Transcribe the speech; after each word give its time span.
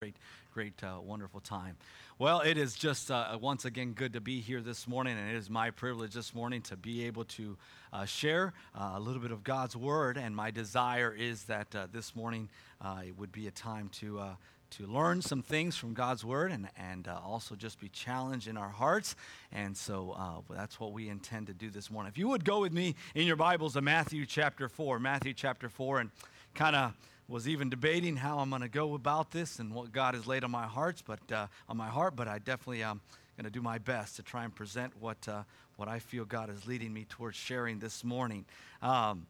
great, 0.00 0.16
great, 0.54 0.82
uh, 0.82 0.98
wonderful 0.98 1.40
time. 1.40 1.76
Well, 2.18 2.40
it 2.40 2.56
is 2.56 2.74
just 2.74 3.10
uh, 3.10 3.36
once 3.38 3.66
again 3.66 3.92
good 3.92 4.14
to 4.14 4.20
be 4.22 4.40
here 4.40 4.62
this 4.62 4.88
morning, 4.88 5.18
and 5.18 5.28
it 5.30 5.36
is 5.36 5.50
my 5.50 5.70
privilege 5.70 6.14
this 6.14 6.34
morning 6.34 6.62
to 6.62 6.76
be 6.78 7.04
able 7.04 7.24
to 7.24 7.58
uh, 7.92 8.06
share 8.06 8.54
uh, 8.74 8.92
a 8.94 8.98
little 8.98 9.20
bit 9.20 9.30
of 9.30 9.44
God's 9.44 9.76
Word. 9.76 10.16
And 10.16 10.34
my 10.34 10.50
desire 10.50 11.14
is 11.14 11.44
that 11.44 11.74
uh, 11.74 11.86
this 11.92 12.16
morning 12.16 12.48
uh, 12.80 13.02
it 13.06 13.18
would 13.18 13.30
be 13.30 13.46
a 13.46 13.50
time 13.50 13.90
to 14.00 14.22
to 14.70 14.86
learn 14.86 15.20
some 15.20 15.42
things 15.42 15.76
from 15.76 15.92
God's 15.92 16.24
Word 16.24 16.50
and, 16.52 16.68
and 16.78 17.06
uh, 17.06 17.18
also 17.22 17.54
just 17.54 17.78
be 17.78 17.88
challenged 17.88 18.46
in 18.46 18.56
our 18.56 18.68
hearts. 18.70 19.16
And 19.52 19.76
so 19.76 20.14
uh, 20.16 20.54
that's 20.54 20.80
what 20.80 20.92
we 20.92 21.10
intend 21.10 21.48
to 21.48 21.52
do 21.52 21.68
this 21.70 21.90
morning. 21.90 22.08
If 22.08 22.16
you 22.16 22.28
would 22.28 22.44
go 22.44 22.60
with 22.60 22.72
me 22.72 22.94
in 23.14 23.26
your 23.26 23.34
Bibles 23.34 23.74
to 23.74 23.82
Matthew 23.82 24.24
chapter 24.24 24.68
4, 24.68 25.00
Matthew 25.00 25.34
chapter 25.34 25.68
4, 25.68 26.00
and 26.00 26.10
kind 26.54 26.76
of 26.76 26.94
was 27.30 27.48
even 27.48 27.70
debating 27.70 28.16
how 28.16 28.40
I'm 28.40 28.50
going 28.50 28.62
to 28.62 28.68
go 28.68 28.94
about 28.94 29.30
this 29.30 29.60
and 29.60 29.72
what 29.72 29.92
God 29.92 30.14
has 30.14 30.26
laid 30.26 30.42
on 30.42 30.50
my 30.50 30.66
hearts, 30.66 31.00
but 31.00 31.20
uh, 31.32 31.46
on 31.68 31.76
my 31.76 31.88
heart. 31.88 32.16
But 32.16 32.26
I 32.28 32.38
definitely 32.38 32.82
am 32.82 33.00
going 33.36 33.44
to 33.44 33.50
do 33.50 33.62
my 33.62 33.78
best 33.78 34.16
to 34.16 34.22
try 34.22 34.44
and 34.44 34.54
present 34.54 34.92
what 35.00 35.28
uh, 35.28 35.44
what 35.76 35.88
I 35.88 36.00
feel 36.00 36.24
God 36.24 36.50
is 36.50 36.66
leading 36.66 36.92
me 36.92 37.06
towards 37.08 37.36
sharing 37.36 37.78
this 37.78 38.04
morning. 38.04 38.44
Um, 38.82 39.26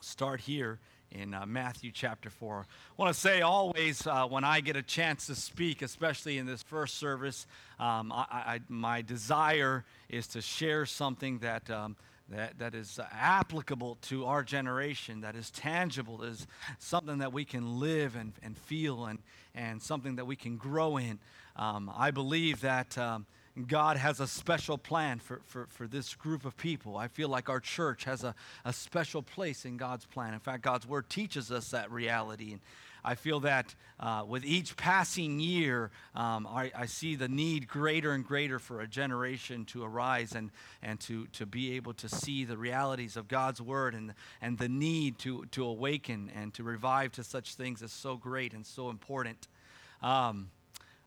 start 0.00 0.40
here 0.40 0.78
in 1.10 1.34
uh, 1.34 1.44
Matthew 1.44 1.90
chapter 1.92 2.30
4. 2.30 2.60
I 2.60 3.02
want 3.02 3.12
to 3.12 3.20
say 3.20 3.42
always 3.42 4.06
uh, 4.06 4.26
when 4.26 4.44
I 4.44 4.60
get 4.60 4.76
a 4.76 4.82
chance 4.82 5.26
to 5.26 5.34
speak, 5.34 5.82
especially 5.82 6.38
in 6.38 6.46
this 6.46 6.62
first 6.62 6.96
service, 6.96 7.46
um, 7.78 8.12
I, 8.12 8.26
I, 8.30 8.60
my 8.68 9.02
desire 9.02 9.84
is 10.08 10.28
to 10.28 10.40
share 10.40 10.86
something 10.86 11.40
that. 11.40 11.68
Um, 11.68 11.96
that, 12.28 12.58
that 12.58 12.74
is 12.74 12.98
applicable 13.12 13.98
to 14.02 14.24
our 14.24 14.42
generation, 14.42 15.20
that 15.20 15.36
is 15.36 15.50
tangible, 15.50 16.18
that 16.18 16.28
is 16.28 16.46
something 16.78 17.18
that 17.18 17.32
we 17.32 17.44
can 17.44 17.78
live 17.78 18.16
and, 18.16 18.32
and 18.42 18.58
feel, 18.58 19.06
and, 19.06 19.20
and 19.54 19.82
something 19.82 20.16
that 20.16 20.26
we 20.26 20.36
can 20.36 20.56
grow 20.56 20.96
in. 20.96 21.18
Um, 21.56 21.90
I 21.96 22.10
believe 22.10 22.60
that 22.62 22.98
um, 22.98 23.26
God 23.66 23.96
has 23.96 24.20
a 24.20 24.26
special 24.26 24.76
plan 24.76 25.18
for, 25.18 25.40
for, 25.46 25.66
for 25.70 25.86
this 25.86 26.14
group 26.14 26.44
of 26.44 26.56
people. 26.56 26.96
I 26.96 27.08
feel 27.08 27.28
like 27.28 27.48
our 27.48 27.60
church 27.60 28.04
has 28.04 28.24
a, 28.24 28.34
a 28.64 28.72
special 28.72 29.22
place 29.22 29.64
in 29.64 29.76
God's 29.76 30.04
plan. 30.04 30.34
In 30.34 30.40
fact, 30.40 30.62
God's 30.62 30.86
word 30.86 31.08
teaches 31.08 31.50
us 31.50 31.70
that 31.70 31.90
reality. 31.90 32.52
And 32.52 32.60
I 33.06 33.14
feel 33.14 33.38
that 33.40 33.72
uh, 34.00 34.24
with 34.26 34.44
each 34.44 34.76
passing 34.76 35.38
year, 35.38 35.92
um, 36.16 36.44
I, 36.44 36.72
I, 36.76 36.86
see 36.86 37.14
the 37.14 37.28
need 37.28 37.68
greater 37.68 38.10
and 38.10 38.26
greater 38.26 38.58
for 38.58 38.80
a 38.80 38.88
generation 38.88 39.64
to 39.66 39.84
arise 39.84 40.34
and, 40.34 40.50
and 40.82 40.98
to, 41.02 41.28
to 41.28 41.46
be 41.46 41.76
able 41.76 41.94
to 41.94 42.08
see 42.08 42.44
the 42.44 42.58
realities 42.58 43.16
of 43.16 43.28
God's 43.28 43.62
word 43.62 43.94
and, 43.94 44.12
and 44.42 44.58
the 44.58 44.68
need 44.68 45.20
to, 45.20 45.44
to 45.52 45.64
awaken 45.64 46.32
and 46.34 46.52
to 46.54 46.64
revive 46.64 47.12
to 47.12 47.22
such 47.22 47.54
things 47.54 47.80
is 47.80 47.92
so 47.92 48.16
great 48.16 48.52
and 48.52 48.66
so 48.66 48.90
important. 48.90 49.46
Um, 50.02 50.50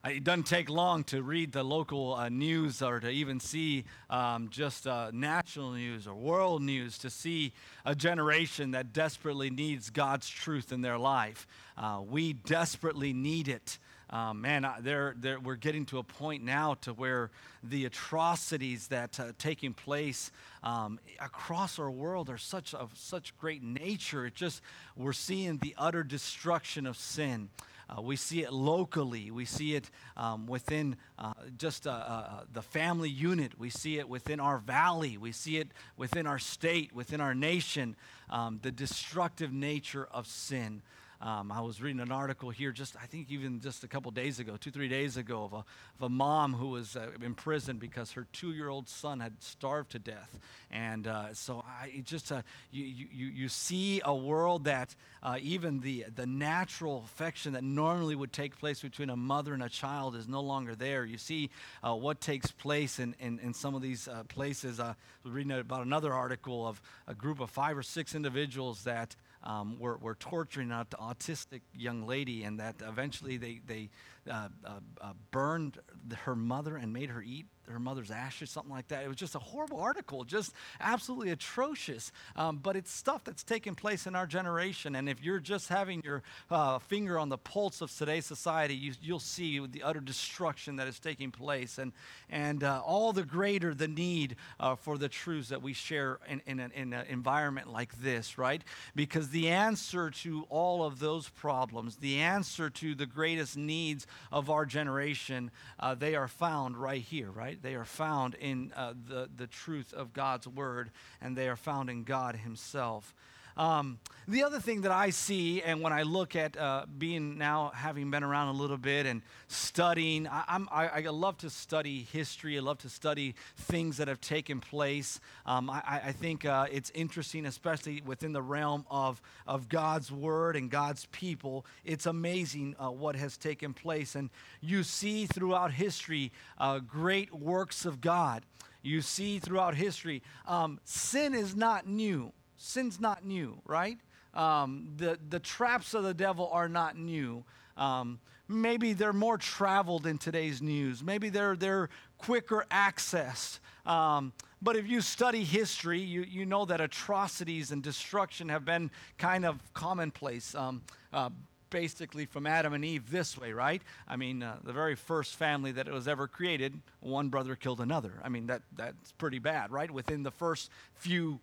it 0.05 0.23
doesn't 0.23 0.45
take 0.45 0.69
long 0.69 1.03
to 1.05 1.21
read 1.21 1.51
the 1.51 1.63
local 1.63 2.13
uh, 2.13 2.29
news 2.29 2.81
or 2.81 3.01
to 3.01 3.09
even 3.09 3.39
see 3.41 3.83
um, 4.09 4.47
just 4.49 4.87
uh, 4.87 5.11
national 5.13 5.73
news 5.73 6.07
or 6.07 6.13
world 6.13 6.61
news 6.61 6.97
to 6.99 7.09
see 7.09 7.51
a 7.85 7.93
generation 7.93 8.71
that 8.71 8.93
desperately 8.93 9.49
needs 9.49 9.89
God's 9.89 10.29
truth 10.29 10.71
in 10.71 10.81
their 10.81 10.97
life. 10.97 11.45
Uh, 11.77 12.01
we 12.07 12.31
desperately 12.31 13.11
need 13.11 13.49
it. 13.49 13.77
Um, 14.09 14.41
man, 14.41 14.65
they're, 14.79 15.15
they're, 15.17 15.39
we're 15.39 15.55
getting 15.55 15.85
to 15.87 15.99
a 15.99 16.03
point 16.03 16.43
now 16.43 16.75
to 16.81 16.93
where 16.93 17.29
the 17.61 17.85
atrocities 17.85 18.87
that 18.87 19.19
uh, 19.19 19.33
taking 19.37 19.73
place 19.73 20.31
um, 20.63 20.97
across 21.19 21.77
our 21.77 21.91
world 21.91 22.29
are 22.29 22.37
such 22.37 22.73
of 22.73 22.91
such 22.95 23.37
great 23.37 23.61
nature. 23.61 24.25
It 24.25 24.33
just 24.33 24.61
we're 24.95 25.13
seeing 25.13 25.57
the 25.57 25.75
utter 25.77 26.03
destruction 26.03 26.87
of 26.87 26.97
sin. 26.97 27.49
Uh, 27.89 28.01
we 28.01 28.15
see 28.15 28.43
it 28.43 28.53
locally. 28.53 29.31
We 29.31 29.45
see 29.45 29.75
it 29.75 29.89
um, 30.15 30.45
within 30.45 30.95
uh, 31.17 31.33
just 31.57 31.87
uh, 31.87 31.91
uh, 31.91 32.43
the 32.53 32.61
family 32.61 33.09
unit. 33.09 33.57
We 33.57 33.69
see 33.69 33.97
it 33.97 34.07
within 34.07 34.39
our 34.39 34.59
valley. 34.59 35.17
We 35.17 35.31
see 35.31 35.57
it 35.57 35.69
within 35.97 36.27
our 36.27 36.39
state, 36.39 36.93
within 36.93 37.19
our 37.19 37.33
nation. 37.33 37.95
Um, 38.29 38.59
the 38.61 38.71
destructive 38.71 39.51
nature 39.51 40.07
of 40.11 40.27
sin. 40.27 40.83
Um, 41.21 41.51
I 41.51 41.59
was 41.59 41.81
reading 41.81 41.99
an 41.99 42.13
article 42.13 42.49
here 42.49 42.71
just, 42.71 42.95
I 42.95 43.05
think 43.05 43.29
even 43.29 43.59
just 43.59 43.83
a 43.83 43.89
couple 43.89 44.09
days 44.11 44.39
ago, 44.39 44.55
two, 44.55 44.71
three 44.71 44.87
days 44.87 45.17
ago, 45.17 45.43
of 45.43 45.51
a, 45.51 45.57
of 45.57 46.03
a 46.03 46.09
mom 46.09 46.53
who 46.53 46.69
was 46.69 46.95
uh, 46.95 47.09
in 47.21 47.33
prison 47.33 47.77
because 47.77 48.13
her 48.13 48.25
two 48.31 48.53
year 48.53 48.69
old 48.69 48.87
son 48.87 49.19
had 49.19 49.33
starved 49.43 49.91
to 49.91 49.99
death. 49.99 50.39
And 50.71 51.07
uh, 51.07 51.33
so 51.33 51.65
I 51.67 52.03
just, 52.05 52.31
uh, 52.31 52.43
you, 52.71 52.85
you, 52.85 53.27
you 53.27 53.49
see 53.49 54.01
a 54.05 54.15
world 54.15 54.63
that 54.63 54.95
uh, 55.21 55.37
even 55.41 55.81
the, 55.81 56.05
the 56.15 56.25
natural 56.25 57.03
affection 57.05 57.51
that 57.51 57.65
normally 57.65 58.15
would 58.15 58.31
take 58.31 58.57
place 58.57 58.81
between 58.81 59.09
a 59.09 59.17
mother 59.17 59.53
and 59.53 59.61
a 59.61 59.69
child 59.69 60.15
is 60.15 60.29
no 60.29 60.39
longer 60.39 60.73
there. 60.73 61.03
You 61.03 61.17
see 61.17 61.49
uh, 61.83 61.95
what 61.95 62.21
takes 62.21 62.49
place 62.51 62.97
in, 62.97 63.13
in, 63.19 63.39
in 63.39 63.53
some 63.53 63.75
of 63.75 63.81
these 63.81 64.07
uh, 64.07 64.23
places. 64.29 64.79
I 64.79 64.95
was 65.25 65.33
reading 65.33 65.51
about 65.51 65.85
another 65.85 66.13
article 66.13 66.65
of 66.65 66.81
a 67.07 67.13
group 67.13 67.41
of 67.41 67.49
five 67.49 67.77
or 67.77 67.83
six 67.83 68.15
individuals 68.15 68.85
that 68.85 69.17
um, 69.43 69.77
were, 69.79 69.97
were 69.97 70.15
torturing 70.15 70.71
an 70.71 70.85
autistic 70.99 71.61
young 71.73 72.05
lady, 72.05 72.43
and 72.43 72.59
that 72.59 72.75
eventually 72.87 73.37
they, 73.37 73.61
they 73.65 73.89
uh, 74.29 74.49
uh, 74.65 74.79
uh, 75.01 75.13
burned 75.31 75.77
her 76.13 76.35
mother 76.35 76.77
and 76.77 76.93
made 76.93 77.09
her 77.09 77.21
eat 77.21 77.45
her 77.69 77.79
mother's 77.79 78.11
ashes, 78.11 78.49
something 78.49 78.71
like 78.71 78.87
that. 78.89 79.03
It 79.03 79.07
was 79.07 79.17
just 79.17 79.35
a 79.35 79.39
horrible 79.39 79.79
article, 79.79 80.23
just 80.23 80.53
absolutely 80.79 81.31
atrocious. 81.31 82.11
Um, 82.35 82.57
but 82.57 82.75
it's 82.75 82.91
stuff 82.91 83.23
that's 83.23 83.43
taking 83.43 83.75
place 83.75 84.07
in 84.07 84.15
our 84.15 84.25
generation. 84.25 84.95
And 84.95 85.07
if 85.07 85.23
you're 85.23 85.39
just 85.39 85.69
having 85.69 86.01
your 86.03 86.23
uh, 86.49 86.79
finger 86.79 87.19
on 87.19 87.29
the 87.29 87.37
pulse 87.37 87.81
of 87.81 87.95
today's 87.95 88.25
society, 88.25 88.75
you, 88.75 89.13
will 89.13 89.19
see 89.19 89.65
the 89.65 89.83
utter 89.83 89.99
destruction 89.99 90.77
that 90.77 90.87
is 90.87 90.99
taking 90.99 91.31
place. 91.31 91.77
And, 91.77 91.93
and 92.29 92.63
uh, 92.63 92.81
all 92.85 93.13
the 93.13 93.23
greater 93.23 93.73
the 93.73 93.87
need 93.87 94.35
uh, 94.59 94.75
for 94.75 94.97
the 94.97 95.09
truths 95.09 95.49
that 95.49 95.61
we 95.61 95.73
share 95.73 96.19
in, 96.27 96.41
in, 96.45 96.59
an, 96.59 96.71
in 96.71 96.93
an 96.93 97.05
environment 97.07 97.71
like 97.71 97.99
this, 98.01 98.37
right? 98.37 98.63
Because 98.95 99.29
the 99.29 99.49
answer 99.49 100.09
to 100.09 100.45
all 100.49 100.83
of 100.83 100.99
those 100.99 101.29
problems, 101.29 101.97
the 101.97 102.19
answer 102.19 102.69
to 102.69 102.95
the 102.95 103.05
greatest 103.05 103.57
needs 103.57 104.07
of 104.31 104.49
our 104.49 104.65
generation, 104.65 105.51
uh, 105.79 105.95
they 105.99 106.15
are 106.15 106.27
found 106.27 106.77
right 106.77 107.01
here, 107.01 107.29
right? 107.29 107.61
They 107.61 107.75
are 107.75 107.85
found 107.85 108.35
in 108.35 108.71
uh, 108.75 108.93
the, 109.07 109.29
the 109.35 109.47
truth 109.47 109.93
of 109.93 110.13
God's 110.13 110.47
word, 110.47 110.91
and 111.21 111.35
they 111.35 111.49
are 111.49 111.55
found 111.55 111.89
in 111.89 112.03
God 112.03 112.35
Himself. 112.35 113.13
Um, 113.59 113.99
the 114.25 114.43
other 114.43 114.61
thing 114.61 114.81
that 114.81 114.91
I 114.93 115.09
see, 115.09 115.61
and 115.61 115.81
when 115.81 115.91
I 115.91 116.03
look 116.03 116.33
at 116.37 116.55
uh, 116.55 116.85
being 116.97 117.37
now 117.37 117.73
having 117.75 118.09
been 118.09 118.23
around 118.23 118.55
a 118.55 118.57
little 118.57 118.77
bit 118.77 119.05
and 119.05 119.21
studying, 119.49 120.29
I, 120.29 120.61
I, 120.71 120.87
I, 120.87 120.99
love 121.09 121.37
to 121.39 121.49
study 121.49 122.07
history. 122.09 122.57
I 122.57 122.61
love 122.61 122.77
to 122.79 122.89
study 122.89 123.35
things 123.57 123.97
that 123.97 124.07
have 124.07 124.21
taken 124.21 124.61
place. 124.61 125.19
Um, 125.45 125.69
I, 125.69 125.81
I, 126.05 126.11
think 126.13 126.45
uh, 126.45 126.67
it's 126.71 126.89
interesting, 126.95 127.45
especially 127.45 128.01
within 128.05 128.31
the 128.31 128.41
realm 128.41 128.85
of, 128.89 129.21
of 129.45 129.67
God's 129.67 130.09
Word 130.09 130.55
and 130.55 130.71
God's 130.71 131.07
people. 131.07 131.65
It's 131.83 132.05
amazing 132.05 132.77
uh, 132.79 132.91
what 132.91 133.17
has 133.17 133.35
taken 133.35 133.73
place. 133.73 134.15
And 134.15 134.29
you 134.61 134.83
see 134.83 135.25
throughout 135.25 135.73
history 135.73 136.31
uh, 136.59 136.79
great 136.79 137.33
works 137.33 137.85
of 137.85 137.99
God. 137.99 138.45
You 138.81 139.01
see 139.01 139.39
throughout 139.39 139.75
history, 139.75 140.23
um, 140.47 140.79
sin 140.85 141.33
is 141.33 141.57
not 141.57 141.85
new 141.85 142.31
sin's 142.59 142.99
not 142.99 143.25
new, 143.25 143.59
right? 143.65 143.97
Um, 144.33 144.89
the, 144.97 145.17
the 145.29 145.39
traps 145.39 145.93
of 145.93 146.03
the 146.03 146.13
devil 146.13 146.49
are 146.51 146.69
not 146.69 146.97
new. 146.97 147.43
Um, 147.77 148.19
maybe 148.47 148.93
they're 148.93 149.13
more 149.13 149.37
traveled 149.37 150.05
in 150.05 150.17
today's 150.17 150.61
news. 150.61 151.01
Maybe 151.01 151.29
they're, 151.29 151.55
they're 151.55 151.89
quicker 152.17 152.65
accessed. 152.69 153.59
Um, 153.85 154.33
but 154.61 154.75
if 154.75 154.87
you 154.87 155.01
study 155.01 155.43
history, 155.43 155.99
you, 155.99 156.21
you 156.21 156.45
know 156.45 156.65
that 156.65 156.81
atrocities 156.81 157.71
and 157.71 157.81
destruction 157.81 158.49
have 158.49 158.65
been 158.65 158.91
kind 159.17 159.45
of 159.45 159.57
commonplace. 159.73 160.53
Um, 160.53 160.81
uh, 161.13 161.29
basically 161.69 162.25
from 162.25 162.47
Adam 162.47 162.73
and 162.73 162.83
Eve 162.83 163.09
this 163.11 163.37
way, 163.37 163.53
right? 163.53 163.81
I 164.07 164.15
mean, 164.15 164.41
uh, 164.41 164.57
the 164.63 164.73
very 164.73 164.95
first 164.95 165.35
family 165.35 165.71
that 165.73 165.87
was 165.87 166.07
ever 166.07 166.27
created, 166.27 166.79
one 166.99 167.29
brother 167.29 167.55
killed 167.55 167.79
another. 167.79 168.13
I 168.23 168.29
mean, 168.29 168.47
that, 168.47 168.63
that's 168.75 169.11
pretty 169.13 169.39
bad, 169.39 169.71
right? 169.71 169.89
Within 169.89 170.23
the 170.23 170.31
first 170.31 170.71
few 170.95 171.39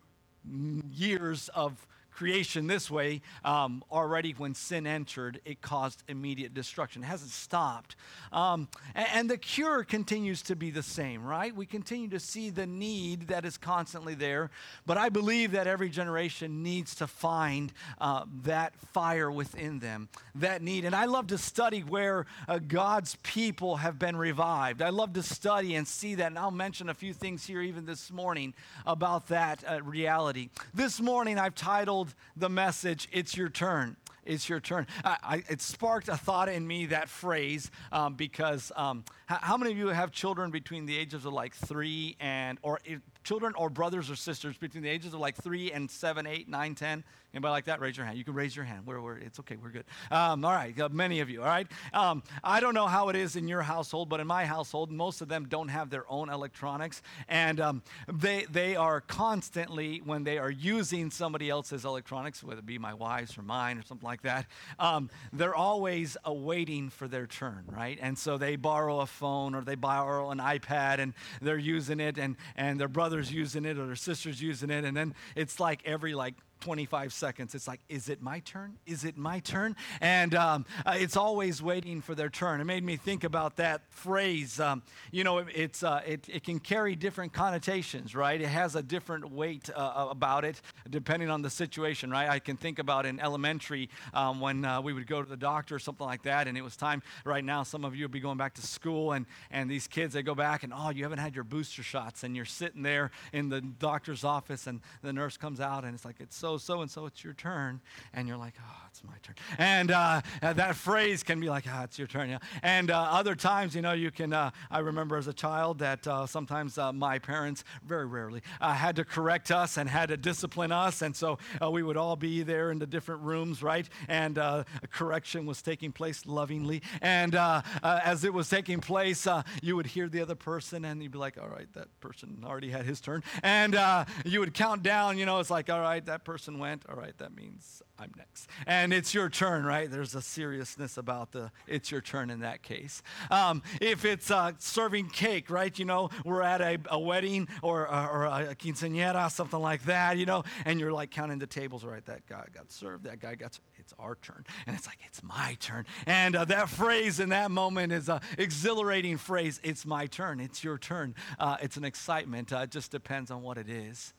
years 0.47 1.49
of 1.51 1.87
creation 2.17 2.67
this 2.67 2.91
way, 2.91 3.21
um, 3.45 3.85
already 3.93 4.33
when 4.33 4.55
sin 4.55 4.87
entered, 4.87 5.41
it 5.45 5.61
caused 5.61 6.03
immediate 6.09 6.55
destruction. 6.55 7.03
It 7.03 7.07
hasn't 7.07 7.31
stopped. 7.31 7.95
Um, 8.33 8.69
and, 8.95 9.07
and, 9.13 9.31
the 9.31 9.37
cure 9.37 9.85
continues 9.85 10.41
to 10.43 10.57
be 10.57 10.71
the 10.71 10.83
same, 10.83 11.23
right? 11.23 11.55
We 11.55 11.67
continue 11.67 12.09
to 12.09 12.21
see 12.21 12.49
the 12.49 12.67
need 12.67 13.29
that 13.29 13.45
is 13.45 13.59
constantly 13.59 14.15
there. 14.15 14.51
But 14.87 14.97
I 14.97 15.11
believe 15.11 15.53
that 15.53 15.67
every 15.67 15.91
generation 15.91 16.63
needs 16.63 16.95
to 16.97 17.07
find 17.07 17.73
uh, 18.01 18.25
that 18.45 18.75
fire 18.93 19.31
within 19.31 19.81
them, 19.81 20.09
that 20.37 20.63
need. 20.63 20.85
And 20.85 20.95
I 20.95 21.05
love 21.05 21.27
to 21.29 21.39
study 21.39 21.81
where 21.81 22.27
uh, 22.49 22.59
God's 22.59 23.17
people 23.23 23.77
have 23.77 23.99
been 23.99 24.17
revived. 24.17 24.81
I 24.81 24.91
love 24.91 25.13
to 25.15 25.23
study 25.23 25.75
and 25.75 25.87
see 25.87 26.15
that. 26.15 26.29
And 26.29 26.39
I'll 26.39 26.51
mention 26.51 26.89
a 26.89 26.95
few 26.95 27.13
things 27.13 27.45
here 27.45 27.61
even 27.61 27.85
this 27.85 28.11
morning 28.11 28.55
about 28.87 29.29
that 29.29 29.63
uh, 29.69 29.83
reality. 29.83 30.49
This 30.73 31.01
morning, 31.01 31.39
I've 31.39 31.55
titled 31.55 32.06
the 32.37 32.49
message, 32.49 33.09
It's 33.13 33.37
Your 33.37 33.49
Turn. 33.49 33.97
it's 34.27 34.49
your 34.49 34.61
turn. 34.61 34.87
I, 35.05 35.17
I, 35.23 35.45
it 35.49 35.61
sparked 35.61 36.09
a 36.09 36.17
thought 36.17 36.49
in 36.49 36.67
me, 36.67 36.87
that 36.87 37.09
phrase, 37.09 37.71
um, 37.93 38.15
because 38.15 38.73
um, 38.77 39.05
how, 39.27 39.39
how, 39.41 39.57
many 39.57 39.71
of 39.71 39.79
you 39.79 39.89
have 39.89 40.11
children 40.11 40.51
between 40.51 40.85
the 40.85 40.97
ages 40.97 41.25
of 41.25 41.33
like 41.33 41.55
three 41.55 42.17
and, 42.19 42.59
or 42.63 42.81
children 43.25 43.55
or 43.57 43.71
brothers 43.71 44.11
or 44.11 44.17
sisters 44.17 44.57
between 44.57 44.83
the 44.83 44.89
ages 44.89 45.15
of 45.15 45.21
like 45.21 45.37
three 45.37 45.73
and 45.73 45.91
seven, 45.91 46.27
eight, 46.27 46.49
nine, 46.49 46.75
ten? 46.75 47.05
Anybody 47.37 47.51
like 47.51 47.67
that? 47.67 47.83
Raise 47.83 47.99
your 47.99 48.07
hand. 48.07 48.17
You 48.17 48.25
can 48.25 48.33
raise 48.33 48.57
your 48.57 48.65
hand. 48.65 48.87
We're, 48.87 48.99
we're, 48.99 49.19
it's 49.19 49.39
okay. 49.41 49.57
We're 49.63 49.69
good. 49.69 49.85
Um, 50.11 50.43
all 50.43 50.55
right. 50.55 50.81
Uh, 50.81 50.89
many 50.91 51.21
of 51.21 51.29
you. 51.29 51.43
All 51.43 51.47
right. 51.49 51.67
Um, 51.93 52.23
I 52.43 52.61
don't 52.61 52.73
know 52.73 52.87
how 52.87 53.11
it 53.11 53.17
is 53.17 53.37
in 53.37 53.47
your 53.47 53.61
household, 53.61 54.09
but 54.09 54.21
in 54.21 54.27
my 54.27 54.47
household, 54.47 54.91
most 54.91 55.21
of 55.21 55.29
them 55.29 55.45
don't 55.47 55.69
have 55.69 55.91
their 55.91 56.11
own 56.11 56.31
electronics, 56.31 57.03
and 57.29 57.61
um, 57.61 57.83
they 58.11 58.47
they 58.51 58.75
are 58.75 59.03
constantly 59.03 59.99
when 59.99 60.25
they 60.25 60.39
are 60.39 60.51
using 60.51 61.11
somebody 61.11 61.51
else's 61.51 61.85
electronics, 61.85 62.43
whether 62.43 62.61
it 62.61 62.65
be 62.65 62.79
my 62.79 62.95
wife's 62.95 63.37
or 63.37 63.43
mine 63.43 63.77
or 63.77 63.83
something 63.83 64.07
like 64.07 64.23
that. 64.23 64.47
Um, 64.79 65.11
they're 65.31 65.55
always 65.55 66.17
waiting 66.27 66.89
for 66.89 67.07
their 67.07 67.27
turn, 67.27 67.65
right? 67.69 67.99
And 68.01 68.17
so 68.17 68.39
they 68.39 68.57
borrow 68.57 69.01
a 69.01 69.07
phone 69.07 69.55
or 69.55 69.61
they 69.61 69.75
borrow 69.75 70.31
an 70.31 70.39
iPad, 70.39 71.01
and 71.01 71.13
they're 71.43 71.59
using 71.59 72.01
it, 72.01 72.17
and 72.17 72.37
and 72.57 72.81
their 72.81 72.89
brother's 72.89 73.31
using 73.31 73.67
it 73.67 73.77
or 73.77 73.85
their 73.85 73.95
sister's 73.95 74.41
using 74.41 74.71
it, 74.71 74.87
and 74.87 74.97
then 74.97 75.15
it's 75.35 75.61
like 75.61 75.83
every 75.85 76.15
like 76.15 76.35
25 76.61 77.13
seconds. 77.13 77.55
It's 77.55 77.69
like, 77.69 77.81
is 77.89 78.09
it 78.09 78.23
my 78.23 78.41
turn? 78.41 78.75
Is 78.87 79.05
it 79.05 79.17
my 79.17 79.41
turn? 79.41 79.77
And 80.01 80.35
um, 80.35 80.67
uh, 80.85 80.95
it's 80.97 81.17
always 81.17 81.63
waiting 81.63 82.01
for 82.01 82.15
their 82.15 82.29
turn. 82.29 82.61
It 82.61 82.65
made 82.65 82.85
me 82.85 82.97
think 82.97 83.25
about 83.25 83.57
that 83.57 83.83
phrase. 83.91 84.59
Um, 84.61 84.83
you 85.11 85.25
know, 85.25 85.39
it, 85.39 85.49
it's, 85.55 85.83
uh, 85.83 86.03
it, 86.07 86.29
it 86.29 86.45
can 86.45 86.59
carry 86.59 86.97
different 86.97 87.33
connotations, 87.33 88.15
right? 88.15 88.41
It 88.41 88.49
has 88.49 88.75
a 88.75 88.83
different 88.83 89.31
weight 89.31 89.71
uh, 89.75 89.79
uh, 89.79 90.09
about 90.11 90.45
it 90.45 90.61
depending 90.89 91.31
on 91.31 91.43
the 91.43 91.51
situation, 91.51 92.11
right? 92.11 92.29
I 92.29 92.39
can 92.39 92.57
think 92.57 92.79
about 92.79 93.07
in 93.07 93.21
elementary 93.21 93.89
um, 94.15 94.41
when 94.41 94.65
uh, 94.65 94.81
we 94.81 94.93
would 94.93 95.07
go 95.07 95.23
to 95.23 95.29
the 95.29 95.37
doctor 95.37 95.77
or 95.77 95.79
something 95.79 96.07
like 96.07 96.23
that, 96.23 96.49
and 96.49 96.57
it 96.57 96.63
was 96.63 96.77
time. 96.77 97.03
Right 97.25 97.45
now, 97.45 97.63
some 97.63 97.85
of 97.85 97.95
you 97.95 98.05
will 98.05 98.13
be 98.13 98.21
going 98.21 98.39
back 98.39 98.55
to 98.55 98.63
school, 98.63 99.13
and, 99.13 99.27
and 99.51 99.71
these 99.71 99.87
kids, 99.87 100.15
they 100.15 100.23
go 100.23 100.35
back 100.35 100.63
and, 100.63 100.73
oh, 100.75 100.91
you 100.91 101.03
haven't 101.03 101.19
had 101.19 101.35
your 101.35 101.45
booster 101.45 101.83
shots, 101.83 102.25
and 102.25 102.35
you're 102.37 102.45
sitting 102.45 102.83
there 102.83 103.11
in 103.33 103.49
the 103.49 103.61
doctor's 103.61 104.25
office, 104.25 104.67
and 104.67 104.81
the 105.03 105.13
nurse 105.13 105.37
comes 105.37 105.61
out, 105.61 105.85
and 105.85 105.95
it's 105.95 106.05
like, 106.05 106.17
it's 106.21 106.37
so 106.37 106.46
so 106.47 106.59
so 106.59 106.81
and 106.81 106.91
so, 106.91 107.07
it's 107.07 107.25
your 107.25 107.35
turn. 107.35 107.81
And 108.15 108.29
you're 108.29 108.37
like, 108.37 108.55
oh, 108.61 108.87
it's 108.89 109.03
my 109.03 109.15
turn. 109.23 109.35
And 109.59 109.91
uh, 109.91 110.21
that 110.41 110.77
phrase 110.77 111.25
can 111.25 111.41
be 111.41 111.49
like, 111.49 111.65
ah, 111.69 111.81
oh, 111.81 111.85
it's 111.85 111.99
your 111.99 112.07
turn. 112.07 112.31
Yeah. 112.31 112.39
And 112.63 112.91
uh, 112.91 113.01
other 113.11 113.35
times, 113.35 113.75
you 113.75 113.83
know, 113.83 113.93
you 113.93 114.13
can, 114.13 114.33
uh, 114.33 114.53
I 114.71 114.79
remember 114.79 115.17
as 115.17 115.27
a 115.27 115.33
child 115.33 115.81
that 115.81 116.07
uh, 116.07 116.27
sometimes 116.27 116.79
uh, 116.79 116.93
my 116.93 117.19
parents, 117.19 117.65
very 117.85 118.07
rarely, 118.07 118.43
uh, 118.61 118.75
had 118.75 118.95
to 118.97 119.05
correct 119.05 119.51
us 119.51 119.77
and 119.77 119.89
had 119.89 120.11
to 120.11 120.17
discipline 120.17 120.71
us. 120.71 121.03
And 121.03 121.17
so 121.17 121.39
we 121.73 121.83
would 121.83 121.97
all 121.97 122.15
be 122.15 122.45
there 122.45 122.71
in 122.71 122.79
the 122.79 122.87
different 122.87 123.23
rooms, 123.23 123.61
right? 123.63 123.89
And 124.07 124.39
a 124.39 124.65
correction 124.91 125.47
was 125.47 125.63
taking 125.63 125.91
place 125.91 126.27
lovingly. 126.27 126.83
And 127.03 127.35
as 127.83 128.23
it 128.23 128.33
was 128.33 128.49
taking 128.49 128.81
place, 128.81 129.27
you 129.63 129.75
would 129.75 129.87
hear 129.87 130.09
the 130.09 130.21
other 130.21 130.37
person 130.37 130.85
and 130.85 131.03
you'd 131.03 131.13
be 131.13 131.19
like, 131.19 131.39
all 131.39 131.49
right, 131.49 131.73
that 131.73 131.89
person 132.01 132.45
already 132.47 132.71
had 132.71 132.85
his 132.85 133.01
turn. 133.01 133.25
And 133.43 133.77
you 134.25 134.41
would 134.41 134.55
count 134.55 134.83
down, 134.83 135.19
you 135.19 135.27
know, 135.27 135.41
it's 135.41 135.51
like, 135.51 135.71
all 135.71 135.81
right, 135.81 136.05
that 136.07 136.25
person 136.25 136.36
person 136.37 136.59
went, 136.59 136.83
all 136.87 136.97
right, 136.97 137.17
that 137.17 137.35
means 137.35 137.81
I'm 137.99 138.13
next. 138.15 138.51
And 138.67 138.93
it's 138.93 139.15
your 139.15 139.31
turn, 139.31 139.65
right? 139.65 139.91
There's 139.91 140.15
a 140.15 140.21
seriousness 140.21 140.99
about 140.99 141.33
the 141.33 141.51
it's 141.67 141.91
your 141.91 142.03
turn 142.03 142.29
in 142.29 142.41
that 142.41 142.63
case. 142.63 143.03
Um, 143.31 143.63
if 143.81 144.05
it's 144.05 144.31
uh, 144.31 144.53
serving 144.59 145.09
cake, 145.09 145.49
right? 145.49 145.77
You 145.79 145.87
know, 145.87 146.11
we're 146.27 146.43
at 146.43 146.61
a, 146.61 146.79
a 146.91 146.99
wedding 146.99 147.49
or, 147.63 147.89
or, 147.89 148.27
a 148.27 148.55
quinceañera, 148.55 149.31
something 149.31 149.59
like 149.59 149.85
that, 149.87 150.19
you 150.19 150.27
know, 150.27 150.45
and 150.67 150.79
you're 150.79 150.93
like 150.93 151.11
counting 151.11 151.39
the 151.39 151.47
tables, 151.47 151.87
right? 151.87 152.05
That 152.05 152.27
guy 152.27 152.45
got 152.55 152.71
served, 152.71 153.05
that 153.05 153.19
guy 153.19 153.35
got 153.35 153.55
served. 153.55 153.67
It's 153.79 153.95
our 153.99 154.17
turn. 154.17 154.45
And 154.67 154.77
it's 154.77 154.87
like, 154.87 154.99
it's 155.07 155.23
my 155.23 155.57
turn. 155.59 155.87
And 156.05 156.37
uh, 156.37 156.45
that 156.47 156.69
phrase 156.69 157.19
in 157.19 157.31
that 157.31 157.51
moment 157.51 157.93
is 157.93 158.11
an 158.11 158.21
exhilarating 158.37 159.17
phrase. 159.17 159.59
It's 159.63 159.87
my 159.87 160.05
turn. 160.07 160.41
It's 160.41 160.63
your 160.63 160.77
turn. 160.77 161.15
Uh, 161.39 161.57
it's 161.63 161.79
an 161.79 161.85
excitement. 161.85 162.53
Uh, 162.53 162.59
it 162.65 162.71
just 162.73 162.91
depends 162.91 163.31
on 163.31 163.41
what 163.41 163.57
it 163.57 163.71
is. 163.71 164.13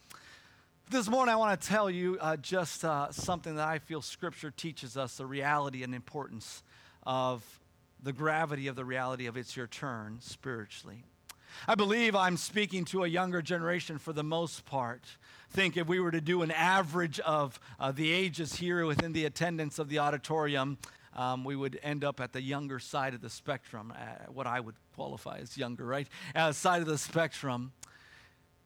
This 0.89 1.09
morning, 1.09 1.33
I 1.33 1.35
want 1.35 1.59
to 1.59 1.67
tell 1.67 1.89
you 1.89 2.17
uh, 2.21 2.37
just 2.37 2.85
uh, 2.85 3.11
something 3.11 3.57
that 3.57 3.67
I 3.67 3.77
feel 3.77 4.01
Scripture 4.01 4.51
teaches 4.51 4.95
us 4.95 5.17
the 5.17 5.25
reality 5.25 5.83
and 5.83 5.93
importance 5.93 6.63
of 7.03 7.43
the 8.01 8.13
gravity 8.13 8.67
of 8.67 8.77
the 8.77 8.85
reality 8.85 9.25
of 9.25 9.35
it's 9.35 9.57
your 9.57 9.67
turn 9.67 10.19
spiritually. 10.21 11.03
I 11.67 11.75
believe 11.75 12.15
I'm 12.15 12.37
speaking 12.37 12.85
to 12.85 13.03
a 13.03 13.07
younger 13.07 13.41
generation 13.41 13.97
for 13.97 14.13
the 14.13 14.23
most 14.23 14.63
part. 14.63 15.03
Think 15.49 15.75
if 15.75 15.89
we 15.89 15.99
were 15.99 16.11
to 16.11 16.21
do 16.21 16.41
an 16.41 16.51
average 16.51 17.19
of 17.19 17.59
uh, 17.81 17.91
the 17.91 18.09
ages 18.13 18.55
here 18.55 18.85
within 18.85 19.11
the 19.11 19.25
attendance 19.25 19.79
of 19.79 19.89
the 19.89 19.99
auditorium, 19.99 20.77
um, 21.17 21.43
we 21.43 21.57
would 21.57 21.77
end 21.83 22.05
up 22.05 22.21
at 22.21 22.31
the 22.31 22.41
younger 22.41 22.79
side 22.79 23.13
of 23.13 23.19
the 23.19 23.29
spectrum, 23.29 23.91
uh, 23.93 24.31
what 24.31 24.47
I 24.47 24.61
would 24.61 24.75
qualify 24.95 25.39
as 25.39 25.57
younger, 25.57 25.85
right? 25.85 26.07
Uh, 26.33 26.53
side 26.53 26.79
of 26.79 26.87
the 26.87 26.97
spectrum. 26.97 27.73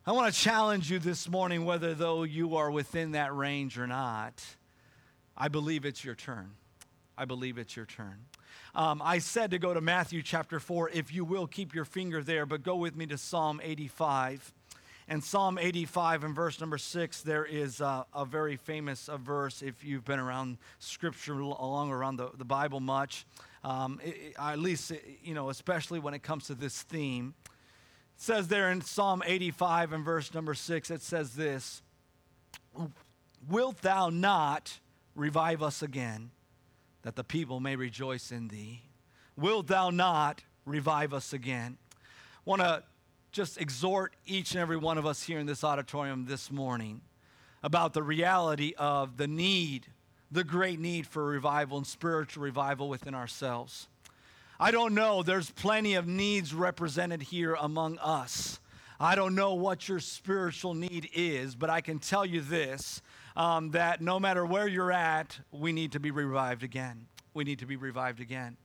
I 0.03 0.13
want 0.13 0.33
to 0.33 0.39
challenge 0.39 0.89
you 0.89 0.97
this 0.97 1.29
morning, 1.29 1.63
whether 1.63 1.93
though 1.93 2.23
you 2.23 2.55
are 2.55 2.71
within 2.71 3.11
that 3.11 3.35
range 3.35 3.77
or 3.77 3.85
not, 3.85 4.43
I 5.37 5.47
believe 5.47 5.85
it's 5.85 6.03
your 6.03 6.15
turn. 6.15 6.53
I 7.15 7.25
believe 7.25 7.59
it's 7.59 7.75
your 7.75 7.85
turn. 7.85 8.25
Um, 8.73 8.99
I 9.05 9.19
said 9.19 9.51
to 9.51 9.59
go 9.59 9.75
to 9.75 9.79
Matthew 9.79 10.23
chapter 10.23 10.59
4, 10.59 10.89
if 10.89 11.13
you 11.13 11.23
will, 11.23 11.45
keep 11.45 11.75
your 11.75 11.85
finger 11.85 12.23
there, 12.23 12.47
but 12.47 12.63
go 12.63 12.77
with 12.77 12.95
me 12.95 13.05
to 13.05 13.17
Psalm 13.17 13.61
85. 13.63 14.51
And 15.07 15.23
Psalm 15.23 15.59
85 15.59 16.23
and 16.23 16.35
verse 16.35 16.59
number 16.59 16.79
6, 16.79 17.21
there 17.21 17.45
is 17.45 17.79
a, 17.79 18.07
a 18.11 18.25
very 18.25 18.55
famous 18.55 19.07
a 19.07 19.19
verse 19.19 19.61
if 19.61 19.83
you've 19.83 20.05
been 20.05 20.19
around 20.19 20.57
Scripture 20.79 21.33
along 21.39 21.91
around 21.91 22.15
the, 22.15 22.31
the 22.39 22.45
Bible 22.45 22.79
much, 22.79 23.27
um, 23.63 24.01
it, 24.03 24.33
at 24.39 24.57
least, 24.57 24.93
you 25.23 25.35
know, 25.35 25.51
especially 25.51 25.99
when 25.99 26.15
it 26.15 26.23
comes 26.23 26.47
to 26.47 26.55
this 26.55 26.81
theme 26.81 27.35
says 28.21 28.47
there 28.47 28.69
in 28.69 28.81
Psalm 28.81 29.23
85 29.25 29.93
and 29.93 30.05
verse 30.05 30.31
number 30.33 30.53
6, 30.53 30.91
it 30.91 31.01
says 31.01 31.33
this 31.33 31.81
Wilt 33.49 33.81
thou 33.81 34.09
not 34.09 34.79
revive 35.15 35.63
us 35.63 35.81
again, 35.81 36.29
that 37.01 37.15
the 37.15 37.23
people 37.23 37.59
may 37.59 37.75
rejoice 37.75 38.31
in 38.31 38.47
thee? 38.49 38.83
Wilt 39.35 39.67
thou 39.67 39.89
not 39.89 40.43
revive 40.65 41.13
us 41.13 41.33
again? 41.33 41.77
want 42.45 42.61
to 42.61 42.83
just 43.31 43.59
exhort 43.59 44.15
each 44.25 44.51
and 44.51 44.61
every 44.61 44.77
one 44.77 44.97
of 44.97 45.05
us 45.05 45.23
here 45.23 45.39
in 45.39 45.45
this 45.45 45.63
auditorium 45.63 46.25
this 46.25 46.51
morning 46.51 47.01
about 47.63 47.93
the 47.93 48.03
reality 48.03 48.73
of 48.77 49.17
the 49.17 49.27
need, 49.27 49.87
the 50.31 50.43
great 50.43 50.79
need 50.79 51.07
for 51.07 51.25
revival 51.25 51.77
and 51.77 51.87
spiritual 51.87 52.43
revival 52.43 52.89
within 52.89 53.13
ourselves. 53.13 53.87
I 54.63 54.69
don't 54.69 54.93
know. 54.93 55.23
There's 55.23 55.49
plenty 55.49 55.95
of 55.95 56.05
needs 56.05 56.53
represented 56.53 57.23
here 57.23 57.55
among 57.55 57.97
us. 57.97 58.59
I 58.99 59.15
don't 59.15 59.33
know 59.33 59.55
what 59.55 59.89
your 59.89 59.99
spiritual 59.99 60.75
need 60.75 61.09
is, 61.15 61.55
but 61.55 61.71
I 61.71 61.81
can 61.81 61.97
tell 61.97 62.23
you 62.23 62.41
this 62.41 63.01
um, 63.35 63.71
that 63.71 64.01
no 64.01 64.19
matter 64.19 64.45
where 64.45 64.67
you're 64.67 64.91
at, 64.91 65.39
we 65.51 65.73
need 65.73 65.93
to 65.93 65.99
be 65.99 66.11
revived 66.11 66.61
again. 66.61 67.07
We 67.33 67.43
need 67.43 67.57
to 67.57 67.65
be 67.65 67.75
revived 67.75 68.19
again. 68.19 68.55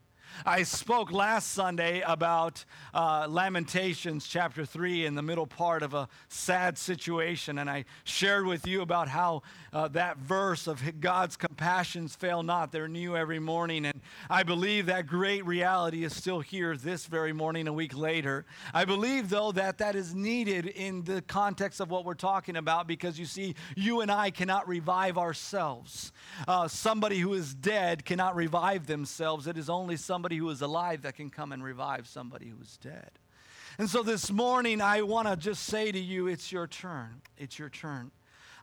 I 0.45 0.65
spoke 0.65 1.13
last 1.13 1.53
Sunday 1.53 2.03
about 2.03 2.65
uh, 2.93 3.27
Lamentations 3.29 4.27
chapter 4.27 4.65
3 4.65 5.07
in 5.07 5.15
the 5.15 5.23
middle 5.23 5.47
part 5.47 5.83
of 5.83 5.95
a 5.95 6.09
sad 6.29 6.77
situation, 6.77 7.59
and 7.59 7.71
I 7.71 7.85
shared 8.05 8.47
with 8.47 8.67
you 8.67 8.83
about 8.83 9.09
how 9.09 9.43
uh, 9.73 9.89
that 9.89 10.19
verse 10.19 10.67
of 10.67 10.83
God's 11.01 11.37
compassions 11.37 12.15
fail 12.17 12.43
not, 12.43 12.73
they're 12.73 12.89
new 12.89 13.17
every 13.17 13.39
morning. 13.39 13.87
And 13.87 14.01
I 14.29 14.43
believe 14.43 14.87
that 14.87 15.07
great 15.07 15.45
reality 15.47 16.05
is 16.05 16.15
still 16.15 16.41
here 16.41 16.77
this 16.77 17.07
very 17.07 17.33
morning, 17.33 17.69
a 17.69 17.73
week 17.73 17.97
later. 17.97 18.45
I 18.75 18.85
believe, 18.85 19.29
though, 19.31 19.53
that 19.53 19.79
that 19.79 19.97
is 19.97 20.15
needed 20.15 20.67
in 20.67 21.05
the 21.05 21.23
context 21.23 21.81
of 21.81 21.91
what 21.91 22.05
we're 22.05 22.15
talking 22.15 22.57
about 22.57 22.87
because 22.87 23.19
you 23.19 23.27
see, 23.27 23.55
you 23.75 24.01
and 24.01 24.11
I 24.11 24.31
cannot 24.31 24.69
revive 24.69 25.19
ourselves. 25.19 26.13
Uh, 26.47 26.69
somebody 26.69 27.19
who 27.19 27.33
is 27.35 27.55
dead 27.55 28.05
cannot 28.05 28.37
revive 28.37 28.87
themselves, 28.87 29.47
it 29.47 29.57
is 29.57 29.71
only 29.71 29.97
somebody 29.97 30.16
somebody 30.17 30.39
who 30.39 30.49
is 30.49 30.63
alive 30.63 31.03
that 31.03 31.15
can 31.15 31.29
come 31.29 31.53
and 31.53 31.63
revive 31.63 32.07
somebody 32.07 32.49
who 32.49 32.57
is 32.63 32.79
dead. 32.79 33.11
And 33.77 33.87
so 33.87 34.03
this 34.03 34.33
morning, 34.33 34.81
I 34.81 35.03
want 35.03 35.29
to 35.29 35.37
just 35.37 35.65
say 35.65 35.93
to 35.93 35.99
you, 35.99 36.27
it's 36.27 36.51
your 36.51 36.67
turn. 36.67 37.21
It's 37.37 37.59
your 37.59 37.69
turn. 37.69 38.11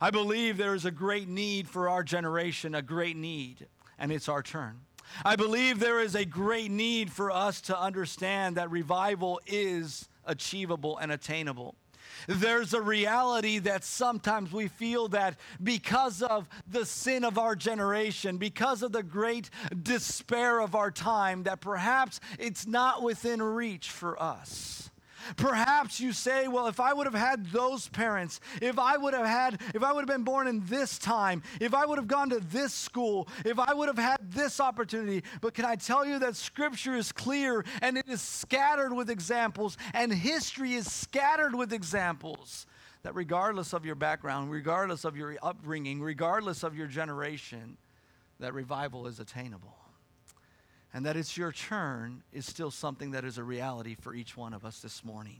I 0.02 0.10
believe 0.10 0.58
there 0.58 0.74
is 0.74 0.86
a 0.86 0.90
great 0.90 1.28
need 1.28 1.70
for 1.70 1.90
our 1.90 2.02
generation, 2.02 2.74
a 2.74 2.82
great 2.82 3.16
need, 3.16 3.68
and 4.00 4.12
it's 4.12 4.28
our 4.28 4.42
turn. 4.42 4.80
I 5.24 5.36
believe 5.36 5.80
there 5.80 6.00
is 6.00 6.16
a 6.16 6.26
great 6.26 6.72
need 6.72 7.12
for 7.12 7.30
us 7.30 7.62
to 7.62 7.80
understand 7.80 8.58
that 8.58 8.72
revival 8.72 9.40
is 9.46 10.10
achievable 10.26 10.98
and 10.98 11.12
attainable. 11.12 11.76
There's 12.28 12.74
a 12.74 12.82
reality 12.82 13.60
that 13.60 13.84
sometimes 13.84 14.52
we 14.52 14.68
feel 14.68 15.08
that 15.10 15.38
because 15.62 16.22
of 16.22 16.48
the 16.68 16.86
sin 16.86 17.24
of 17.24 17.38
our 17.38 17.56
generation, 17.56 18.38
because 18.38 18.82
of 18.82 18.92
the 18.92 19.04
great 19.04 19.50
despair 19.82 20.60
of 20.60 20.76
our 20.76 20.92
time, 20.92 21.44
that 21.44 21.62
perhaps 21.62 22.20
it's 22.40 22.66
not 22.66 23.02
within 23.04 23.42
reach 23.42 23.90
for 23.90 24.22
us. 24.22 24.90
Perhaps 25.36 26.00
you 26.00 26.12
say, 26.12 26.48
well, 26.48 26.68
if 26.68 26.80
I 26.80 26.94
would 26.94 27.06
have 27.06 27.14
had 27.14 27.48
those 27.48 27.88
parents, 27.90 28.40
if 28.62 28.80
I 28.80 28.98
would 28.98 29.14
have 29.14 29.26
had, 29.26 29.62
if 29.74 29.84
I 29.84 29.92
would 29.92 30.02
have 30.02 30.08
been 30.08 30.24
born 30.24 30.48
in 30.48 30.66
this 30.66 30.98
time, 30.98 31.44
if 31.60 31.74
I 31.74 31.86
would 31.86 31.98
have 31.98 32.08
gone 32.08 32.30
to 32.30 32.40
this 32.40 32.74
school, 32.74 33.28
if 33.46 33.60
I 33.60 33.74
would 33.74 33.88
have 33.88 33.98
had 33.98 34.32
this 34.32 34.60
opportunity. 34.60 35.24
But 35.42 35.54
can 35.54 35.66
I 35.66 35.76
tell 35.76 36.06
you 36.06 36.20
that 36.20 36.36
scripture 36.36 36.96
is 36.96 37.12
clear 37.12 37.66
and 37.82 37.98
it 37.98 38.08
is 38.08 38.22
scattered 38.22 38.94
with 38.94 39.10
examples, 39.10 39.78
and 39.94 40.12
history 40.12 40.74
is 40.74 40.92
scattered 40.92 41.56
with 41.56 41.74
examples 41.74 42.66
that 43.04 43.16
regardless 43.16 43.74
of 43.74 43.86
your 43.86 43.96
background, 43.96 44.50
regardless 44.50 45.04
of 45.04 45.18
your 45.18 45.36
upbringing, 45.44 46.02
regardless 46.02 46.64
of 46.64 46.76
your 46.76 46.88
generation, 46.88 47.78
that 48.40 48.54
revival 48.54 49.08
is 49.08 49.20
attainable 49.20 49.76
and 50.94 51.06
that 51.06 51.18
it's 51.18 51.38
your 51.38 51.52
turn 51.52 52.24
is 52.32 52.46
still 52.46 52.72
something 52.72 53.12
that 53.12 53.26
is 53.26 53.38
a 53.38 53.44
reality 53.44 53.96
for 54.00 54.14
each 54.14 54.38
one 54.38 54.54
of 54.54 54.64
us 54.64 54.80
this 54.80 55.04
morning. 55.04 55.40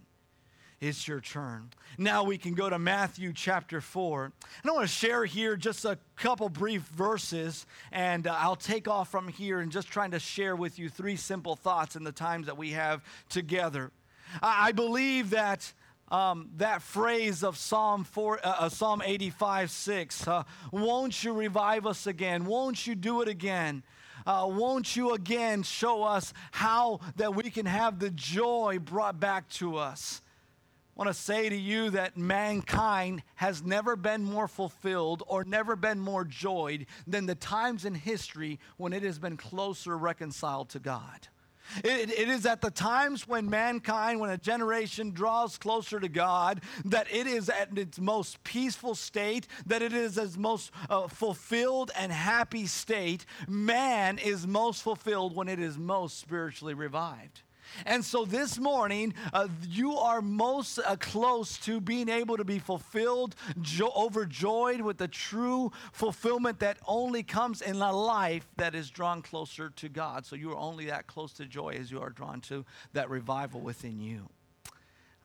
It's 0.82 1.08
your 1.08 1.22
turn. 1.22 1.70
Now 1.98 2.26
we 2.26 2.38
can 2.38 2.56
go 2.56 2.70
to 2.70 2.78
Matthew 2.78 3.32
chapter 3.32 3.80
4. 3.80 4.26
And 4.26 4.34
I 4.70 4.72
want 4.74 4.84
to 4.84 4.94
share 4.94 5.24
here 5.24 5.56
just 5.56 5.86
a 5.86 5.98
couple 6.18 6.50
brief 6.50 6.82
verses, 6.82 7.66
and 7.94 8.28
uh, 8.28 8.36
I'll 8.38 8.58
take 8.58 8.90
off 8.90 9.10
from 9.10 9.30
here 9.30 9.62
and 9.62 9.72
just 9.72 9.88
trying 9.88 10.12
to 10.12 10.20
share 10.20 10.58
with 10.58 10.78
you 10.80 10.90
three 10.90 11.16
simple 11.16 11.56
thoughts 11.56 11.96
in 11.96 12.04
the 12.04 12.12
times 12.12 12.48
that 12.48 12.58
we 12.58 12.72
have 12.72 13.02
together. 13.30 13.92
I, 14.42 14.70
I 14.70 14.72
believe 14.74 15.30
that. 15.30 15.72
Um, 16.12 16.50
that 16.58 16.84
phrase 16.84 17.44
of 17.44 17.58
Psalm, 17.58 18.04
4, 18.04 18.40
uh, 18.44 18.56
uh, 18.60 18.70
Psalm 18.70 19.02
85 19.04 19.72
6, 19.72 20.28
uh, 20.28 20.44
won't 20.72 21.24
you 21.24 21.34
revive 21.34 21.88
us 21.88 22.06
again? 22.06 22.46
Won't 22.46 22.86
you 22.86 22.94
do 22.94 23.22
it 23.22 23.28
again? 23.28 23.82
Uh, 24.26 24.48
won't 24.50 24.96
you 24.96 25.14
again 25.14 25.64
show 25.64 26.04
us 26.04 26.34
how 26.52 27.00
that 27.16 27.36
we 27.36 27.50
can 27.50 27.66
have 27.66 28.00
the 28.00 28.10
joy 28.10 28.80
brought 28.84 29.20
back 29.20 29.50
to 29.50 29.78
us? 29.78 30.22
I 30.96 31.00
want 31.04 31.16
to 31.16 31.20
say 31.20 31.50
to 31.50 31.56
you 31.56 31.90
that 31.92 32.18
mankind 32.18 33.24
has 33.36 33.64
never 33.64 33.96
been 33.96 34.24
more 34.24 34.48
fulfilled 34.48 35.24
or 35.28 35.44
never 35.44 35.76
been 35.76 36.00
more 36.00 36.24
joyed 36.24 36.86
than 37.08 37.26
the 37.26 37.34
times 37.34 37.84
in 37.84 37.96
history 37.96 38.60
when 38.78 38.94
it 38.94 39.02
has 39.02 39.18
been 39.18 39.36
closer 39.36 39.98
reconciled 39.98 40.70
to 40.70 40.80
God. 40.80 41.28
It, 41.84 42.12
it 42.12 42.30
is 42.30 42.46
at 42.46 42.62
the 42.62 42.72
times 42.72 43.28
when 43.28 43.50
mankind, 43.50 44.20
when 44.20 44.30
a 44.30 44.38
generation 44.38 45.12
draws 45.12 45.58
closer 45.58 46.00
to 46.00 46.10
God, 46.10 46.62
that 46.86 47.08
it 47.14 47.28
is 47.28 47.50
at 47.50 47.78
its 47.78 48.00
most 48.00 48.44
peaceful 48.44 48.96
state, 48.96 49.48
that 49.66 49.82
it 49.82 49.94
is 49.94 50.18
its 50.18 50.38
most 50.38 50.72
uh, 50.90 51.08
fulfilled 51.08 51.92
and 51.98 52.12
happy 52.12 52.68
state. 52.68 53.26
Man 53.48 54.18
is 54.18 54.46
most 54.46 54.82
fulfilled 54.84 55.36
when 55.36 55.48
it 55.48 55.60
is 55.60 55.78
most 55.78 56.20
spiritually 56.20 56.74
revived. 56.74 57.42
And 57.86 58.04
so 58.04 58.26
this 58.26 58.60
morning, 58.60 59.14
uh, 59.34 59.48
you 59.68 59.98
are 59.98 60.22
most 60.22 60.80
uh, 60.80 60.96
close 61.00 61.58
to 61.60 61.80
being 61.82 62.10
able 62.10 62.38
to 62.38 62.44
be 62.44 62.60
fulfilled, 62.60 63.36
jo- 63.62 63.92
overjoyed 63.96 64.82
with 64.82 64.98
the 64.98 65.08
true 65.08 65.72
fulfillment 65.92 66.60
that 66.60 66.78
only 66.88 67.24
comes 67.24 67.62
in 67.62 67.76
a 67.76 67.92
life 67.92 68.48
that 68.58 68.76
is 68.76 68.90
drawn 68.90 69.22
closer 69.22 69.70
to 69.72 69.90
God. 69.90 70.26
So 70.26 70.36
you 70.36 70.52
are 70.52 70.58
only 70.58 70.86
that 70.86 71.08
close 71.08 71.34
to 71.34 71.46
joy 71.46 71.78
as 71.80 71.92
you 71.92 72.02
are 72.02 72.10
drawn 72.10 72.42
to 72.42 72.66
that 72.94 73.10
revival 73.10 73.62
within 73.62 74.00
you. 74.00 74.30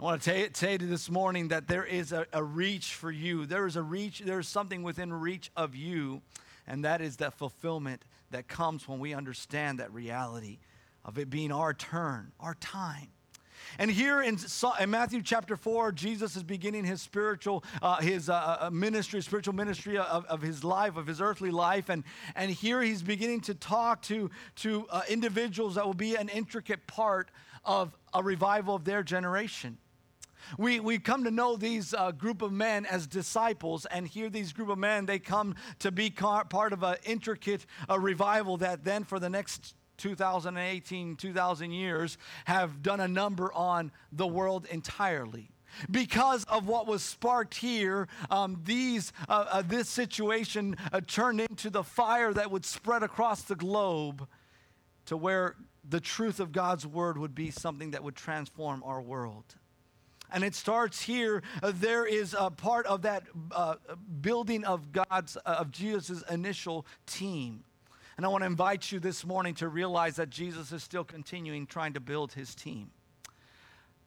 I 0.01 0.05
want 0.05 0.23
to 0.23 0.31
tell 0.31 0.49
tell 0.51 0.71
you 0.71 0.79
this 0.79 1.11
morning 1.11 1.49
that 1.49 1.67
there 1.67 1.85
is 1.85 2.13
a, 2.13 2.25
a 2.33 2.43
reach 2.43 2.95
for 2.95 3.11
you. 3.11 3.47
There 3.47 3.67
is 3.67 3.75
a 3.75 3.83
reach, 3.83 4.21
there 4.21 4.39
is 4.39 4.47
something 4.47 4.85
within 4.85 5.13
reach 5.13 5.51
of 5.57 5.75
you, 5.75 6.23
and 6.69 6.85
that 6.85 7.01
is 7.01 7.17
that 7.17 7.35
fulfillment 7.35 8.05
that 8.31 8.47
comes 8.47 8.87
when 8.87 9.01
we 9.01 9.13
understand 9.13 9.81
that 9.81 9.93
reality 9.93 10.59
of 11.09 11.17
it 11.17 11.31
being 11.31 11.51
our 11.51 11.73
turn, 11.73 12.31
our 12.39 12.55
time. 12.57 13.09
And 13.79 13.91
here 13.91 14.21
in, 14.21 14.37
in, 14.79 14.91
Matthew 14.91 15.23
chapter 15.23 15.57
4, 15.57 15.93
Jesus 15.93 16.37
is 16.37 16.43
beginning 16.43 16.85
his 16.85 17.01
spiritual, 17.01 17.65
uh, 17.81 17.97
his 17.97 18.29
uh, 18.29 18.35
uh, 18.35 18.67
uh, 18.67 18.71
ministry, 18.71 19.23
spiritual 19.23 19.55
ministry 19.55 19.97
of, 19.97 20.27
of 20.27 20.43
his 20.43 20.63
life, 20.63 20.97
of 20.97 21.07
his 21.07 21.23
earthly 21.23 21.51
life. 21.51 21.89
And, 21.89 22.05
and 22.37 22.51
here 22.51 22.83
he's 22.83 23.03
beginning 23.03 23.41
to 23.43 23.55
talk 23.55 24.03
to, 24.03 24.31
to 24.57 24.87
uh, 24.91 25.01
individuals 25.09 25.77
that 25.77 25.87
will 25.87 25.95
be 25.95 26.15
an 26.15 26.29
intricate 26.29 26.87
part 26.87 27.31
of 27.65 27.97
a 28.13 28.23
revival 28.23 28.75
of 28.75 28.85
their 28.85 29.03
generation. 29.03 29.79
We, 30.59 30.79
we 30.79 30.99
come 30.99 31.25
to 31.25 31.31
know 31.31 31.57
these 31.57 31.95
uh, 31.95 32.13
group 32.13 32.43
of 32.43 32.53
men 32.53 32.85
as 32.85 33.07
disciples, 33.07 33.87
and 33.87 34.07
here 34.07 34.29
these 34.29 34.53
group 34.53 34.69
of 34.69 34.79
men, 34.79 35.07
they 35.07 35.19
come 35.19 35.57
to 35.81 35.91
be 35.91 36.11
part 36.11 36.73
of 36.73 36.83
an 36.83 36.97
intricate 37.05 37.65
uh, 37.89 37.99
revival 37.99 38.59
that 38.59 38.85
then 38.85 39.05
for 39.05 39.19
the 39.19 39.31
next 39.31 39.75
2018, 39.99 41.17
2000 41.17 41.73
years 41.73 42.19
have 42.47 42.83
done 42.83 43.01
a 43.01 43.09
number 43.09 43.53
on 43.53 43.93
the 44.13 44.27
world 44.27 44.67
entirely 44.71 45.51
because 45.91 46.45
of 46.45 46.67
what 46.67 46.87
was 46.87 47.03
sparked 47.03 47.55
here, 47.55 48.09
um, 48.31 48.61
these, 48.65 49.13
uh, 49.29 49.45
uh, 49.51 49.63
this 49.63 49.89
situation 49.89 50.77
uh, 50.93 51.01
turned 51.07 51.41
into 51.41 51.71
the 51.71 51.85
fire 51.85 52.33
that 52.33 52.51
would 52.51 52.65
spread 52.65 53.03
across 53.03 53.43
the 53.43 53.55
globe 53.55 54.27
to 55.07 55.17
where 55.17 55.57
the 55.89 56.01
truth 56.01 56.41
of 56.41 56.53
God's 56.53 56.87
word 56.87 57.19
would 57.19 57.35
be 57.35 57.51
something 57.51 57.93
that 57.93 58.03
would 58.03 58.17
transform 58.17 58.83
our 58.85 59.01
world. 59.01 59.55
And 60.31 60.45
it 60.45 60.55
starts 60.55 61.01
here. 61.01 61.43
Uh, 61.63 61.73
there 61.75 62.05
is 62.05 62.37
a 62.39 62.51
part 62.51 62.85
of 62.87 63.03
that 63.03 63.23
uh, 63.51 63.77
building 64.21 64.65
of 64.65 64.93
God's, 64.93 65.39
uh, 65.39 65.57
of 65.59 65.71
Jesus' 65.71 66.23
initial 66.31 66.85
team. 67.07 67.65
And 68.19 68.27
I 68.27 68.31
want 68.31 68.43
to 68.43 68.47
invite 68.47 68.91
you 68.91 68.99
this 68.99 69.25
morning 69.25 69.55
to 69.55 69.69
realize 69.69 70.17
that 70.17 70.29
Jesus 70.29 70.73
is 70.73 70.83
still 70.83 71.05
continuing 71.05 71.67
trying 71.67 71.93
to 71.93 72.01
build 72.01 72.33
his 72.33 72.53
team. 72.53 72.91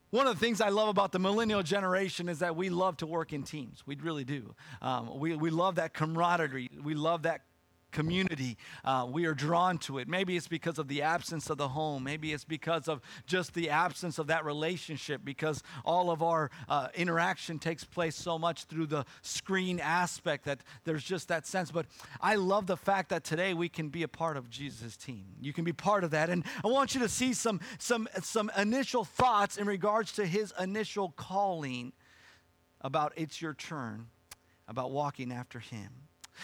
One 0.09 0.27
of 0.27 0.37
the 0.37 0.39
things 0.45 0.59
I 0.59 0.67
love 0.67 0.89
about 0.89 1.13
the 1.13 1.19
millennial 1.19 1.63
generation 1.63 2.27
is 2.27 2.39
that 2.39 2.57
we 2.57 2.69
love 2.69 2.97
to 2.97 3.05
work 3.05 3.31
in 3.31 3.43
teams. 3.43 3.83
We 3.85 3.95
really 3.95 4.25
do. 4.25 4.53
Um, 4.81 5.17
we, 5.17 5.37
we 5.37 5.49
love 5.49 5.75
that 5.75 5.93
camaraderie. 5.93 6.69
We 6.83 6.93
love 6.93 7.21
that 7.21 7.43
community. 7.91 8.57
Uh, 8.83 9.07
we 9.09 9.25
are 9.25 9.33
drawn 9.33 9.77
to 9.79 9.97
it. 9.97 10.07
Maybe 10.07 10.35
it's 10.37 10.47
because 10.47 10.79
of 10.79 10.87
the 10.87 11.01
absence 11.01 11.49
of 11.49 11.57
the 11.57 11.69
home. 11.69 12.03
Maybe 12.03 12.33
it's 12.33 12.45
because 12.45 12.87
of 12.87 13.01
just 13.25 13.53
the 13.53 13.69
absence 13.69 14.17
of 14.17 14.27
that 14.27 14.45
relationship, 14.45 15.21
because 15.23 15.63
all 15.85 16.09
of 16.09 16.23
our 16.23 16.49
uh, 16.69 16.87
interaction 16.95 17.59
takes 17.59 17.83
place 17.83 18.15
so 18.15 18.39
much 18.39 18.63
through 18.65 18.87
the 18.87 19.05
screen 19.21 19.79
aspect 19.79 20.45
that 20.45 20.61
there's 20.83 21.03
just 21.03 21.27
that 21.27 21.45
sense. 21.45 21.71
But 21.71 21.85
I 22.19 22.35
love 22.35 22.67
the 22.67 22.77
fact 22.77 23.09
that 23.09 23.23
today 23.23 23.53
we 23.53 23.69
can 23.69 23.89
be 23.89 24.03
a 24.03 24.07
part 24.07 24.37
of 24.37 24.49
Jesus' 24.49 24.97
team. 24.97 25.25
You 25.39 25.53
can 25.53 25.63
be 25.63 25.73
part 25.73 26.03
of 26.03 26.11
that. 26.11 26.29
And 26.29 26.43
I 26.63 26.67
want 26.67 26.95
you 26.95 27.01
to 27.01 27.09
see 27.09 27.33
some, 27.33 27.59
some, 27.79 28.07
some 28.21 28.51
initial 28.57 29.03
thoughts 29.03 29.57
in 29.57 29.67
regards 29.67 30.13
to 30.13 30.25
his 30.25 30.53
initial 30.59 31.09
calling 31.09 31.93
about 32.81 33.13
it's 33.15 33.41
your 33.41 33.53
turn, 33.53 34.07
about 34.67 34.91
walking 34.91 35.31
after 35.31 35.59
him. 35.59 35.89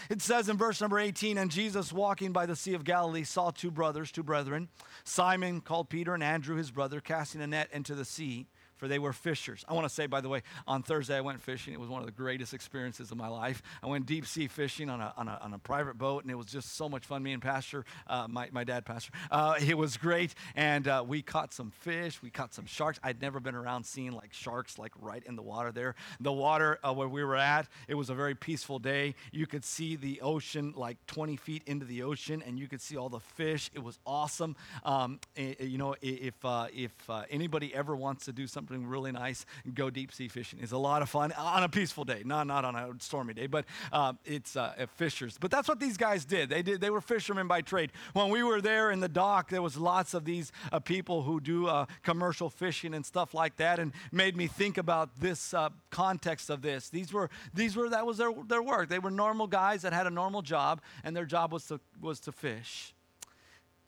It 0.10 0.22
says 0.22 0.50
in 0.50 0.58
verse 0.58 0.82
number 0.82 1.00
18, 1.00 1.38
and 1.38 1.51
Jesus 1.51 1.92
walking 1.94 2.32
by 2.32 2.46
the 2.46 2.56
Sea 2.56 2.74
of 2.74 2.84
Galilee 2.84 3.24
saw 3.24 3.51
two 3.51 3.72
brothers, 3.72 4.12
two 4.12 4.24
brethren, 4.24 4.70
Simon 5.04 5.62
called 5.62 5.89
Peter 5.89 6.13
and 6.13 6.24
Andrew 6.24 6.56
his 6.56 6.72
brother, 6.72 7.00
casting 7.00 7.42
a 7.42 7.48
net 7.48 7.70
into 7.72 7.96
the 7.96 8.06
sea 8.06 8.48
for 8.77 8.88
they 8.88 9.00
were 9.00 9.13
fishers. 9.13 9.65
I 9.67 9.74
want 9.74 9.88
to 9.88 9.93
say, 9.93 10.05
by 10.05 10.22
the 10.22 10.29
way, 10.29 10.43
on 10.67 10.84
Thursday 10.84 11.17
I 11.17 11.22
went 11.22 11.41
fishing. 11.41 11.74
It 11.74 11.79
was 11.79 11.89
one 11.89 12.01
of 12.01 12.05
the 12.05 12.12
greatest 12.12 12.53
experiences 12.53 13.12
of 13.12 13.17
my 13.17 13.27
life. 13.27 13.62
I 13.84 13.88
went 13.88 14.05
deep 14.05 14.25
sea 14.25 14.48
fishing 14.48 14.89
on 14.89 15.01
a, 15.01 15.13
on 15.17 15.27
a, 15.27 15.39
on 15.41 15.53
a 15.53 15.60
private 15.60 15.98
boat, 15.98 16.24
and 16.24 16.31
it 16.31 16.36
was 16.36 16.48
just 16.48 16.75
so 16.75 16.88
much 16.88 17.05
fun. 17.05 17.24
Me 17.24 17.34
and 17.34 17.41
Pastor, 17.41 17.86
uh, 18.07 18.27
my, 18.29 18.50
my 18.51 18.63
dad, 18.63 18.86
Pastor, 18.86 19.12
uh, 19.31 19.55
it 19.62 19.77
was 19.77 19.98
great. 19.98 20.34
And 20.55 20.88
uh, 20.88 21.03
we 21.07 21.22
caught 21.22 21.53
some 21.53 21.72
fish, 21.72 22.22
we 22.22 22.29
caught 22.29 22.53
some 22.53 22.65
sharks. 22.65 23.00
I'd 23.03 23.22
never 23.22 23.39
been 23.39 23.55
around 23.55 23.86
seeing 23.86 24.12
like 24.12 24.34
sharks 24.34 24.77
like 24.77 24.91
right 25.00 25.24
in 25.25 25.36
the 25.36 25.41
water 25.41 25.72
there. 25.72 25.96
The 26.19 26.34
water 26.34 26.79
uh, 26.84 26.93
where 26.93 27.07
we 27.07 27.24
were 27.24 27.36
at, 27.36 27.67
it 27.88 27.96
was 27.96 28.10
a 28.10 28.15
very 28.15 28.36
peaceful 28.36 28.79
day. 28.79 29.15
You 29.31 29.48
could 29.48 29.65
see 29.65 29.96
the 29.96 30.22
ocean 30.22 30.74
like 30.75 30.98
20 31.07 31.36
feet 31.38 31.63
into 31.65 31.86
the 31.86 32.03
ocean, 32.03 32.43
and 32.46 32.60
you 32.60 32.67
could 32.67 32.81
see 32.81 32.98
all 32.98 33.10
the 33.10 33.19
fish. 33.19 33.69
It 33.74 33.84
was 33.84 34.00
awesome. 34.05 34.55
Um, 34.84 35.19
it, 35.36 35.62
you 35.62 35.77
know, 35.77 35.96
if, 36.01 36.34
uh, 36.46 36.67
if 36.74 36.91
uh, 37.10 37.24
anybody 37.29 37.74
ever 37.74 37.96
wants 37.96 38.25
to 38.25 38.34
do 38.34 38.48
something, 38.48 38.66
something 38.67 38.88
really 38.88 39.12
nice, 39.12 39.45
and 39.65 39.75
go 39.75 39.89
deep 39.89 40.13
sea 40.13 40.27
fishing. 40.27 40.59
It's 40.62 40.71
a 40.71 40.77
lot 40.77 41.01
of 41.01 41.09
fun 41.09 41.31
on 41.33 41.63
a 41.63 41.69
peaceful 41.69 42.03
day, 42.03 42.21
not, 42.25 42.47
not 42.47 42.65
on 42.65 42.75
a 42.75 42.91
stormy 43.00 43.33
day, 43.33 43.47
but 43.47 43.65
uh, 43.91 44.13
it's 44.25 44.55
uh, 44.55 44.74
fishers. 44.95 45.38
But 45.39 45.51
that's 45.51 45.67
what 45.67 45.79
these 45.79 45.97
guys 45.97 46.25
did. 46.25 46.50
They 46.50 46.62
did. 46.62 46.81
They 46.81 46.89
were 46.89 47.01
fishermen 47.01 47.47
by 47.47 47.62
trade. 47.62 47.91
When 48.13 48.29
we 48.29 48.43
were 48.43 48.62
there 48.62 48.91
in 48.91 49.00
the 49.00 49.07
dock, 49.07 49.50
there 49.50 49.62
was 49.62 49.77
lots 49.77 50.13
of 50.13 50.25
these 50.25 50.51
uh, 50.71 50.79
people 50.79 51.24
who 51.24 51.39
do 51.39 51.67
uh, 51.67 51.86
commercial 52.03 52.50
fishing 52.50 52.93
and 52.93 53.05
stuff 53.05 53.33
like 53.33 53.55
that, 53.57 53.79
and 53.79 53.93
made 54.12 54.36
me 54.36 54.47
think 54.47 54.77
about 54.77 55.19
this 55.19 55.53
uh, 55.53 55.69
context 55.89 56.50
of 56.50 56.62
this. 56.62 56.89
These 56.89 57.13
were 57.13 57.29
these 57.53 57.75
were 57.75 57.89
that 57.89 58.05
was 58.05 58.17
their 58.17 58.31
their 58.47 58.63
work. 58.63 58.89
They 58.89 59.00
were 59.00 59.12
normal 59.12 59.47
guys 59.47 59.83
that 59.83 59.93
had 59.93 60.07
a 60.07 60.12
normal 60.12 60.41
job, 60.41 60.81
and 61.03 61.15
their 61.15 61.25
job 61.25 61.53
was 61.53 61.65
to 61.67 61.79
was 62.01 62.19
to 62.21 62.31
fish. 62.31 62.93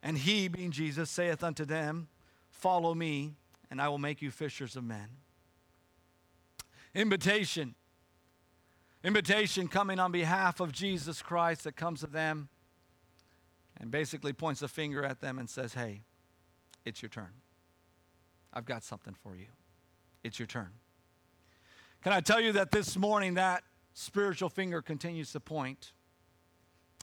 And 0.02 0.18
he, 0.18 0.48
being 0.48 0.72
Jesus, 0.72 1.10
saith 1.10 1.44
unto 1.44 1.66
them, 1.66 2.08
Follow 2.50 2.94
me, 2.94 3.36
and 3.70 3.82
I 3.82 3.90
will 3.90 3.98
make 3.98 4.22
you 4.22 4.32
fishers 4.32 4.76
of 4.76 4.84
men. 4.84 5.10
Invitation. 6.94 7.76
Invitation 9.04 9.68
coming 9.68 10.00
on 10.00 10.12
behalf 10.12 10.60
of 10.60 10.72
Jesus 10.72 11.22
Christ 11.22 11.64
that 11.64 11.76
comes 11.76 12.02
to 12.02 12.08
them 12.08 12.50
and 13.80 13.92
basically 13.92 14.34
points 14.34 14.62
a 14.62 14.68
finger 14.68 15.04
at 15.06 15.22
them 15.22 15.40
and 15.40 15.50
says, 15.50 15.74
Hey, 15.74 16.02
it's 16.86 17.02
your 17.02 17.10
turn. 17.10 17.32
I've 18.54 18.66
got 18.66 18.84
something 18.84 19.14
for 19.14 19.36
you. 19.36 19.46
it's 20.24 20.40
your 20.40 20.48
turn. 20.48 20.72
Can 22.04 22.14
I 22.14 22.22
tell 22.22 22.42
you 22.42 22.52
that 22.54 22.72
this 22.72 22.98
morning 22.98 23.36
that 23.36 23.64
spiritual 23.94 24.50
finger 24.50 24.82
continues 24.82 25.32
to 25.34 25.40
point 25.40 25.94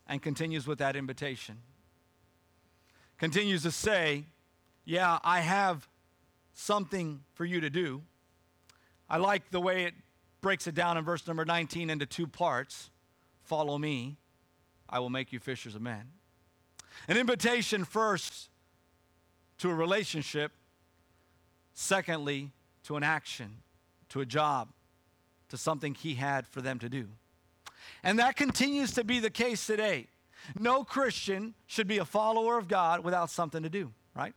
and 0.06 0.20
continues 0.20 0.66
with 0.66 0.78
that 0.78 0.96
invitation? 0.96 1.58
Continues 3.18 3.62
to 3.62 3.70
say, 3.70 4.26
Yeah, 4.84 5.18
I 5.22 5.40
have 5.40 5.88
something 6.56 7.20
for 7.34 7.44
you 7.44 7.60
to 7.60 7.70
do. 7.70 8.02
I 9.08 9.18
like 9.18 9.50
the 9.52 9.60
way 9.60 9.84
it 9.84 9.94
breaks 10.40 10.66
it 10.66 10.74
down 10.74 10.96
in 10.96 11.04
verse 11.04 11.26
number 11.26 11.44
19 11.44 11.90
into 11.90 12.06
two 12.06 12.26
parts 12.26 12.90
Follow 13.46 13.78
me, 13.78 14.16
I 14.88 14.98
will 14.98 15.08
make 15.08 15.32
you 15.32 15.38
fishers 15.38 15.76
of 15.76 15.80
men. 15.80 16.08
An 17.06 17.16
invitation 17.16 17.84
first 17.84 18.48
to 19.58 19.70
a 19.70 19.74
relationship, 19.74 20.50
secondly, 21.74 22.50
to 22.82 22.96
an 22.96 23.04
action, 23.04 23.58
to 24.08 24.20
a 24.20 24.26
job, 24.26 24.70
to 25.48 25.56
something 25.56 25.94
he 25.94 26.16
had 26.16 26.44
for 26.48 26.60
them 26.60 26.80
to 26.80 26.88
do. 26.88 27.06
And 28.02 28.18
that 28.18 28.34
continues 28.34 28.92
to 28.94 29.04
be 29.04 29.20
the 29.20 29.30
case 29.30 29.64
today. 29.64 30.08
No 30.58 30.82
Christian 30.82 31.54
should 31.66 31.86
be 31.86 31.98
a 31.98 32.04
follower 32.04 32.58
of 32.58 32.66
God 32.66 33.04
without 33.04 33.30
something 33.30 33.62
to 33.62 33.70
do, 33.70 33.92
right? 34.12 34.34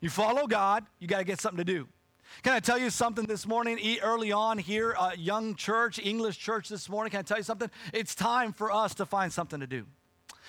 You 0.00 0.10
follow 0.10 0.46
God, 0.46 0.86
you 0.98 1.08
got 1.08 1.18
to 1.18 1.24
get 1.24 1.40
something 1.40 1.58
to 1.58 1.64
do. 1.64 1.88
Can 2.42 2.52
I 2.52 2.60
tell 2.60 2.78
you 2.78 2.90
something 2.90 3.26
this 3.26 3.46
morning, 3.46 3.78
early 4.02 4.32
on 4.32 4.58
here, 4.58 4.94
uh, 4.98 5.12
young 5.16 5.54
church, 5.54 5.98
English 5.98 6.38
church 6.38 6.68
this 6.68 6.88
morning? 6.88 7.10
Can 7.10 7.20
I 7.20 7.22
tell 7.22 7.38
you 7.38 7.42
something? 7.42 7.70
It's 7.92 8.14
time 8.14 8.52
for 8.52 8.70
us 8.70 8.94
to 8.96 9.06
find 9.06 9.32
something 9.32 9.60
to 9.60 9.66
do. 9.66 9.86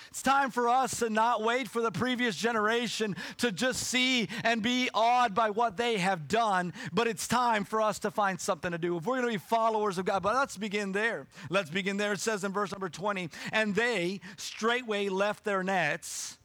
It's 0.09 0.21
time 0.21 0.50
for 0.50 0.69
us 0.69 1.00
to 1.00 1.09
not 1.09 1.43
wait 1.43 1.67
for 1.67 1.81
the 1.81 1.91
previous 1.91 2.36
generation 2.36 3.15
to 3.38 3.51
just 3.51 3.83
see 3.83 4.29
and 4.43 4.62
be 4.62 4.89
awed 4.93 5.36
by 5.36 5.50
what 5.50 5.77
they 5.77 5.98
have 5.98 6.27
done, 6.27 6.74
but 6.93 7.07
it's 7.07 7.27
time 7.27 7.63
for 7.63 7.81
us 7.81 8.00
to 8.00 8.12
find 8.12 8.39
something 8.39 8.71
to 8.71 8.77
do. 8.77 8.98
If 8.98 9.05
we're 9.05 9.21
going 9.21 9.27
to 9.27 9.39
be 9.39 9.45
followers 9.45 9.98
of 9.98 10.05
God, 10.05 10.24
but 10.24 10.36
let's 10.36 10.57
begin 10.57 10.91
there. 10.93 11.27
Let's 11.50 11.69
begin 11.69 11.98
there. 11.98 12.13
It 12.13 12.19
says 12.19 12.43
in 12.43 12.53
verse 12.53 12.71
number 12.71 12.89
20, 12.89 13.29
and 13.51 13.75
they 13.75 14.21
straightway 14.38 15.09
left 15.09 15.43
their 15.43 15.63
nets 15.63 16.38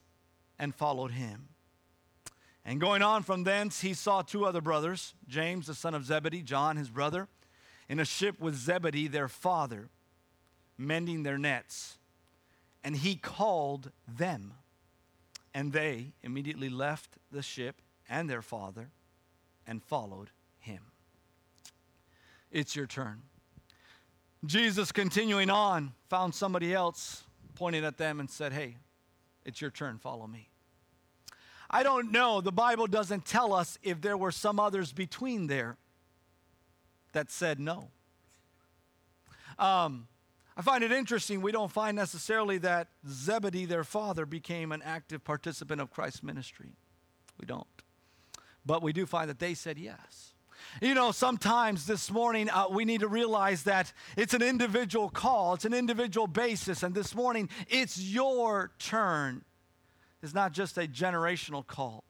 and 0.59 0.73
followed 0.75 1.11
him. 1.11 1.49
And 2.65 2.81
going 2.81 3.03
on 3.03 3.23
from 3.23 3.43
thence, 3.43 3.81
he 3.81 3.93
saw 3.93 4.21
two 4.21 4.45
other 4.45 4.61
brothers, 4.61 5.13
James, 5.27 5.67
the 5.67 5.75
son 5.75 5.93
of 5.93 6.05
Zebedee, 6.05 6.41
John, 6.41 6.77
his 6.77 6.89
brother, 6.89 7.27
in 7.87 7.99
a 7.99 8.05
ship 8.05 8.39
with 8.39 8.55
Zebedee, 8.55 9.07
their 9.07 9.27
father, 9.27 9.89
mending 10.77 11.23
their 11.23 11.37
nets 11.37 11.97
and 12.85 12.95
he 12.95 13.15
called 13.15 13.91
them. 14.07 14.53
And 15.55 15.73
they 15.73 16.13
immediately 16.21 16.69
left 16.69 17.17
the 17.31 17.41
ship 17.41 17.81
and 18.07 18.29
their 18.29 18.43
father 18.43 18.91
and 19.65 19.83
followed 19.83 20.29
him. 20.59 20.81
It's 22.51 22.75
your 22.75 22.85
turn. 22.85 23.23
Jesus, 24.45 24.91
continuing 24.91 25.49
on, 25.49 25.93
found 26.09 26.35
somebody 26.35 26.75
else, 26.75 27.23
pointed 27.55 27.83
at 27.83 27.97
them, 27.97 28.19
and 28.19 28.29
said, 28.29 28.53
Hey, 28.53 28.77
it's 29.43 29.59
your 29.59 29.71
turn, 29.71 29.97
follow 29.97 30.27
me. 30.27 30.49
I 31.69 31.83
don't 31.83 32.11
know. 32.11 32.41
The 32.41 32.51
Bible 32.51 32.87
doesn't 32.87 33.25
tell 33.25 33.53
us 33.53 33.77
if 33.83 34.01
there 34.01 34.17
were 34.17 34.31
some 34.31 34.59
others 34.59 34.93
between 34.93 35.47
there 35.47 35.77
that 37.13 37.31
said 37.31 37.59
no. 37.59 37.89
Um, 39.57 40.07
I 40.57 40.61
find 40.61 40.83
it 40.83 40.91
interesting, 40.91 41.41
we 41.41 41.51
don't 41.51 41.71
find 41.71 41.97
necessarily 41.97 42.57
that 42.59 42.87
Zebedee, 43.07 43.65
their 43.65 43.83
father, 43.83 44.25
became 44.25 44.71
an 44.71 44.81
active 44.81 45.23
participant 45.23 45.81
of 45.81 45.91
Christ's 45.91 46.23
ministry. 46.23 46.71
We 47.39 47.45
don't. 47.45 47.67
But 48.65 48.81
we 48.81 48.93
do 48.93 49.05
find 49.05 49.29
that 49.29 49.39
they 49.39 49.53
said 49.53 49.77
yes. 49.77 50.33
You 50.81 50.93
know, 50.93 51.11
sometimes 51.11 51.85
this 51.85 52.09
morning 52.09 52.49
uh, 52.49 52.67
we 52.69 52.85
need 52.85 53.01
to 53.01 53.07
realize 53.07 53.63
that 53.63 53.91
it's 54.15 54.33
an 54.33 54.41
individual 54.41 55.09
call, 55.09 55.53
it's 55.53 55.65
an 55.65 55.73
individual 55.73 56.27
basis, 56.27 56.83
and 56.83 56.95
this 56.95 57.13
morning 57.13 57.49
it's 57.67 57.99
your 57.99 58.71
turn. 58.79 59.43
It's 60.23 60.33
not 60.33 60.53
just 60.53 60.77
a 60.77 60.87
generational 60.87 61.65
call, 61.65 62.03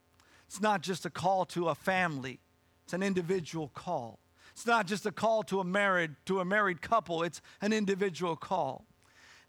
it's 0.47 0.61
not 0.61 0.81
just 0.81 1.05
a 1.05 1.09
call 1.09 1.45
to 1.47 1.69
a 1.69 1.75
family, 1.75 2.39
it's 2.83 2.93
an 2.93 3.03
individual 3.03 3.69
call. 3.73 4.19
It's 4.51 4.65
not 4.65 4.87
just 4.87 5.05
a 5.05 5.11
call 5.11 5.43
to 5.43 5.59
a 5.59 5.65
married 5.65 6.15
to 6.27 6.39
a 6.39 6.45
married 6.45 6.81
couple, 6.81 7.23
it's 7.23 7.41
an 7.61 7.73
individual 7.73 8.37
call. 8.37 8.85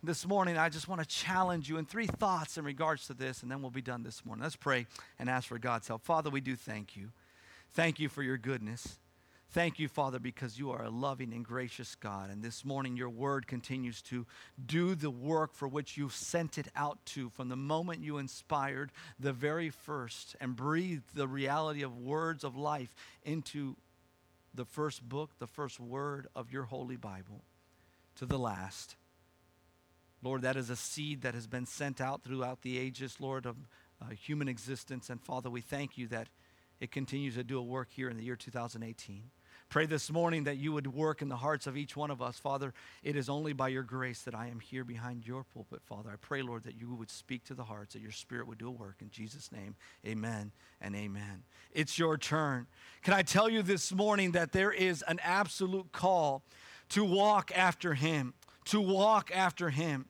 This 0.02 0.26
morning, 0.26 0.58
I 0.58 0.68
just 0.68 0.88
want 0.88 1.00
to 1.00 1.06
challenge 1.06 1.68
you 1.68 1.78
in 1.78 1.86
three 1.86 2.06
thoughts 2.06 2.58
in 2.58 2.64
regards 2.64 3.06
to 3.06 3.14
this, 3.14 3.42
and 3.42 3.50
then 3.50 3.62
we'll 3.62 3.70
be 3.70 3.82
done 3.82 4.02
this 4.02 4.24
morning. 4.24 4.42
Let's 4.42 4.56
pray 4.56 4.86
and 5.18 5.30
ask 5.30 5.48
for 5.48 5.58
God's 5.58 5.88
help. 5.88 6.04
Father, 6.04 6.28
we 6.28 6.40
do 6.40 6.56
thank 6.56 6.96
you. 6.96 7.12
Thank 7.72 8.00
you 8.00 8.08
for 8.08 8.22
your 8.22 8.36
goodness. 8.36 8.98
Thank 9.50 9.78
you, 9.78 9.88
Father, 9.88 10.18
because 10.18 10.58
you 10.58 10.70
are 10.70 10.82
a 10.82 10.90
loving 10.90 11.32
and 11.32 11.44
gracious 11.44 11.94
God. 11.94 12.30
And 12.30 12.42
this 12.42 12.64
morning, 12.64 12.96
your 12.96 13.08
word 13.08 13.46
continues 13.46 14.02
to 14.02 14.26
do 14.64 14.94
the 14.94 15.10
work 15.10 15.54
for 15.54 15.66
which 15.66 15.96
you've 15.96 16.14
sent 16.14 16.58
it 16.58 16.68
out 16.76 16.98
to 17.06 17.30
from 17.30 17.48
the 17.48 17.56
moment 17.56 18.02
you 18.02 18.18
inspired 18.18 18.92
the 19.18 19.32
very 19.32 19.70
first 19.70 20.36
and 20.40 20.56
breathed 20.56 21.14
the 21.14 21.28
reality 21.28 21.82
of 21.82 21.96
words 21.96 22.44
of 22.44 22.56
life 22.56 22.94
into 23.24 23.76
the 24.54 24.64
first 24.64 25.08
book, 25.08 25.30
the 25.38 25.46
first 25.46 25.78
word 25.78 26.26
of 26.34 26.52
your 26.52 26.64
holy 26.64 26.96
Bible 26.96 27.42
to 28.16 28.26
the 28.26 28.38
last. 28.38 28.96
Lord, 30.22 30.42
that 30.42 30.56
is 30.56 30.70
a 30.70 30.76
seed 30.76 31.22
that 31.22 31.34
has 31.34 31.46
been 31.46 31.66
sent 31.66 32.00
out 32.00 32.24
throughout 32.24 32.62
the 32.62 32.78
ages, 32.78 33.16
Lord, 33.20 33.46
of 33.46 33.56
uh, 34.02 34.10
human 34.10 34.48
existence. 34.48 35.08
And 35.08 35.20
Father, 35.20 35.48
we 35.48 35.60
thank 35.60 35.96
you 35.96 36.08
that 36.08 36.28
it 36.80 36.90
continues 36.90 37.34
to 37.34 37.44
do 37.44 37.58
a 37.58 37.62
work 37.62 37.88
here 37.90 38.08
in 38.08 38.16
the 38.16 38.24
year 38.24 38.36
2018. 38.36 39.30
Pray 39.68 39.86
this 39.86 40.12
morning 40.12 40.44
that 40.44 40.58
you 40.58 40.72
would 40.72 40.86
work 40.86 41.22
in 41.22 41.28
the 41.28 41.36
hearts 41.36 41.66
of 41.66 41.76
each 41.76 41.96
one 41.96 42.10
of 42.12 42.22
us. 42.22 42.38
Father, 42.38 42.72
it 43.02 43.16
is 43.16 43.28
only 43.28 43.52
by 43.52 43.66
your 43.66 43.82
grace 43.82 44.22
that 44.22 44.34
I 44.34 44.46
am 44.46 44.60
here 44.60 44.84
behind 44.84 45.26
your 45.26 45.42
pulpit, 45.42 45.80
Father. 45.82 46.10
I 46.12 46.16
pray, 46.16 46.40
Lord, 46.42 46.62
that 46.64 46.78
you 46.78 46.94
would 46.94 47.10
speak 47.10 47.42
to 47.46 47.54
the 47.54 47.64
hearts, 47.64 47.94
that 47.94 48.02
your 48.02 48.12
spirit 48.12 48.46
would 48.46 48.58
do 48.58 48.68
a 48.68 48.70
work. 48.70 48.96
In 49.00 49.10
Jesus' 49.10 49.50
name, 49.50 49.74
amen 50.06 50.52
and 50.80 50.94
amen. 50.94 51.42
It's 51.72 51.98
your 51.98 52.16
turn. 52.16 52.68
Can 53.02 53.12
I 53.12 53.22
tell 53.22 53.48
you 53.48 53.62
this 53.62 53.92
morning 53.92 54.32
that 54.32 54.52
there 54.52 54.70
is 54.70 55.02
an 55.08 55.18
absolute 55.24 55.90
call 55.90 56.44
to 56.90 57.04
walk 57.04 57.50
after 57.54 57.94
him, 57.94 58.34
to 58.66 58.80
walk 58.80 59.30
after 59.34 59.70
him. 59.70 60.06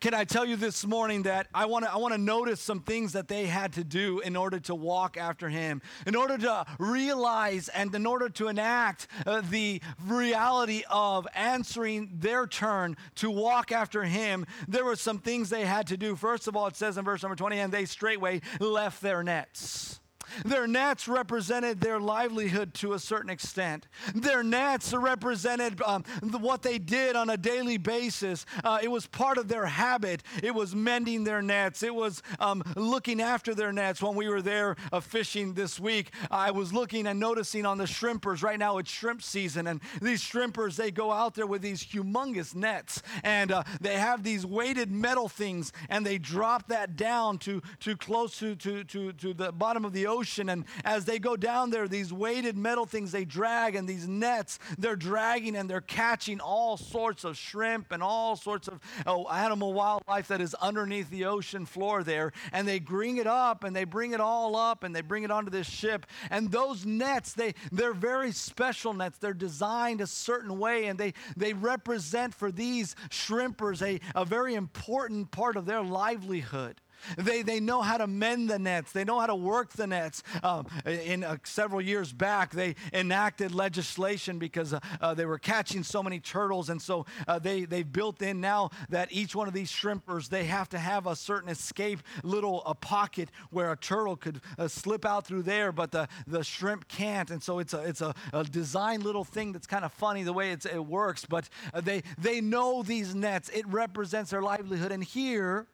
Can 0.00 0.14
I 0.14 0.24
tell 0.24 0.44
you 0.44 0.56
this 0.56 0.86
morning 0.86 1.24
that 1.24 1.48
I 1.54 1.66
want 1.66 1.84
to 1.84 1.92
I 1.92 1.96
want 1.96 2.14
to 2.14 2.20
notice 2.20 2.60
some 2.60 2.80
things 2.80 3.12
that 3.12 3.28
they 3.28 3.46
had 3.46 3.72
to 3.74 3.84
do 3.84 4.20
in 4.20 4.36
order 4.36 4.58
to 4.60 4.74
walk 4.74 5.16
after 5.16 5.48
him, 5.48 5.82
in 6.06 6.14
order 6.14 6.38
to 6.38 6.66
realize 6.78 7.68
and 7.68 7.94
in 7.94 8.06
order 8.06 8.28
to 8.30 8.48
enact 8.48 9.08
uh, 9.26 9.42
the 9.48 9.80
reality 10.06 10.82
of 10.90 11.26
answering 11.34 12.10
their 12.14 12.46
turn 12.46 12.96
to 13.16 13.30
walk 13.30 13.72
after 13.72 14.04
him. 14.04 14.46
There 14.68 14.84
were 14.84 14.96
some 14.96 15.18
things 15.18 15.50
they 15.50 15.64
had 15.64 15.86
to 15.88 15.96
do. 15.96 16.16
First 16.16 16.48
of 16.48 16.56
all, 16.56 16.66
it 16.66 16.76
says 16.76 16.98
in 16.98 17.04
verse 17.04 17.22
number 17.22 17.36
20, 17.36 17.58
and 17.58 17.72
they 17.72 17.84
straightway 17.84 18.40
left 18.60 19.02
their 19.02 19.22
nets. 19.22 20.00
Their 20.44 20.66
nets 20.66 21.08
represented 21.08 21.80
their 21.80 22.00
livelihood 22.00 22.74
to 22.74 22.94
a 22.94 22.98
certain 22.98 23.30
extent. 23.30 23.86
Their 24.14 24.42
nets 24.42 24.92
represented 24.92 25.80
um, 25.82 26.04
what 26.40 26.62
they 26.62 26.78
did 26.78 27.16
on 27.16 27.30
a 27.30 27.36
daily 27.36 27.78
basis. 27.78 28.46
Uh, 28.62 28.78
it 28.82 28.88
was 28.88 29.06
part 29.06 29.38
of 29.38 29.48
their 29.48 29.66
habit. 29.66 30.22
It 30.42 30.54
was 30.54 30.74
mending 30.74 31.24
their 31.24 31.42
nets. 31.42 31.82
It 31.82 31.94
was 31.94 32.22
um, 32.38 32.62
looking 32.76 33.20
after 33.20 33.54
their 33.54 33.72
nets. 33.72 34.02
When 34.02 34.14
we 34.14 34.28
were 34.28 34.42
there 34.42 34.76
uh, 34.92 35.00
fishing 35.00 35.54
this 35.54 35.78
week, 35.78 36.10
I 36.30 36.50
was 36.50 36.72
looking 36.72 37.06
and 37.06 37.20
noticing 37.20 37.66
on 37.66 37.78
the 37.78 37.86
shrimpers. 37.86 38.42
Right 38.42 38.58
now 38.58 38.78
it's 38.78 38.90
shrimp 38.90 39.22
season, 39.22 39.66
and 39.66 39.80
these 40.00 40.22
shrimpers 40.22 40.76
they 40.76 40.90
go 40.90 41.12
out 41.12 41.34
there 41.34 41.46
with 41.46 41.62
these 41.62 41.84
humongous 41.84 42.54
nets, 42.54 43.02
and 43.22 43.52
uh, 43.52 43.62
they 43.80 43.96
have 43.96 44.22
these 44.22 44.46
weighted 44.46 44.90
metal 44.90 45.28
things, 45.28 45.72
and 45.88 46.04
they 46.04 46.18
drop 46.18 46.68
that 46.68 46.96
down 46.96 47.38
to 47.38 47.62
to 47.80 47.96
close 47.96 48.38
to 48.38 48.54
to 48.56 48.84
to, 48.84 49.12
to 49.12 49.34
the 49.34 49.52
bottom 49.52 49.84
of 49.84 49.92
the 49.92 50.06
ocean 50.06 50.13
ocean. 50.14 50.48
And 50.48 50.64
as 50.84 51.04
they 51.04 51.18
go 51.18 51.36
down 51.36 51.70
there, 51.70 51.88
these 51.88 52.12
weighted 52.12 52.56
metal 52.56 52.86
things 52.86 53.12
they 53.12 53.24
drag, 53.24 53.74
and 53.74 53.88
these 53.88 54.06
nets 54.08 54.58
they're 54.78 54.96
dragging 54.96 55.56
and 55.56 55.68
they're 55.68 55.80
catching 55.80 56.40
all 56.40 56.76
sorts 56.76 57.24
of 57.24 57.36
shrimp 57.36 57.92
and 57.92 58.02
all 58.02 58.36
sorts 58.36 58.68
of 58.68 58.80
oh, 59.06 59.26
animal 59.28 59.72
wildlife 59.72 60.28
that 60.28 60.40
is 60.40 60.54
underneath 60.54 61.10
the 61.10 61.24
ocean 61.24 61.66
floor 61.66 62.02
there. 62.02 62.32
And 62.52 62.66
they 62.66 62.78
bring 62.78 63.16
it 63.16 63.26
up 63.26 63.64
and 63.64 63.74
they 63.74 63.84
bring 63.84 64.12
it 64.12 64.20
all 64.20 64.56
up 64.56 64.84
and 64.84 64.94
they 64.94 65.00
bring 65.00 65.24
it 65.24 65.30
onto 65.30 65.50
this 65.50 65.68
ship. 65.68 66.06
And 66.30 66.50
those 66.50 66.86
nets, 66.86 67.32
they, 67.32 67.54
they're 67.72 67.94
very 67.94 68.32
special 68.32 68.94
nets. 68.94 69.18
They're 69.18 69.32
designed 69.32 70.00
a 70.00 70.06
certain 70.06 70.58
way 70.58 70.86
and 70.86 70.98
they, 70.98 71.14
they 71.36 71.52
represent 71.52 72.34
for 72.34 72.50
these 72.52 72.94
shrimpers 73.10 73.82
a, 73.82 74.00
a 74.14 74.24
very 74.24 74.54
important 74.54 75.30
part 75.30 75.56
of 75.56 75.66
their 75.66 75.82
livelihood. 75.82 76.80
They, 77.16 77.42
they 77.42 77.60
know 77.60 77.82
how 77.82 77.98
to 77.98 78.06
mend 78.06 78.50
the 78.50 78.58
nets. 78.58 78.92
They 78.92 79.04
know 79.04 79.20
how 79.20 79.26
to 79.26 79.34
work 79.34 79.72
the 79.72 79.86
nets. 79.86 80.22
Um, 80.42 80.66
in 80.84 81.24
uh, 81.24 81.36
several 81.44 81.80
years 81.80 82.12
back, 82.12 82.52
they 82.52 82.76
enacted 82.92 83.54
legislation 83.54 84.38
because 84.38 84.74
uh, 84.74 84.80
uh, 85.00 85.14
they 85.14 85.26
were 85.26 85.38
catching 85.38 85.82
so 85.82 86.02
many 86.02 86.20
turtles, 86.20 86.70
and 86.70 86.80
so 86.80 87.06
uh, 87.28 87.38
they 87.38 87.64
they 87.64 87.82
built 87.82 88.22
in 88.22 88.40
now 88.40 88.70
that 88.88 89.08
each 89.12 89.34
one 89.34 89.48
of 89.48 89.54
these 89.54 89.70
shrimpers 89.70 90.28
they 90.28 90.44
have 90.44 90.68
to 90.70 90.78
have 90.78 91.06
a 91.06 91.16
certain 91.16 91.48
escape 91.48 92.00
little 92.22 92.62
a 92.66 92.74
pocket 92.74 93.30
where 93.50 93.72
a 93.72 93.76
turtle 93.76 94.16
could 94.16 94.40
uh, 94.58 94.68
slip 94.68 95.04
out 95.04 95.26
through 95.26 95.42
there, 95.42 95.72
but 95.72 95.90
the 95.90 96.08
the 96.26 96.42
shrimp 96.42 96.88
can't, 96.88 97.30
and 97.30 97.42
so 97.42 97.58
it's 97.58 97.74
a 97.74 97.82
it's 97.82 98.00
a, 98.00 98.14
a 98.32 98.44
design 98.44 99.00
little 99.00 99.24
thing 99.24 99.52
that's 99.52 99.66
kind 99.66 99.84
of 99.84 99.92
funny 99.92 100.22
the 100.22 100.32
way 100.32 100.50
it 100.52 100.86
works. 100.86 101.24
But 101.24 101.48
uh, 101.72 101.80
they 101.80 102.02
they 102.18 102.40
know 102.40 102.82
these 102.82 103.14
nets. 103.14 103.48
It 103.50 103.66
represents 103.68 104.30
their 104.30 104.42
livelihood, 104.42 104.92
and 104.92 105.02
here 105.02 105.66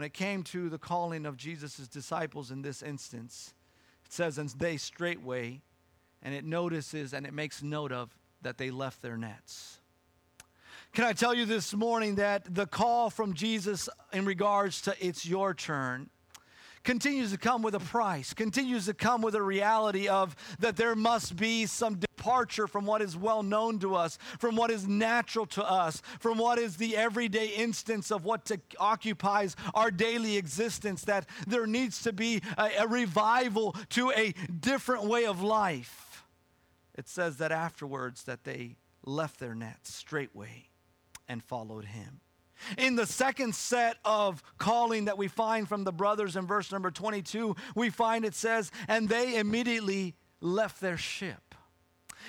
when 0.00 0.06
it 0.06 0.14
came 0.14 0.42
to 0.42 0.70
the 0.70 0.78
calling 0.78 1.26
of 1.26 1.36
Jesus' 1.36 1.86
disciples 1.86 2.50
in 2.50 2.62
this 2.62 2.82
instance, 2.82 3.52
it 4.06 4.10
says, 4.14 4.38
and 4.38 4.48
they 4.48 4.78
straightway, 4.78 5.60
and 6.22 6.34
it 6.34 6.42
notices 6.42 7.12
and 7.12 7.26
it 7.26 7.34
makes 7.34 7.62
note 7.62 7.92
of 7.92 8.16
that 8.40 8.56
they 8.56 8.70
left 8.70 9.02
their 9.02 9.18
nets. 9.18 9.78
Can 10.94 11.04
I 11.04 11.12
tell 11.12 11.34
you 11.34 11.44
this 11.44 11.74
morning 11.74 12.14
that 12.14 12.54
the 12.54 12.64
call 12.66 13.10
from 13.10 13.34
Jesus 13.34 13.90
in 14.10 14.24
regards 14.24 14.80
to 14.80 14.96
it's 15.06 15.26
your 15.26 15.52
turn 15.52 16.08
continues 16.84 17.30
to 17.32 17.38
come 17.38 17.62
with 17.62 17.74
a 17.74 17.80
price, 17.80 18.32
continues 18.32 18.86
to 18.86 18.94
come 18.94 19.22
with 19.22 19.34
a 19.34 19.42
reality 19.42 20.08
of 20.08 20.34
that 20.58 20.76
there 20.76 20.94
must 20.94 21.36
be 21.36 21.66
some 21.66 21.96
departure 21.96 22.66
from 22.66 22.86
what 22.86 23.02
is 23.02 23.16
well 23.16 23.42
known 23.42 23.78
to 23.78 23.94
us, 23.94 24.18
from 24.38 24.56
what 24.56 24.70
is 24.70 24.86
natural 24.86 25.46
to 25.46 25.64
us, 25.64 26.02
from 26.18 26.38
what 26.38 26.58
is 26.58 26.76
the 26.76 26.96
everyday 26.96 27.48
instance 27.48 28.10
of 28.10 28.24
what 28.24 28.50
occupies 28.78 29.56
our 29.74 29.90
daily 29.90 30.36
existence, 30.36 31.02
that 31.04 31.28
there 31.46 31.66
needs 31.66 32.02
to 32.02 32.12
be 32.12 32.42
a, 32.56 32.70
a 32.80 32.86
revival 32.86 33.74
to 33.90 34.10
a 34.12 34.32
different 34.60 35.04
way 35.04 35.26
of 35.26 35.42
life. 35.42 36.24
It 36.94 37.08
says 37.08 37.36
that 37.38 37.52
afterwards 37.52 38.24
that 38.24 38.44
they 38.44 38.76
left 39.04 39.40
their 39.40 39.54
nets 39.54 39.94
straightway 39.94 40.68
and 41.28 41.42
followed 41.42 41.86
him. 41.86 42.20
In 42.78 42.96
the 42.96 43.06
second 43.06 43.54
set 43.54 43.96
of 44.04 44.42
calling 44.58 45.06
that 45.06 45.18
we 45.18 45.28
find 45.28 45.68
from 45.68 45.84
the 45.84 45.92
brothers 45.92 46.36
in 46.36 46.46
verse 46.46 46.70
number 46.72 46.90
22, 46.90 47.56
we 47.74 47.90
find 47.90 48.24
it 48.24 48.34
says, 48.34 48.70
and 48.88 49.08
they 49.08 49.38
immediately 49.38 50.14
left 50.40 50.80
their 50.80 50.96
ship. 50.96 51.54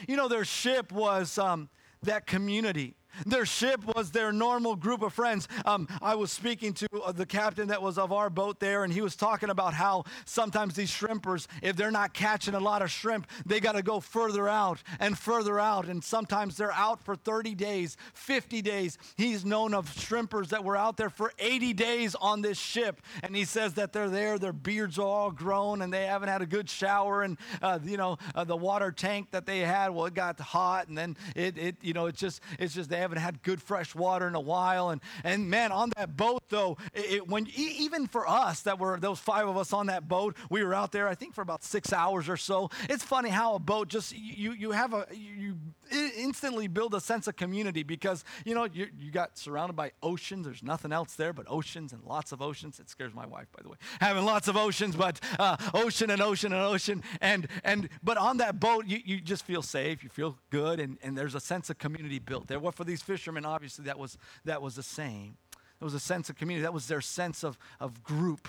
You 0.08 0.16
know, 0.16 0.28
their 0.28 0.46
ship 0.46 0.92
was 0.92 1.38
um, 1.38 1.70
that 2.04 2.26
community 2.26 2.96
their 3.26 3.46
ship 3.46 3.84
was 3.96 4.12
their 4.12 4.32
normal 4.32 4.76
group 4.76 5.02
of 5.02 5.14
friends. 5.14 5.48
Um, 5.66 5.88
I 6.02 6.16
was 6.16 6.32
speaking 6.32 6.74
to 6.74 6.88
uh, 7.04 7.12
the 7.12 7.26
captain 7.26 7.68
that 7.68 7.82
was 7.82 7.98
of 7.98 8.12
our 8.12 8.30
boat 8.30 8.60
there, 8.60 8.84
and 8.84 8.94
he 8.94 9.02
was 9.02 9.16
talking 9.16 9.50
about 9.50 9.74
how 9.74 10.06
sometimes 10.26 10.76
these 10.76 10.92
shrimpers, 10.92 11.48
if 11.62 11.76
they're 11.76 11.92
not 11.92 12.14
catching 12.14 12.54
a 12.54 12.60
lot 12.60 12.82
of 12.82 12.92
shrimp, 12.92 13.28
they 13.46 13.60
got 13.60 13.74
to 13.74 13.84
go 13.84 14.00
further 14.00 14.48
out 14.48 14.82
and 15.00 15.18
further 15.18 15.60
out. 15.60 15.88
And 15.88 16.04
sometimes 16.04 16.58
they're 16.58 16.72
out 16.72 17.04
for 17.04 17.16
30 17.16 17.56
days, 17.56 17.98
50 18.14 18.62
days. 18.62 18.98
He's 19.18 19.46
known 19.46 19.74
of 19.74 19.88
shrimpers 19.90 20.50
that 20.50 20.64
were 20.64 20.78
out 20.78 20.98
there 20.98 21.10
for 21.10 21.32
80 21.40 21.74
days 21.74 22.16
on 22.16 22.42
this 22.42 22.58
ship. 22.58 23.02
And 23.24 23.36
he 23.36 23.46
says 23.46 23.74
that 23.76 23.94
they're 23.94 24.10
there, 24.10 24.40
their 24.40 24.54
beards 24.54 24.98
are 24.98 25.06
all 25.06 25.32
grown, 25.32 25.82
and 25.82 25.92
they 25.94 26.06
haven't 26.06 26.30
had 26.30 26.42
a 26.42 26.46
good 26.46 26.70
shower. 26.70 27.24
And, 27.24 27.38
uh, 27.62 27.80
you 27.84 27.98
know, 27.98 28.18
uh, 28.36 28.44
the 28.44 28.56
water 28.56 28.92
tank 28.92 29.32
that 29.32 29.46
they 29.46 29.60
had, 29.60 29.90
well, 29.90 30.06
it 30.06 30.14
got 30.14 30.40
hot, 30.40 30.88
and 30.88 30.98
then 30.98 31.18
it, 31.36 31.58
it 31.58 31.76
you 31.82 31.94
know, 31.94 32.08
it's 32.08 32.20
just, 32.20 32.42
it's 32.60 32.74
just, 32.74 32.90
they 32.90 33.01
haven't 33.02 33.20
had 33.20 33.44
good 33.44 33.62
fresh 33.62 33.94
water 33.94 34.28
in 34.28 34.36
a 34.36 34.40
while. 34.40 34.90
And, 34.90 35.02
and 35.24 35.50
man, 35.50 35.72
on 35.72 35.92
that 35.98 36.16
boat, 36.16 36.44
though, 36.50 36.78
it, 36.94 37.28
when 37.28 37.48
even 37.56 38.08
for 38.08 38.28
us 38.28 38.62
that 38.62 38.80
were 38.80 39.00
those 39.00 39.20
five 39.20 39.48
of 39.48 39.58
us 39.58 39.74
on 39.74 39.88
that 39.88 40.08
boat, 40.08 40.36
we 40.50 40.64
were 40.64 40.74
out 40.74 40.92
there, 40.92 41.08
I 41.08 41.16
think, 41.16 41.34
for 41.34 41.42
about 41.42 41.64
six 41.64 41.94
hours 41.94 42.30
or 42.30 42.38
so. 42.38 42.70
It's 42.90 43.04
funny 43.04 43.30
how 43.30 43.56
a 43.56 43.60
boat 43.60 43.88
just, 43.88 44.16
you, 44.16 44.54
you 44.54 44.72
have 44.72 44.94
a, 44.94 45.08
you 45.12 45.58
instantly 45.92 46.68
build 46.68 46.94
a 46.94 47.00
sense 47.00 47.28
of 47.28 47.36
community 47.36 47.84
because, 47.84 48.24
you 48.46 48.56
know, 48.56 48.66
you, 48.66 48.88
you 48.98 49.12
got 49.12 49.38
surrounded 49.38 49.76
by 49.76 49.92
oceans. 50.02 50.46
There's 50.46 50.64
nothing 50.64 50.92
else 50.92 51.16
there 51.16 51.34
but 51.34 51.46
oceans 51.50 51.94
and 51.94 52.04
lots 52.04 52.32
of 52.32 52.42
oceans. 52.42 52.80
It 52.80 52.90
scares 52.90 53.14
my 53.14 53.26
wife, 53.26 53.48
by 53.52 53.62
the 53.64 53.70
way, 53.70 53.78
having 54.00 54.26
lots 54.26 54.48
of 54.48 54.58
oceans, 54.58 54.96
but 54.96 55.20
uh, 55.40 55.58
ocean 55.74 56.10
and 56.10 56.22
ocean 56.22 56.54
and 56.54 56.62
ocean. 56.62 57.04
And, 57.20 57.48
and, 57.64 57.90
but 58.04 58.18
on 58.18 58.38
that 58.38 58.60
boat, 58.60 58.86
you, 58.88 59.00
you 59.04 59.22
just 59.22 59.46
feel 59.46 59.62
safe. 59.62 60.04
You 60.04 60.10
feel 60.10 60.38
good. 60.50 60.80
And, 60.80 60.98
and 61.04 61.18
there's 61.18 61.36
a 61.36 61.40
sense 61.40 61.70
of 61.70 61.78
community 61.78 62.20
built 62.20 62.48
there. 62.48 62.60
Well, 62.60 62.72
for 62.72 62.84
these 62.84 63.02
fishermen, 63.02 63.46
obviously, 63.46 63.86
that 63.86 64.00
was, 64.00 64.18
that 64.46 64.62
was 64.62 64.76
the 64.76 64.84
same. 64.84 65.38
It 65.80 65.84
was 65.84 65.94
a 65.94 66.00
sense 66.00 66.30
of 66.30 66.36
community. 66.36 66.64
That 66.64 66.74
was 66.74 66.88
their 66.88 67.02
sense 67.02 67.44
of, 67.44 67.58
of 67.80 68.04
group. 68.04 68.48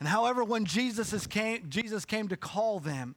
And 0.00 0.08
however, 0.08 0.42
when 0.42 0.64
Jesus, 0.64 1.26
came, 1.26 1.66
Jesus 1.68 2.04
came 2.04 2.28
to 2.28 2.36
call 2.36 2.80
them, 2.80 3.14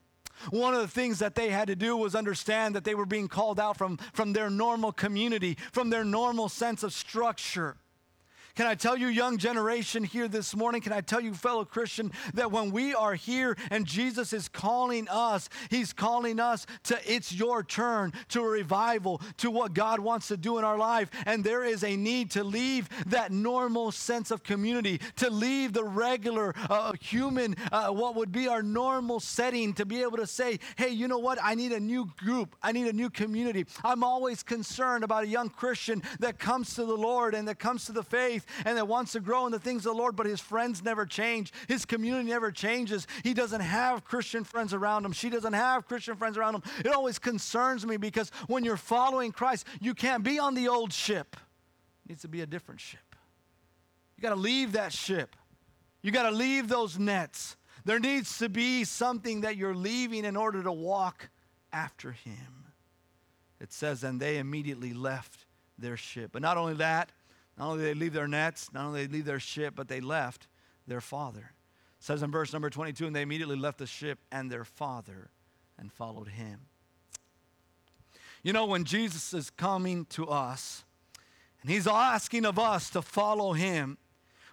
one 0.49 0.73
of 0.73 0.81
the 0.81 0.87
things 0.87 1.19
that 1.19 1.35
they 1.35 1.49
had 1.49 1.67
to 1.67 1.75
do 1.75 1.95
was 1.95 2.15
understand 2.15 2.75
that 2.75 2.83
they 2.83 2.95
were 2.95 3.05
being 3.05 3.27
called 3.27 3.59
out 3.59 3.77
from, 3.77 3.97
from 4.13 4.33
their 4.33 4.49
normal 4.49 4.91
community, 4.91 5.57
from 5.71 5.89
their 5.89 6.03
normal 6.03 6.49
sense 6.49 6.83
of 6.83 6.93
structure. 6.93 7.77
Can 8.57 8.65
I 8.65 8.73
tell 8.73 8.97
you, 8.97 9.05
young 9.05 9.37
generation 9.37 10.03
here 10.03 10.27
this 10.27 10.55
morning, 10.55 10.81
can 10.81 10.91
I 10.91 11.01
tell 11.01 11.21
you, 11.21 11.35
fellow 11.35 11.63
Christian, 11.63 12.11
that 12.33 12.51
when 12.51 12.71
we 12.71 12.91
are 12.95 13.13
here 13.13 13.55
and 13.69 13.85
Jesus 13.85 14.33
is 14.33 14.49
calling 14.49 15.07
us, 15.09 15.47
He's 15.69 15.93
calling 15.93 16.39
us 16.39 16.65
to 16.85 16.99
it's 17.05 17.31
your 17.31 17.61
turn, 17.61 18.13
to 18.29 18.41
a 18.41 18.49
revival, 18.49 19.21
to 19.37 19.51
what 19.51 19.75
God 19.75 19.99
wants 19.99 20.29
to 20.29 20.37
do 20.37 20.57
in 20.57 20.63
our 20.63 20.75
life. 20.75 21.11
And 21.27 21.43
there 21.43 21.63
is 21.63 21.83
a 21.83 21.95
need 21.95 22.31
to 22.31 22.43
leave 22.43 22.89
that 23.05 23.31
normal 23.31 23.91
sense 23.91 24.31
of 24.31 24.41
community, 24.41 25.01
to 25.17 25.29
leave 25.29 25.73
the 25.73 25.83
regular 25.83 26.55
uh, 26.67 26.93
human, 26.99 27.55
uh, 27.71 27.89
what 27.89 28.15
would 28.15 28.31
be 28.31 28.47
our 28.47 28.63
normal 28.63 29.19
setting, 29.19 29.71
to 29.73 29.85
be 29.85 30.01
able 30.01 30.17
to 30.17 30.25
say, 30.25 30.59
hey, 30.77 30.89
you 30.89 31.07
know 31.07 31.19
what? 31.19 31.37
I 31.43 31.53
need 31.53 31.73
a 31.73 31.79
new 31.79 32.09
group, 32.17 32.55
I 32.63 32.71
need 32.71 32.87
a 32.87 32.93
new 32.93 33.11
community. 33.11 33.67
I'm 33.83 34.03
always 34.03 34.41
concerned 34.41 35.03
about 35.03 35.25
a 35.25 35.27
young 35.27 35.49
Christian 35.49 36.01
that 36.21 36.39
comes 36.39 36.73
to 36.73 36.85
the 36.85 36.97
Lord 36.97 37.35
and 37.35 37.47
that 37.47 37.59
comes 37.59 37.85
to 37.85 37.91
the 37.91 38.01
faith 38.01 38.45
and 38.65 38.77
that 38.77 38.87
wants 38.87 39.13
to 39.13 39.19
grow 39.19 39.45
in 39.45 39.51
the 39.51 39.59
things 39.59 39.85
of 39.85 39.93
the 39.93 39.97
Lord, 39.97 40.15
but 40.15 40.25
his 40.25 40.39
friends 40.39 40.83
never 40.83 41.05
change. 41.05 41.51
His 41.67 41.85
community 41.85 42.29
never 42.29 42.51
changes. 42.51 43.07
He 43.23 43.33
doesn't 43.33 43.61
have 43.61 44.03
Christian 44.03 44.43
friends 44.43 44.73
around 44.73 45.05
him. 45.05 45.11
She 45.11 45.29
doesn't 45.29 45.53
have 45.53 45.87
Christian 45.87 46.15
friends 46.15 46.37
around 46.37 46.55
him. 46.55 46.63
It 46.79 46.87
always 46.87 47.19
concerns 47.19 47.85
me 47.85 47.97
because 47.97 48.31
when 48.47 48.63
you're 48.63 48.77
following 48.77 49.31
Christ, 49.31 49.65
you 49.81 49.93
can't 49.93 50.23
be 50.23 50.39
on 50.39 50.55
the 50.55 50.67
old 50.67 50.93
ship. 50.93 51.35
It 52.05 52.09
needs 52.09 52.21
to 52.21 52.27
be 52.27 52.41
a 52.41 52.45
different 52.45 52.81
ship. 52.81 52.99
You 54.17 54.21
got 54.21 54.29
to 54.29 54.35
leave 54.35 54.73
that 54.73 54.93
ship. 54.93 55.35
You 56.01 56.11
got 56.11 56.29
to 56.29 56.35
leave 56.35 56.67
those 56.67 56.97
nets. 56.97 57.55
There 57.85 57.99
needs 57.99 58.39
to 58.39 58.49
be 58.49 58.83
something 58.83 59.41
that 59.41 59.55
you're 59.55 59.75
leaving 59.75 60.25
in 60.25 60.35
order 60.35 60.63
to 60.63 60.71
walk 60.71 61.29
after 61.71 62.11
him. 62.11 62.65
It 63.59 63.71
says, 63.71 64.03
and 64.03 64.19
they 64.19 64.37
immediately 64.37 64.93
left 64.93 65.45
their 65.77 65.97
ship. 65.97 66.31
But 66.33 66.41
not 66.41 66.57
only 66.57 66.73
that, 66.75 67.11
not 67.57 67.69
only 67.69 67.83
did 67.83 67.95
they 67.95 67.99
leave 67.99 68.13
their 68.13 68.27
nets, 68.27 68.69
not 68.73 68.85
only 68.85 69.01
did 69.01 69.11
they 69.11 69.17
leave 69.17 69.25
their 69.25 69.39
ship, 69.39 69.73
but 69.75 69.87
they 69.87 69.99
left 69.99 70.47
their 70.85 71.01
father. 71.01 71.51
It 71.99 72.03
says 72.03 72.21
in 72.21 72.31
verse 72.31 72.53
number 72.53 72.69
22, 72.69 73.07
and 73.07 73.15
they 73.15 73.23
immediately 73.23 73.55
left 73.57 73.79
the 73.79 73.87
ship 73.87 74.19
and 74.31 74.51
their 74.51 74.63
father 74.63 75.31
and 75.77 75.91
followed 75.91 76.27
him. 76.29 76.61
You 78.43 78.53
know, 78.53 78.65
when 78.65 78.83
Jesus 78.83 79.33
is 79.33 79.49
coming 79.49 80.05
to 80.11 80.27
us 80.27 80.83
and 81.61 81.71
he's 81.71 81.87
asking 81.87 82.45
of 82.45 82.59
us 82.59 82.89
to 82.91 83.01
follow 83.01 83.53
him, 83.53 83.97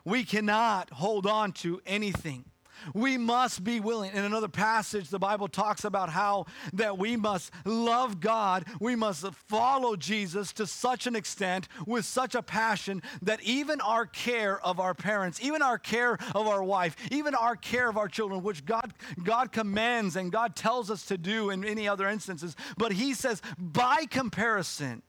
we 0.05 0.25
cannot 0.25 0.91
hold 0.91 1.27
on 1.27 1.53
to 1.53 1.81
anything. 1.87 2.47
We 2.95 3.17
must 3.17 3.65
be 3.65 3.81
willing. 3.81 4.13
In 4.13 4.25
another 4.25 4.49
passage, 4.49 5.09
the 5.09 5.19
Bible 5.19 5.49
talks 5.49 5.85
about 5.85 6.11
how 6.11 6.47
that 6.73 6.99
we 6.99 7.17
must 7.17 7.53
love 7.65 8.21
God, 8.21 8.65
we 8.81 8.97
must 8.97 9.27
follow 9.49 9.97
Jesus 9.97 10.53
to 10.55 10.67
such 10.67 11.07
an 11.07 11.17
extent 11.17 11.69
with 11.87 12.05
such 12.05 12.35
a 12.35 12.43
passion 12.43 13.03
that 13.23 13.43
even 13.43 13.81
our 13.81 14.07
care 14.07 14.61
of 14.65 14.81
our 14.81 14.95
parents, 14.95 15.41
even 15.43 15.63
our 15.63 15.79
care 15.79 16.19
of 16.35 16.47
our 16.47 16.63
wife, 16.63 16.97
even 17.11 17.35
our 17.35 17.57
care 17.57 17.89
of 17.89 17.97
our 17.97 18.09
children, 18.09 18.43
which 18.43 18.65
God 18.65 18.93
God 19.23 19.53
commands 19.53 20.17
and 20.17 20.33
God 20.33 20.57
tells 20.57 20.91
us 20.91 21.05
to 21.07 21.19
do 21.19 21.51
in 21.51 21.65
any 21.65 21.89
other 21.89 22.09
instances, 22.09 22.57
but 22.77 22.93
he 22.93 23.15
says 23.15 23.41
by 23.59 24.07
comparison, 24.07 25.03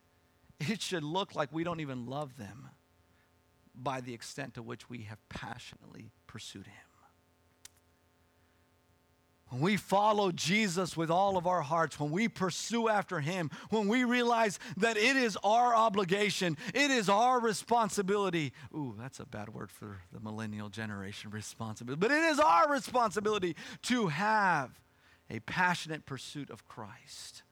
it 0.60 0.80
should 0.80 1.04
look 1.04 1.34
like 1.34 1.52
we 1.52 1.64
don't 1.64 1.80
even 1.80 2.06
love 2.06 2.36
them 2.36 2.70
by 3.74 4.00
the 4.00 4.14
extent 4.14 4.54
to 4.54 4.62
which 4.62 4.88
we 4.88 5.02
have 5.02 5.18
passionately 5.28 6.10
pursued 6.26 6.66
him. 6.66 6.95
When 9.48 9.60
we 9.60 9.76
follow 9.76 10.32
Jesus 10.32 10.96
with 10.96 11.08
all 11.08 11.36
of 11.36 11.46
our 11.46 11.62
hearts, 11.62 12.00
when 12.00 12.10
we 12.10 12.26
pursue 12.26 12.88
after 12.88 13.20
Him, 13.20 13.50
when 13.70 13.86
we 13.86 14.02
realize 14.02 14.58
that 14.76 14.96
it 14.96 15.14
is 15.14 15.38
our 15.44 15.72
obligation, 15.72 16.56
it 16.74 16.90
is 16.90 17.08
our 17.08 17.38
responsibility. 17.38 18.52
Ooh, 18.74 18.96
that's 18.98 19.20
a 19.20 19.24
bad 19.24 19.50
word 19.50 19.70
for 19.70 19.98
the 20.12 20.18
millennial 20.18 20.68
generation 20.68 21.30
responsibility. 21.32 22.00
But 22.00 22.10
it 22.10 22.24
is 22.24 22.40
our 22.40 22.70
responsibility 22.70 23.54
to 23.82 24.08
have 24.08 24.80
a 25.30 25.38
passionate 25.40 26.06
pursuit 26.06 26.50
of 26.50 26.66
Christ. 26.66 27.44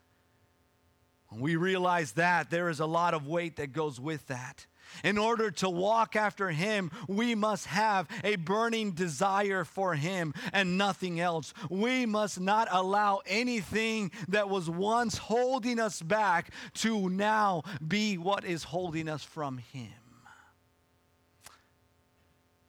When 1.29 1.39
we 1.39 1.55
realize 1.55 2.13
that, 2.13 2.49
there 2.49 2.69
is 2.69 2.81
a 2.81 2.85
lot 2.85 3.13
of 3.13 3.25
weight 3.25 3.55
that 3.55 3.71
goes 3.71 4.01
with 4.01 4.27
that. 4.27 4.67
In 5.03 5.17
order 5.17 5.51
to 5.51 5.69
walk 5.69 6.15
after 6.15 6.49
Him, 6.49 6.91
we 7.07 7.35
must 7.35 7.67
have 7.67 8.07
a 8.23 8.35
burning 8.35 8.91
desire 8.91 9.63
for 9.63 9.95
Him 9.95 10.33
and 10.53 10.77
nothing 10.77 11.19
else. 11.19 11.53
We 11.69 12.05
must 12.05 12.39
not 12.39 12.67
allow 12.71 13.21
anything 13.25 14.11
that 14.29 14.49
was 14.49 14.69
once 14.69 15.17
holding 15.17 15.79
us 15.79 16.01
back 16.01 16.51
to 16.75 17.09
now 17.09 17.63
be 17.85 18.17
what 18.17 18.45
is 18.45 18.63
holding 18.63 19.09
us 19.09 19.23
from 19.23 19.57
Him. 19.57 19.91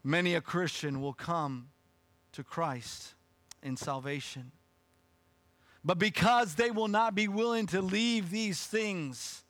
Many 0.02 0.34
a 0.34 0.40
Christian 0.40 1.00
will 1.00 1.12
come 1.12 1.70
to 2.32 2.44
Christ 2.44 3.14
in 3.62 3.76
salvation. 3.76 4.52
But 5.84 5.98
because 5.98 6.54
they 6.54 6.70
will 6.70 6.88
not 6.88 7.14
be 7.14 7.28
willing 7.28 7.66
to 7.66 7.80
leave 7.80 8.30
these 8.30 8.64
things, 8.64 9.42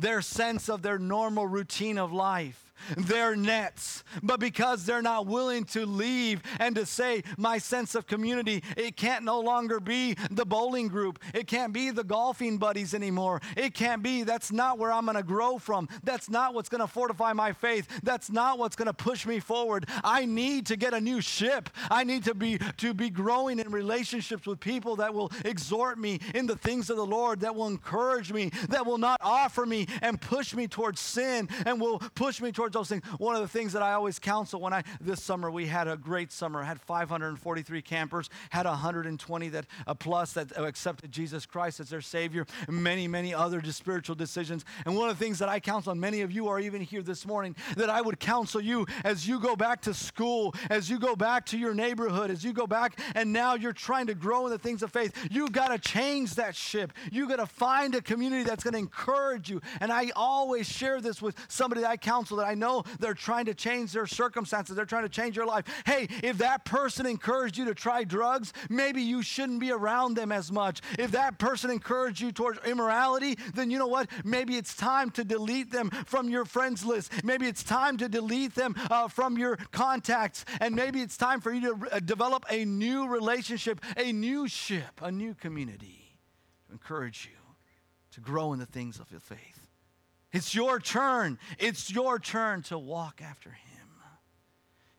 their 0.00 0.22
sense 0.22 0.68
of 0.68 0.82
their 0.82 0.98
normal 0.98 1.46
routine 1.46 1.98
of 1.98 2.12
life, 2.12 2.69
their 2.96 3.36
nets. 3.36 4.04
But 4.22 4.40
because 4.40 4.84
they're 4.84 5.02
not 5.02 5.26
willing 5.26 5.64
to 5.66 5.86
leave 5.86 6.42
and 6.58 6.74
to 6.76 6.86
say, 6.86 7.22
my 7.36 7.58
sense 7.58 7.94
of 7.94 8.06
community, 8.06 8.62
it 8.76 8.96
can't 8.96 9.24
no 9.24 9.40
longer 9.40 9.80
be 9.80 10.16
the 10.30 10.46
bowling 10.46 10.88
group. 10.88 11.18
It 11.34 11.46
can't 11.46 11.72
be 11.72 11.90
the 11.90 12.04
golfing 12.04 12.58
buddies 12.58 12.94
anymore. 12.94 13.40
It 13.56 13.74
can't 13.74 14.02
be, 14.02 14.22
that's 14.22 14.52
not 14.52 14.78
where 14.78 14.92
I'm 14.92 15.04
going 15.04 15.16
to 15.16 15.22
grow 15.22 15.58
from. 15.58 15.88
That's 16.04 16.28
not 16.30 16.54
what's 16.54 16.68
going 16.68 16.80
to 16.80 16.86
fortify 16.86 17.32
my 17.32 17.52
faith. 17.52 17.88
That's 18.02 18.30
not 18.30 18.58
what's 18.58 18.76
going 18.76 18.86
to 18.86 18.94
push 18.94 19.26
me 19.26 19.40
forward. 19.40 19.86
I 20.02 20.24
need 20.24 20.66
to 20.66 20.76
get 20.76 20.94
a 20.94 21.00
new 21.00 21.20
ship. 21.20 21.70
I 21.90 22.04
need 22.04 22.24
to 22.24 22.34
be 22.34 22.58
to 22.78 22.94
be 22.94 23.10
growing 23.10 23.58
in 23.58 23.70
relationships 23.70 24.46
with 24.46 24.60
people 24.60 24.96
that 24.96 25.14
will 25.14 25.30
exhort 25.44 25.98
me 25.98 26.20
in 26.34 26.46
the 26.46 26.56
things 26.56 26.90
of 26.90 26.96
the 26.96 27.06
Lord, 27.06 27.40
that 27.40 27.54
will 27.54 27.68
encourage 27.68 28.32
me, 28.32 28.50
that 28.68 28.86
will 28.86 28.98
not 28.98 29.18
offer 29.20 29.66
me 29.66 29.86
and 30.02 30.20
push 30.20 30.54
me 30.54 30.66
towards 30.66 31.00
sin 31.00 31.48
and 31.66 31.80
will 31.80 31.98
push 32.14 32.40
me 32.40 32.52
towards 32.52 32.69
towards 32.70 32.88
those 32.88 33.00
things. 33.00 33.04
One 33.18 33.34
of 33.34 33.42
the 33.42 33.48
things 33.48 33.72
that 33.72 33.82
I 33.82 33.92
always 33.92 34.18
counsel 34.18 34.60
when 34.60 34.72
I, 34.72 34.82
this 35.00 35.22
summer, 35.22 35.50
we 35.50 35.66
had 35.66 35.88
a 35.88 35.96
great 35.96 36.32
summer, 36.32 36.62
had 36.62 36.80
543 36.80 37.82
campers, 37.82 38.30
had 38.50 38.66
120 38.66 39.48
that 39.50 39.66
uh, 39.86 39.94
plus 39.94 40.32
that 40.34 40.56
accepted 40.56 41.12
Jesus 41.12 41.46
Christ 41.46 41.80
as 41.80 41.90
their 41.90 42.00
Savior, 42.00 42.46
many, 42.68 43.08
many 43.08 43.34
other 43.34 43.62
spiritual 43.72 44.14
decisions. 44.14 44.64
And 44.84 44.96
one 44.96 45.08
of 45.08 45.18
the 45.18 45.24
things 45.24 45.38
that 45.38 45.48
I 45.48 45.60
counsel, 45.60 45.92
and 45.92 46.00
many 46.00 46.22
of 46.22 46.30
you 46.30 46.48
are 46.48 46.60
even 46.60 46.80
here 46.80 47.02
this 47.02 47.26
morning, 47.26 47.56
that 47.76 47.90
I 47.90 48.00
would 48.00 48.20
counsel 48.20 48.60
you 48.60 48.86
as 49.04 49.26
you 49.26 49.40
go 49.40 49.56
back 49.56 49.82
to 49.82 49.94
school, 49.94 50.54
as 50.68 50.88
you 50.90 50.98
go 50.98 51.16
back 51.16 51.46
to 51.46 51.58
your 51.58 51.74
neighborhood, 51.74 52.30
as 52.30 52.44
you 52.44 52.52
go 52.52 52.66
back 52.66 52.98
and 53.14 53.32
now 53.32 53.54
you're 53.54 53.72
trying 53.72 54.06
to 54.06 54.14
grow 54.14 54.46
in 54.46 54.52
the 54.52 54.58
things 54.58 54.82
of 54.82 54.92
faith, 54.92 55.16
you've 55.30 55.52
got 55.52 55.68
to 55.68 55.78
change 55.78 56.34
that 56.34 56.54
ship. 56.54 56.92
You've 57.10 57.28
got 57.28 57.36
to 57.36 57.46
find 57.46 57.94
a 57.94 58.00
community 58.00 58.44
that's 58.44 58.64
going 58.64 58.74
to 58.74 58.78
encourage 58.78 59.50
you. 59.50 59.60
And 59.80 59.92
I 59.92 60.10
always 60.14 60.68
share 60.68 61.00
this 61.00 61.20
with 61.20 61.36
somebody 61.48 61.82
that 61.82 61.90
I 61.90 61.96
counsel 61.96 62.36
that 62.38 62.46
I 62.46 62.54
know 62.60 62.84
they're 63.00 63.14
trying 63.14 63.46
to 63.46 63.54
change 63.54 63.92
their 63.92 64.06
circumstances, 64.06 64.76
they're 64.76 64.84
trying 64.84 65.02
to 65.02 65.08
change 65.08 65.36
your 65.36 65.46
life. 65.46 65.64
Hey, 65.84 66.06
if 66.22 66.38
that 66.38 66.64
person 66.64 67.06
encouraged 67.06 67.56
you 67.56 67.64
to 67.64 67.74
try 67.74 68.04
drugs, 68.04 68.52
maybe 68.68 69.02
you 69.02 69.22
shouldn't 69.22 69.58
be 69.58 69.72
around 69.72 70.14
them 70.14 70.30
as 70.30 70.52
much. 70.52 70.80
If 70.98 71.10
that 71.12 71.38
person 71.38 71.70
encouraged 71.70 72.20
you 72.20 72.30
towards 72.30 72.60
immorality, 72.64 73.36
then 73.54 73.70
you 73.70 73.78
know 73.78 73.88
what? 73.88 74.08
Maybe 74.24 74.56
it's 74.56 74.76
time 74.76 75.10
to 75.12 75.24
delete 75.24 75.72
them 75.72 75.90
from 76.06 76.28
your 76.28 76.44
friends 76.44 76.84
list. 76.84 77.24
Maybe 77.24 77.46
it's 77.46 77.64
time 77.64 77.96
to 77.98 78.08
delete 78.08 78.54
them 78.54 78.76
uh, 78.90 79.08
from 79.08 79.38
your 79.38 79.56
contacts. 79.72 80.44
And 80.60 80.74
maybe 80.74 81.00
it's 81.00 81.16
time 81.16 81.40
for 81.40 81.52
you 81.52 81.74
to 81.74 81.96
uh, 81.96 82.00
develop 82.00 82.44
a 82.50 82.64
new 82.64 83.08
relationship, 83.08 83.80
a 83.96 84.12
new 84.12 84.46
ship, 84.46 85.00
a 85.02 85.10
new 85.10 85.34
community 85.34 86.18
to 86.66 86.72
encourage 86.72 87.28
you 87.30 87.36
to 88.12 88.20
grow 88.20 88.52
in 88.52 88.58
the 88.58 88.66
things 88.66 88.98
of 88.98 89.10
your 89.10 89.20
faith. 89.20 89.59
It's 90.32 90.54
your 90.54 90.78
turn. 90.78 91.38
It's 91.58 91.90
your 91.90 92.18
turn 92.18 92.62
to 92.64 92.78
walk 92.78 93.20
after 93.22 93.50
him. 93.50 93.88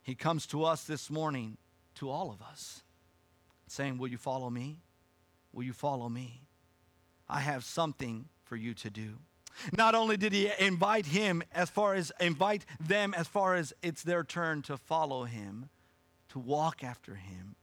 He 0.04 0.16
comes 0.16 0.46
to 0.48 0.64
us 0.66 0.84
this 0.84 1.10
morning, 1.10 1.58
to 1.96 2.10
all 2.10 2.32
of 2.32 2.42
us, 2.42 2.82
saying, 3.68 3.98
Will 3.98 4.10
you 4.10 4.18
follow 4.18 4.50
me? 4.50 4.80
Will 5.54 5.64
you 5.64 5.74
follow 5.74 6.10
me? 6.10 6.42
I 7.30 7.40
have 7.40 7.64
something 7.64 8.26
for 8.44 8.56
you 8.56 8.74
to 8.76 8.90
do. 8.90 9.20
Not 9.78 9.96
only 9.96 10.18
did 10.18 10.34
he 10.34 10.52
invite 10.60 11.06
him 11.06 11.44
as 11.54 11.70
far 11.70 11.94
as 11.94 12.12
invite 12.20 12.66
them 12.80 13.14
as 13.14 13.28
far 13.28 13.56
as 13.56 13.74
it's 13.82 14.04
their 14.04 14.24
turn 14.24 14.62
to 14.64 14.78
follow 14.78 15.26
him, 15.26 15.70
to 16.30 16.40
walk 16.40 16.84
after 16.84 17.16
him, 17.16 17.56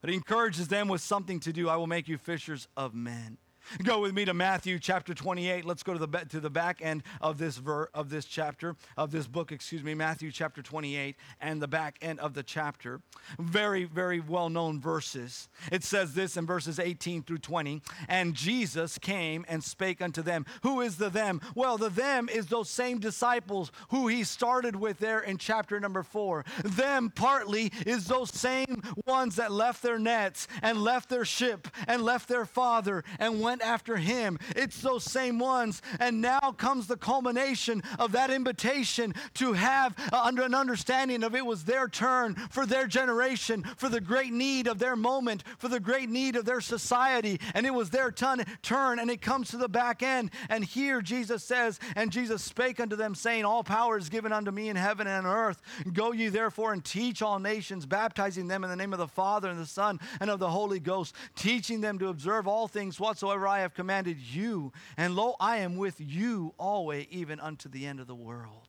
but 0.00 0.10
he 0.10 0.16
encourages 0.16 0.68
them 0.68 0.88
with 0.88 1.00
something 1.00 1.40
to 1.40 1.52
do. 1.52 1.68
I 1.68 1.76
will 1.76 1.86
make 1.86 2.06
you 2.06 2.18
fishers 2.18 2.68
of 2.76 2.94
men. 2.94 3.38
Go 3.82 4.00
with 4.00 4.14
me 4.14 4.24
to 4.24 4.34
Matthew 4.34 4.78
chapter 4.78 5.12
28. 5.12 5.64
Let's 5.64 5.82
go 5.82 5.92
to 5.92 5.98
the 5.98 6.08
to 6.30 6.40
the 6.40 6.50
back 6.50 6.80
end 6.82 7.02
of 7.20 7.38
this 7.38 7.58
ver, 7.58 7.90
of 7.92 8.08
this 8.08 8.24
chapter 8.24 8.76
of 8.96 9.10
this 9.10 9.26
book, 9.26 9.52
excuse 9.52 9.82
me, 9.82 9.94
Matthew 9.94 10.30
chapter 10.30 10.62
28 10.62 11.16
and 11.40 11.60
the 11.60 11.68
back 11.68 11.98
end 12.00 12.18
of 12.20 12.34
the 12.34 12.42
chapter. 12.42 13.00
Very 13.38 13.84
very 13.84 14.20
well-known 14.20 14.80
verses. 14.80 15.48
It 15.70 15.84
says 15.84 16.14
this 16.14 16.36
in 16.36 16.46
verses 16.46 16.78
18 16.78 17.22
through 17.22 17.38
20, 17.38 17.82
and 18.08 18.34
Jesus 18.34 18.98
came 18.98 19.44
and 19.48 19.62
spake 19.62 20.00
unto 20.00 20.22
them. 20.22 20.46
Who 20.62 20.80
is 20.80 20.96
the 20.96 21.10
them? 21.10 21.40
Well, 21.54 21.76
the 21.76 21.90
them 21.90 22.28
is 22.28 22.46
those 22.46 22.70
same 22.70 22.98
disciples 22.98 23.70
who 23.90 24.08
he 24.08 24.24
started 24.24 24.76
with 24.76 24.98
there 24.98 25.20
in 25.20 25.36
chapter 25.36 25.78
number 25.78 26.02
4. 26.02 26.44
Them 26.64 27.10
partly 27.14 27.72
is 27.86 28.06
those 28.06 28.34
same 28.34 28.82
ones 29.06 29.36
that 29.36 29.52
left 29.52 29.82
their 29.82 29.98
nets 29.98 30.48
and 30.62 30.82
left 30.82 31.08
their 31.10 31.24
ship 31.24 31.68
and 31.86 32.02
left 32.02 32.28
their 32.28 32.46
father 32.46 33.04
and 33.18 33.40
went 33.40 33.57
after 33.62 33.96
him. 33.96 34.38
It's 34.56 34.80
those 34.80 35.04
same 35.04 35.38
ones. 35.38 35.82
And 36.00 36.20
now 36.20 36.54
comes 36.56 36.86
the 36.86 36.96
culmination 36.96 37.82
of 37.98 38.12
that 38.12 38.30
invitation 38.30 39.14
to 39.34 39.52
have 39.54 39.94
under 40.12 40.42
an 40.42 40.54
understanding 40.54 41.22
of 41.22 41.34
it 41.34 41.44
was 41.44 41.64
their 41.64 41.88
turn 41.88 42.34
for 42.50 42.66
their 42.66 42.86
generation, 42.86 43.64
for 43.76 43.88
the 43.88 44.00
great 44.00 44.32
need 44.32 44.66
of 44.66 44.78
their 44.78 44.96
moment, 44.96 45.44
for 45.58 45.68
the 45.68 45.80
great 45.80 46.08
need 46.08 46.36
of 46.36 46.44
their 46.44 46.60
society. 46.60 47.40
And 47.54 47.66
it 47.66 47.74
was 47.74 47.90
their 47.90 48.10
ton, 48.10 48.44
turn, 48.62 48.98
and 48.98 49.10
it 49.10 49.20
comes 49.20 49.50
to 49.50 49.56
the 49.56 49.68
back 49.68 50.02
end. 50.02 50.30
And 50.48 50.64
here 50.64 51.02
Jesus 51.02 51.44
says, 51.44 51.80
And 51.96 52.12
Jesus 52.12 52.42
spake 52.42 52.80
unto 52.80 52.96
them, 52.96 53.14
saying, 53.14 53.44
All 53.44 53.64
power 53.64 53.98
is 53.98 54.08
given 54.08 54.32
unto 54.32 54.50
me 54.50 54.68
in 54.68 54.76
heaven 54.76 55.06
and 55.06 55.26
on 55.26 55.32
earth. 55.32 55.60
Go 55.92 56.12
ye 56.12 56.28
therefore 56.28 56.72
and 56.72 56.84
teach 56.84 57.22
all 57.22 57.38
nations, 57.38 57.86
baptizing 57.86 58.48
them 58.48 58.64
in 58.64 58.70
the 58.70 58.76
name 58.76 58.92
of 58.92 58.98
the 58.98 59.08
Father 59.08 59.48
and 59.50 59.58
the 59.58 59.66
Son 59.66 59.98
and 60.20 60.30
of 60.30 60.38
the 60.38 60.50
Holy 60.50 60.80
Ghost, 60.80 61.14
teaching 61.34 61.80
them 61.80 61.98
to 61.98 62.08
observe 62.08 62.46
all 62.46 62.68
things 62.68 63.00
whatsoever 63.00 63.47
I 63.48 63.60
have 63.60 63.74
commanded 63.74 64.18
you. 64.18 64.72
And 64.96 65.16
lo, 65.16 65.34
I 65.40 65.58
am 65.58 65.76
with 65.76 66.00
you 66.00 66.54
always, 66.58 67.06
even 67.10 67.40
unto 67.40 67.68
the 67.68 67.86
end 67.86 68.00
of 68.00 68.06
the 68.06 68.14
world. 68.14 68.68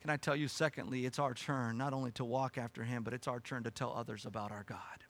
Can 0.00 0.10
I 0.10 0.16
tell 0.16 0.36
you, 0.36 0.48
secondly, 0.48 1.06
it's 1.06 1.18
our 1.18 1.34
turn 1.34 1.76
not 1.76 1.92
only 1.92 2.12
to 2.12 2.24
walk 2.24 2.56
after 2.56 2.84
him, 2.84 3.02
but 3.02 3.12
it's 3.12 3.26
our 3.28 3.40
turn 3.40 3.64
to 3.64 3.70
tell 3.70 3.92
others 3.92 4.26
about 4.26 4.52
our 4.52 4.64
God. 4.64 5.04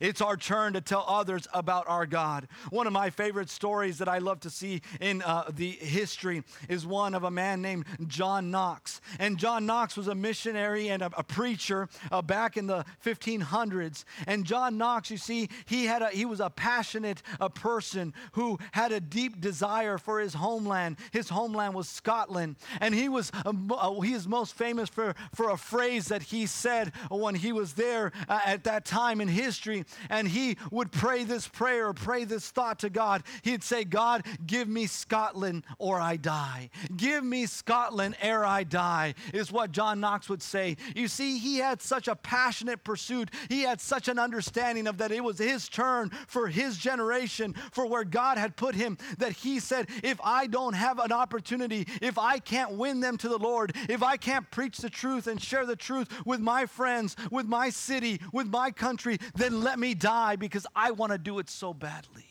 It's 0.00 0.20
our 0.20 0.36
turn 0.36 0.72
to 0.74 0.80
tell 0.80 1.04
others 1.06 1.46
about 1.52 1.88
our 1.88 2.06
God. 2.06 2.48
One 2.70 2.86
of 2.86 2.92
my 2.92 3.10
favorite 3.10 3.50
stories 3.50 3.98
that 3.98 4.08
I 4.08 4.18
love 4.18 4.40
to 4.40 4.50
see 4.50 4.82
in 5.00 5.22
uh, 5.22 5.50
the 5.52 5.70
history 5.70 6.42
is 6.68 6.86
one 6.86 7.14
of 7.14 7.24
a 7.24 7.30
man 7.30 7.62
named 7.62 7.86
John 8.06 8.50
Knox. 8.50 9.00
And 9.18 9.38
John 9.38 9.66
Knox 9.66 9.96
was 9.96 10.08
a 10.08 10.14
missionary 10.14 10.88
and 10.88 11.02
a, 11.02 11.10
a 11.16 11.22
preacher 11.22 11.88
uh, 12.10 12.22
back 12.22 12.56
in 12.56 12.66
the 12.66 12.84
1500s. 13.04 14.04
And 14.26 14.44
John 14.44 14.78
Knox, 14.78 15.10
you 15.10 15.16
see, 15.16 15.48
he 15.66 15.86
had 15.86 16.02
a, 16.02 16.08
he 16.08 16.24
was 16.24 16.40
a 16.40 16.50
passionate 16.50 17.22
a 17.40 17.50
person 17.50 18.14
who 18.32 18.58
had 18.72 18.92
a 18.92 19.00
deep 19.00 19.40
desire 19.40 19.98
for 19.98 20.20
his 20.20 20.34
homeland. 20.34 20.96
His 21.12 21.28
homeland 21.28 21.74
was 21.74 21.88
Scotland, 21.88 22.56
and 22.80 22.94
he 22.94 23.08
was 23.08 23.30
um, 23.44 23.70
uh, 23.74 24.00
he 24.00 24.12
is 24.12 24.26
most 24.26 24.54
famous 24.54 24.88
for 24.88 25.14
for 25.34 25.50
a 25.50 25.56
phrase 25.56 26.06
that 26.08 26.22
he 26.22 26.46
said 26.46 26.92
when 27.10 27.34
he 27.34 27.52
was 27.52 27.74
there 27.74 28.12
uh, 28.28 28.40
at 28.44 28.64
that 28.64 28.84
time 28.84 29.20
in 29.20 29.28
history 29.28 29.83
and 30.10 30.28
he 30.28 30.56
would 30.70 30.92
pray 30.92 31.24
this 31.24 31.48
prayer, 31.48 31.92
pray 31.92 32.24
this 32.24 32.50
thought 32.50 32.78
to 32.80 32.90
God. 32.90 33.22
He'd 33.42 33.62
say, 33.62 33.84
God, 33.84 34.24
give 34.46 34.68
me 34.68 34.86
Scotland 34.86 35.64
or 35.78 36.00
I 36.00 36.16
die. 36.16 36.70
Give 36.96 37.22
me 37.24 37.46
Scotland 37.46 38.16
ere 38.20 38.44
I 38.44 38.64
die, 38.64 39.14
is 39.32 39.52
what 39.52 39.72
John 39.72 40.00
Knox 40.00 40.28
would 40.28 40.42
say. 40.42 40.76
You 40.94 41.08
see, 41.08 41.38
he 41.38 41.58
had 41.58 41.82
such 41.82 42.08
a 42.08 42.16
passionate 42.16 42.84
pursuit. 42.84 43.30
He 43.48 43.62
had 43.62 43.80
such 43.80 44.08
an 44.08 44.18
understanding 44.18 44.86
of 44.86 44.98
that 44.98 45.12
it 45.12 45.22
was 45.22 45.38
his 45.38 45.68
turn 45.68 46.10
for 46.26 46.48
his 46.48 46.76
generation, 46.76 47.54
for 47.72 47.86
where 47.86 48.04
God 48.04 48.38
had 48.38 48.56
put 48.56 48.74
him, 48.74 48.98
that 49.18 49.32
he 49.32 49.60
said, 49.60 49.88
if 50.02 50.20
I 50.22 50.46
don't 50.46 50.74
have 50.74 50.98
an 50.98 51.12
opportunity, 51.12 51.86
if 52.00 52.18
I 52.18 52.38
can't 52.38 52.72
win 52.72 53.00
them 53.00 53.16
to 53.18 53.28
the 53.28 53.38
Lord, 53.38 53.74
if 53.88 54.02
I 54.02 54.16
can't 54.16 54.50
preach 54.50 54.78
the 54.78 54.90
truth 54.90 55.26
and 55.26 55.40
share 55.40 55.66
the 55.66 55.76
truth 55.76 56.08
with 56.26 56.40
my 56.40 56.66
friends, 56.66 57.16
with 57.30 57.46
my 57.46 57.70
city, 57.70 58.20
with 58.32 58.48
my 58.48 58.70
country, 58.70 59.18
then 59.34 59.62
let 59.62 59.73
me 59.78 59.94
die 59.94 60.36
because 60.36 60.66
I 60.74 60.90
want 60.90 61.12
to 61.12 61.18
do 61.18 61.38
it 61.38 61.48
so 61.50 61.74
badly. 61.74 62.26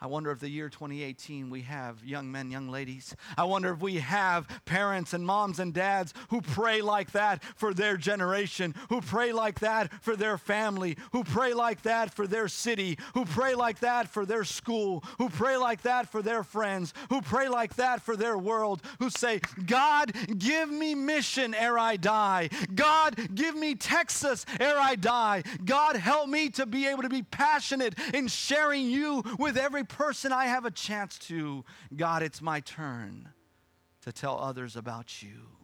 I 0.00 0.06
wonder 0.06 0.30
if 0.30 0.38
the 0.38 0.48
year 0.48 0.68
2018 0.68 1.50
we 1.50 1.62
have 1.62 2.04
young 2.04 2.30
men, 2.30 2.52
young 2.52 2.68
ladies. 2.68 3.16
I 3.36 3.42
wonder 3.42 3.72
if 3.72 3.80
we 3.80 3.96
have 3.96 4.46
parents 4.64 5.12
and 5.12 5.26
moms 5.26 5.58
and 5.58 5.74
dads 5.74 6.14
who 6.28 6.40
pray 6.40 6.82
like 6.82 7.10
that 7.12 7.42
for 7.56 7.74
their 7.74 7.96
generation, 7.96 8.76
who 8.90 9.00
pray 9.00 9.32
like 9.32 9.58
that 9.58 9.92
for 10.00 10.14
their 10.14 10.38
family, 10.38 10.96
who 11.10 11.24
pray 11.24 11.52
like 11.52 11.82
that 11.82 12.14
for 12.14 12.28
their 12.28 12.46
city, 12.46 12.96
who 13.14 13.24
pray 13.24 13.56
like 13.56 13.80
that 13.80 14.08
for 14.08 14.24
their 14.24 14.44
school, 14.44 15.02
who 15.18 15.28
pray 15.28 15.56
like 15.56 15.82
that 15.82 16.08
for 16.08 16.22
their 16.22 16.44
friends, 16.44 16.94
who 17.10 17.20
pray 17.20 17.48
like 17.48 17.74
that 17.74 18.00
for 18.00 18.14
their 18.14 18.38
world, 18.38 18.80
who 19.00 19.10
say, 19.10 19.40
God, 19.66 20.12
give 20.38 20.70
me 20.70 20.94
mission 20.94 21.54
ere 21.54 21.76
I 21.76 21.96
die. 21.96 22.50
God, 22.72 23.34
give 23.34 23.56
me 23.56 23.74
Texas 23.74 24.46
ere 24.60 24.78
I 24.78 24.94
die. 24.94 25.42
God, 25.64 25.96
help 25.96 26.28
me 26.28 26.50
to 26.50 26.66
be 26.66 26.86
able 26.86 27.02
to 27.02 27.08
be 27.08 27.22
passionate 27.22 27.96
in 28.14 28.28
sharing 28.28 28.86
you 28.88 29.24
with 29.40 29.56
every 29.56 29.87
person 29.88 30.32
I 30.32 30.46
have 30.46 30.64
a 30.64 30.70
chance 30.70 31.18
to, 31.20 31.64
God, 31.96 32.22
it's 32.22 32.40
my 32.40 32.60
turn 32.60 33.30
to 34.02 34.12
tell 34.12 34.38
others 34.38 34.76
about 34.76 35.22
you. 35.22 35.58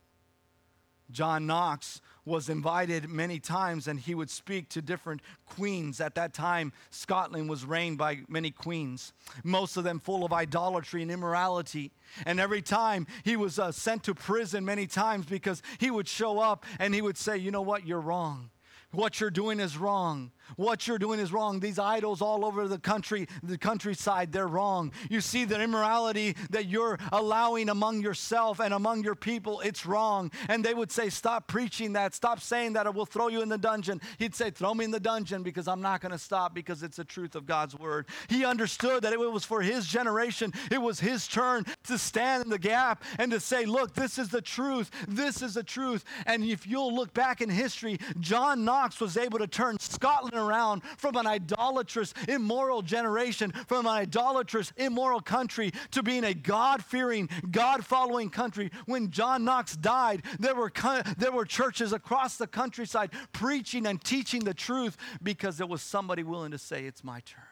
John 1.11 1.47
Knox 1.47 2.01
was 2.25 2.49
invited 2.49 3.09
many 3.09 3.39
times 3.39 3.87
and 3.87 4.01
he 4.01 4.15
would 4.15 4.31
speak 4.31 4.71
to 4.71 4.83
different 4.83 5.21
queens. 5.47 6.01
At 6.01 6.15
that 6.15 6.33
time, 6.33 6.73
Scotland 6.91 7.49
was 7.49 7.65
reigned 7.65 7.99
by 7.99 8.21
many 8.29 8.51
queens, 8.51 9.13
most 9.43 9.77
of 9.77 9.85
them 9.85 10.01
full 10.01 10.25
of 10.25 10.33
idolatry 10.33 11.03
and 11.03 11.11
immorality. 11.11 11.93
And 12.25 12.41
every 12.41 12.63
time 12.63 13.07
he 13.23 13.37
was 13.37 13.59
uh, 13.59 13.71
sent 13.71 14.05
to 14.05 14.15
prison 14.15 14.65
many 14.65 14.87
times 14.87 15.27
because 15.27 15.63
he 15.79 15.91
would 15.91 16.09
show 16.09 16.39
up 16.39 16.65
and 16.79 16.95
he 16.95 17.03
would 17.03 17.19
say, 17.19 17.37
You 17.37 17.51
know 17.51 17.63
what? 17.63 17.87
You're 17.87 18.01
wrong. 18.01 18.51
What 18.95 19.21
you're 19.21 19.31
doing 19.31 19.61
is 19.61 19.77
wrong. 19.77 20.31
What 20.57 20.87
you're 20.87 20.99
doing 20.99 21.21
is 21.21 21.33
wrong. 21.33 21.61
These 21.61 21.79
idols 21.79 22.21
all 22.23 22.45
over 22.45 22.69
the 22.69 22.79
country, 22.79 23.27
the 23.43 23.59
countryside, 23.59 24.33
they're 24.33 24.47
wrong. 24.47 24.93
You 25.11 25.21
see 25.21 25.45
the 25.45 25.61
immorality 25.61 26.37
that 26.51 26.67
you're 26.67 26.99
allowing 27.13 27.69
among 27.69 28.03
yourself 28.03 28.61
and 28.61 28.75
among 28.75 29.05
your 29.05 29.15
people, 29.15 29.61
it's 29.61 29.87
wrong. 29.87 30.31
And 30.49 30.65
they 30.65 30.75
would 30.75 30.93
say, 30.93 31.09
Stop 31.09 31.49
preaching 31.49 31.95
that. 31.95 32.15
Stop 32.15 32.41
saying 32.41 32.75
that, 32.75 32.87
or 32.87 32.93
we'll 32.93 33.07
throw 33.07 33.29
you 33.29 33.43
in 33.43 33.49
the 33.49 33.59
dungeon. 33.59 34.01
He'd 34.19 34.35
say, 34.35 34.51
Throw 34.51 34.75
me 34.75 34.85
in 34.85 34.91
the 34.91 35.01
dungeon 35.01 35.43
because 35.43 35.67
I'm 35.67 35.83
not 35.83 36.01
going 36.01 36.13
to 36.13 36.19
stop 36.19 36.55
because 36.55 36.83
it's 36.83 36.97
the 36.97 37.05
truth 37.05 37.35
of 37.35 37.47
God's 37.47 37.77
word. 37.77 38.07
He 38.29 38.45
understood 38.45 39.03
that 39.03 39.13
it 39.13 39.19
was 39.19 39.45
for 39.45 39.63
his 39.63 39.87
generation, 39.87 40.53
it 40.71 40.81
was 40.81 41.01
his 41.01 41.27
turn 41.27 41.65
to 41.85 41.99
stand 41.99 42.45
in 42.45 42.51
the 42.51 42.59
gap 42.59 43.03
and 43.19 43.33
to 43.33 43.41
say, 43.41 43.65
Look, 43.65 43.95
this 43.95 44.19
is 44.19 44.29
the 44.29 44.43
truth. 44.43 44.91
This 45.09 45.43
is 45.43 45.55
the 45.55 45.63
truth. 45.63 46.05
And 46.27 46.45
if 46.45 46.67
you'll 46.67 46.95
look 46.95 47.15
back 47.15 47.41
in 47.41 47.49
history, 47.49 47.99
John 48.21 48.65
Knox 48.65 48.84
was 49.01 49.17
able 49.17 49.39
to 49.39 49.47
turn 49.47 49.79
Scotland 49.79 50.35
around 50.35 50.83
from 50.97 51.17
an 51.17 51.27
idolatrous, 51.27 52.13
immoral 52.29 52.83
generation, 52.83 53.53
from 53.67 53.87
an 53.87 53.93
idolatrous, 53.93 54.73
immoral 54.77 55.21
country 55.21 55.73
to 55.93 56.03
being 56.03 56.25
a 56.25 56.35
God 56.35 56.85
fearing, 56.85 57.29
God 57.51 57.85
following 57.85 58.31
country. 58.31 58.71
When 58.87 59.11
John 59.11 59.45
Knox 59.45 59.77
died, 59.77 60.23
there 60.39 60.55
were, 60.55 60.73
there 61.19 61.33
were 61.33 61.45
churches 61.45 61.93
across 61.93 62.37
the 62.37 62.47
countryside 62.47 63.11
preaching 63.33 63.87
and 63.87 64.03
teaching 64.03 64.45
the 64.45 64.55
truth 64.55 64.97
because 65.23 65.59
there 65.59 65.67
was 65.67 65.83
somebody 65.83 66.23
willing 66.23 66.53
to 66.53 66.59
say, 66.59 66.85
It's 66.85 67.03
my 67.03 67.21
turn. 67.21 67.45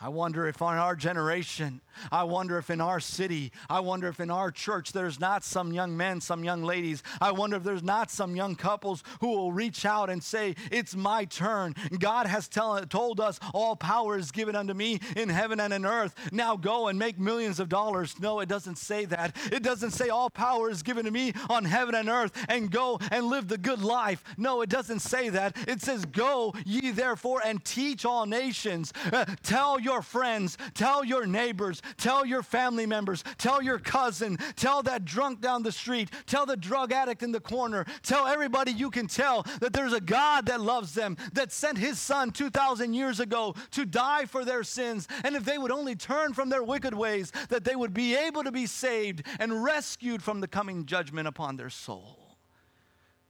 I 0.00 0.08
wonder 0.08 0.46
if 0.46 0.60
in 0.60 0.66
our 0.66 0.96
generation, 0.96 1.80
I 2.10 2.24
wonder 2.24 2.58
if 2.58 2.70
in 2.70 2.80
our 2.80 3.00
city, 3.00 3.52
I 3.68 3.80
wonder 3.80 4.08
if 4.08 4.20
in 4.20 4.30
our 4.30 4.50
church 4.50 4.92
there's 4.92 5.20
not 5.20 5.44
some 5.44 5.72
young 5.72 5.96
men, 5.96 6.20
some 6.20 6.44
young 6.44 6.62
ladies. 6.62 7.02
I 7.20 7.32
wonder 7.32 7.56
if 7.56 7.62
there's 7.62 7.82
not 7.82 8.10
some 8.10 8.36
young 8.36 8.56
couples 8.56 9.02
who 9.20 9.28
will 9.28 9.52
reach 9.52 9.84
out 9.84 10.10
and 10.10 10.22
say, 10.22 10.54
It's 10.70 10.94
my 10.94 11.24
turn. 11.24 11.74
God 11.98 12.26
has 12.26 12.48
tell, 12.48 12.80
told 12.86 13.20
us 13.20 13.38
all 13.52 13.76
power 13.76 14.16
is 14.16 14.30
given 14.30 14.56
unto 14.56 14.74
me 14.74 15.00
in 15.16 15.28
heaven 15.28 15.60
and 15.60 15.72
in 15.72 15.84
earth. 15.84 16.14
Now 16.32 16.56
go 16.56 16.88
and 16.88 16.98
make 16.98 17.18
millions 17.18 17.60
of 17.60 17.68
dollars. 17.68 18.14
No, 18.20 18.40
it 18.40 18.48
doesn't 18.48 18.78
say 18.78 19.04
that. 19.06 19.36
It 19.52 19.62
doesn't 19.62 19.92
say 19.92 20.08
all 20.08 20.30
power 20.30 20.70
is 20.70 20.82
given 20.82 21.04
to 21.04 21.10
me 21.10 21.32
on 21.48 21.64
heaven 21.64 21.94
and 21.94 22.08
earth 22.08 22.32
and 22.48 22.70
go 22.70 22.98
and 23.10 23.26
live 23.26 23.48
the 23.48 23.58
good 23.58 23.82
life. 23.82 24.22
No, 24.36 24.62
it 24.62 24.68
doesn't 24.68 25.00
say 25.00 25.28
that. 25.30 25.56
It 25.68 25.80
says, 25.80 26.04
Go 26.04 26.54
ye 26.64 26.90
therefore 26.90 27.42
and 27.44 27.64
teach 27.64 28.04
all 28.04 28.26
nations. 28.26 28.92
Uh, 29.12 29.24
tell 29.42 29.80
your 29.80 30.02
friends, 30.02 30.56
tell 30.74 31.04
your 31.04 31.26
neighbors, 31.26 31.82
tell 31.96 32.24
your 32.24 32.42
family 32.42 32.86
members, 32.86 33.24
tell 33.38 33.62
your 33.62 33.78
cousin, 33.78 34.38
tell 34.56 34.82
that 34.82 35.04
drunk 35.04 35.40
down 35.40 35.62
the 35.62 35.72
street, 35.72 36.10
tell 36.26 36.46
the 36.46 36.56
drug 36.56 36.92
addict 36.92 37.22
in 37.22 37.32
the 37.32 37.40
corner, 37.40 37.84
tell 38.02 38.26
everybody 38.26 38.72
you 38.72 38.90
can 38.90 39.06
tell 39.06 39.42
that 39.60 39.72
there's 39.72 39.92
a 39.92 40.00
God 40.00 40.46
that 40.46 40.60
loves 40.60 40.94
them, 40.94 41.16
that 41.32 41.52
sent 41.52 41.78
his 41.78 41.98
son 41.98 42.30
2,000 42.30 42.94
years 42.94 43.20
ago 43.20 43.54
to 43.72 43.84
die 43.84 44.24
for 44.24 44.44
their 44.44 44.62
sins. 44.62 45.08
And 45.24 45.36
if 45.36 45.44
they 45.44 45.58
would 45.58 45.72
only 45.72 45.94
turn 45.94 46.32
from 46.32 46.48
their 46.48 46.62
wicked 46.62 46.94
ways, 46.94 47.32
that 47.48 47.64
they 47.64 47.76
would 47.76 47.94
be 47.94 48.14
able 48.14 48.44
to 48.44 48.52
be 48.52 48.66
saved 48.66 49.22
and 49.38 49.64
rescued 49.64 50.22
from 50.22 50.40
the 50.40 50.48
coming 50.48 50.86
judgment 50.86 51.28
upon 51.28 51.56
their 51.56 51.70
soul. 51.70 52.36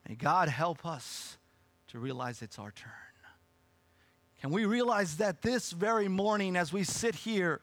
May 0.09 0.15
God 0.15 0.49
help 0.49 0.85
us 0.85 1.39
to 1.89 1.99
realize 1.99 2.43
it's 2.43 2.59
our 2.59 2.71
turn. 2.71 2.93
And 4.43 4.53
we 4.53 4.67
realize 4.67 5.17
that 5.17 5.41
this 5.41 5.73
very 5.73 6.07
morning, 6.07 6.55
as 6.55 6.71
we 6.71 6.85
sit 6.85 7.15
here, 7.15 7.63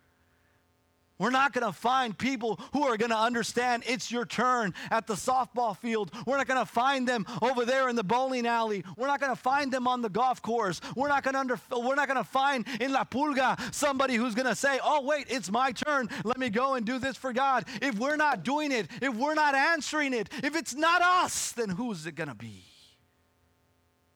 we're 1.22 1.30
not 1.30 1.54
going 1.54 1.66
to 1.68 1.72
find 1.72 2.18
people 2.18 2.60
who 2.74 2.84
are 2.88 2.98
going 2.98 3.12
to 3.12 3.18
understand 3.18 3.84
it's 3.86 4.12
your 4.12 4.26
turn 4.26 4.74
at 4.90 5.06
the 5.06 5.14
softball 5.14 5.78
field. 5.78 6.10
We're 6.26 6.38
not 6.38 6.48
going 6.48 6.60
to 6.60 6.66
find 6.66 7.08
them 7.08 7.28
over 7.44 7.64
there 7.64 7.90
in 7.90 7.96
the 7.96 8.04
bowling 8.04 8.48
alley. 8.48 8.84
We're 8.98 9.06
not 9.06 9.20
going 9.20 9.32
to 9.32 9.40
find 9.40 9.72
them 9.72 9.88
on 9.88 10.02
the 10.02 10.10
golf 10.10 10.42
course. 10.42 10.82
We're 10.96 11.10
not 11.10 11.24
going 11.24 11.48
to 11.48 11.60
we're 11.78 11.94
not 11.94 12.08
going 12.08 12.18
to 12.18 12.28
find 12.28 12.66
in 12.80 12.92
La 12.92 13.04
Pulga 13.04 13.72
somebody 13.72 14.16
who's 14.16 14.34
going 14.34 14.48
to 14.48 14.56
say, 14.56 14.80
"Oh 14.84 15.04
wait, 15.04 15.28
it's 15.30 15.52
my 15.52 15.72
turn. 15.72 16.10
Let 16.24 16.40
me 16.40 16.50
go 16.50 16.74
and 16.74 16.86
do 16.86 16.98
this 16.98 17.18
for 17.18 17.34
God." 17.34 17.66
If 17.84 18.00
we're 18.00 18.16
not 18.16 18.44
doing 18.44 18.72
it, 18.72 18.88
if 19.00 19.14
we're 19.14 19.36
not 19.36 19.54
answering 19.54 20.16
it, 20.16 20.28
if 20.44 20.56
it's 20.56 20.74
not 20.74 21.04
us, 21.04 21.52
then 21.52 21.70
who's 21.70 22.08
it 22.08 22.16
going 22.16 22.30
to 22.30 22.36
be? 22.36 22.64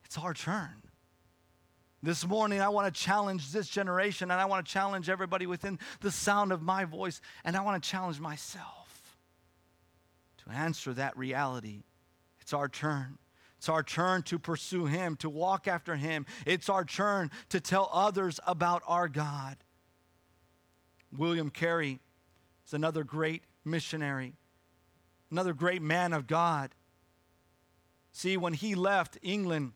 It's 0.05 0.17
our 0.17 0.33
turn. 0.33 0.84
This 2.05 2.23
morning, 2.27 2.61
I 2.61 2.69
want 2.69 2.93
to 2.93 3.01
challenge 3.01 3.51
this 3.51 3.67
generation 3.67 4.29
and 4.29 4.39
I 4.39 4.45
want 4.45 4.63
to 4.63 4.71
challenge 4.71 5.09
everybody 5.09 5.47
within 5.47 5.79
the 6.01 6.11
sound 6.11 6.51
of 6.51 6.61
my 6.61 6.85
voice, 6.85 7.19
and 7.43 7.57
I 7.57 7.61
want 7.61 7.81
to 7.81 7.89
challenge 7.89 8.19
myself 8.19 9.17
to 10.45 10.51
answer 10.51 10.93
that 10.93 11.17
reality. 11.17 11.81
It's 12.39 12.53
our 12.53 12.69
turn. 12.69 13.17
It's 13.57 13.69
our 13.69 13.81
turn 13.81 14.21
to 14.23 14.37
pursue 14.37 14.85
Him, 14.85 15.15
to 15.15 15.31
walk 15.31 15.67
after 15.67 15.95
Him. 15.95 16.27
It's 16.45 16.69
our 16.69 16.85
turn 16.85 17.31
to 17.49 17.59
tell 17.59 17.89
others 17.91 18.39
about 18.45 18.83
our 18.85 19.07
God. 19.07 19.57
William 21.11 21.49
Carey 21.49 21.97
is 22.67 22.73
another 22.75 23.03
great 23.03 23.41
missionary, 23.63 24.35
another 25.31 25.53
great 25.53 25.81
man 25.81 26.13
of 26.13 26.27
God. 26.27 26.75
See, 28.11 28.37
when 28.37 28.53
he 28.53 28.75
left 28.75 29.17
England, 29.23 29.71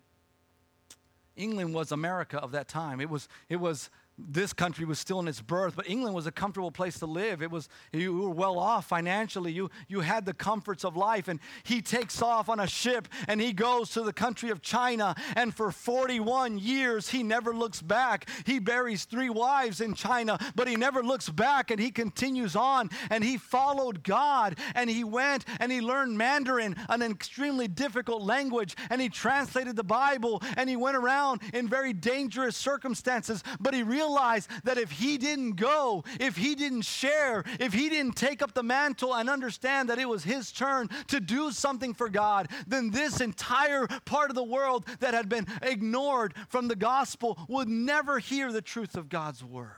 England 1.36 1.74
was 1.74 1.92
America 1.92 2.38
of 2.38 2.52
that 2.52 2.68
time. 2.68 3.00
It 3.00 3.08
was, 3.08 3.28
it 3.48 3.56
was 3.56 3.90
this 4.28 4.52
country 4.52 4.84
was 4.84 4.98
still 4.98 5.20
in 5.20 5.28
its 5.28 5.40
birth, 5.40 5.74
but 5.76 5.88
England 5.88 6.14
was 6.14 6.26
a 6.26 6.32
comfortable 6.32 6.70
place 6.70 6.98
to 6.98 7.06
live. 7.06 7.42
It 7.42 7.50
was 7.50 7.68
you 7.92 8.16
were 8.16 8.30
well 8.30 8.58
off 8.58 8.86
financially. 8.86 9.52
You 9.52 9.70
you 9.88 10.00
had 10.00 10.26
the 10.26 10.34
comforts 10.34 10.84
of 10.84 10.96
life. 10.96 11.28
And 11.28 11.40
he 11.62 11.80
takes 11.82 12.20
off 12.22 12.48
on 12.48 12.60
a 12.60 12.66
ship 12.66 13.08
and 13.28 13.40
he 13.40 13.52
goes 13.52 13.90
to 13.90 14.02
the 14.02 14.12
country 14.12 14.50
of 14.50 14.62
China. 14.62 15.14
And 15.36 15.54
for 15.54 15.72
41 15.72 16.58
years 16.58 17.08
he 17.08 17.22
never 17.22 17.54
looks 17.54 17.82
back. 17.82 18.28
He 18.44 18.58
buries 18.58 19.04
three 19.04 19.30
wives 19.30 19.80
in 19.80 19.94
China, 19.94 20.38
but 20.54 20.68
he 20.68 20.76
never 20.76 21.02
looks 21.02 21.28
back 21.28 21.70
and 21.70 21.80
he 21.80 21.90
continues 21.90 22.56
on. 22.56 22.90
And 23.10 23.24
he 23.24 23.38
followed 23.38 24.02
God 24.02 24.58
and 24.74 24.90
he 24.90 25.04
went 25.04 25.44
and 25.58 25.72
he 25.72 25.80
learned 25.80 26.16
Mandarin, 26.16 26.76
an 26.88 27.02
extremely 27.02 27.68
difficult 27.68 28.22
language, 28.22 28.76
and 28.90 29.00
he 29.00 29.08
translated 29.08 29.76
the 29.76 29.84
Bible 29.84 30.42
and 30.56 30.68
he 30.68 30.76
went 30.76 30.96
around 30.96 31.40
in 31.54 31.68
very 31.68 31.92
dangerous 31.92 32.56
circumstances, 32.56 33.42
but 33.60 33.74
he 33.74 33.82
realized 33.82 34.09
realize 34.10 34.48
that 34.64 34.78
if 34.78 34.90
he 34.90 35.18
didn't 35.18 35.52
go, 35.52 36.04
if 36.18 36.36
he 36.36 36.54
didn't 36.54 36.82
share, 36.82 37.44
if 37.58 37.72
he 37.72 37.88
didn't 37.88 38.16
take 38.16 38.42
up 38.42 38.54
the 38.54 38.62
mantle 38.62 39.14
and 39.14 39.30
understand 39.30 39.88
that 39.88 39.98
it 39.98 40.08
was 40.08 40.24
his 40.24 40.52
turn 40.52 40.88
to 41.08 41.20
do 41.20 41.50
something 41.52 41.94
for 41.94 42.08
God, 42.08 42.48
then 42.66 42.90
this 42.90 43.20
entire 43.20 43.86
part 44.04 44.30
of 44.30 44.36
the 44.36 44.44
world 44.44 44.84
that 45.00 45.14
had 45.14 45.28
been 45.28 45.46
ignored 45.62 46.34
from 46.48 46.68
the 46.68 46.76
gospel 46.76 47.38
would 47.48 47.68
never 47.68 48.18
hear 48.18 48.52
the 48.52 48.62
truth 48.62 48.96
of 48.96 49.08
God's 49.08 49.44
word. 49.44 49.74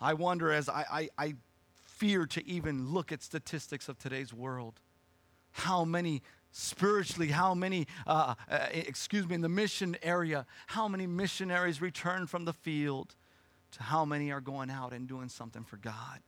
I 0.00 0.14
wonder 0.14 0.50
as 0.50 0.68
I, 0.68 0.84
I, 0.90 1.08
I 1.18 1.34
fear 1.98 2.24
to 2.26 2.46
even 2.46 2.88
look 2.88 3.12
at 3.12 3.22
statistics 3.22 3.88
of 3.88 3.98
today's 3.98 4.32
world, 4.32 4.80
how 5.52 5.84
many 5.84 6.22
spiritually 6.52 7.28
how 7.28 7.54
many 7.54 7.86
uh, 8.06 8.34
uh, 8.50 8.66
excuse 8.72 9.28
me 9.28 9.34
in 9.34 9.40
the 9.40 9.48
mission 9.48 9.96
area 10.02 10.46
how 10.66 10.88
many 10.88 11.06
missionaries 11.06 11.80
return 11.80 12.26
from 12.26 12.44
the 12.44 12.52
field 12.52 13.14
to 13.70 13.82
how 13.82 14.04
many 14.04 14.32
are 14.32 14.40
going 14.40 14.70
out 14.70 14.92
and 14.92 15.06
doing 15.06 15.28
something 15.28 15.62
for 15.62 15.76
god 15.76 16.20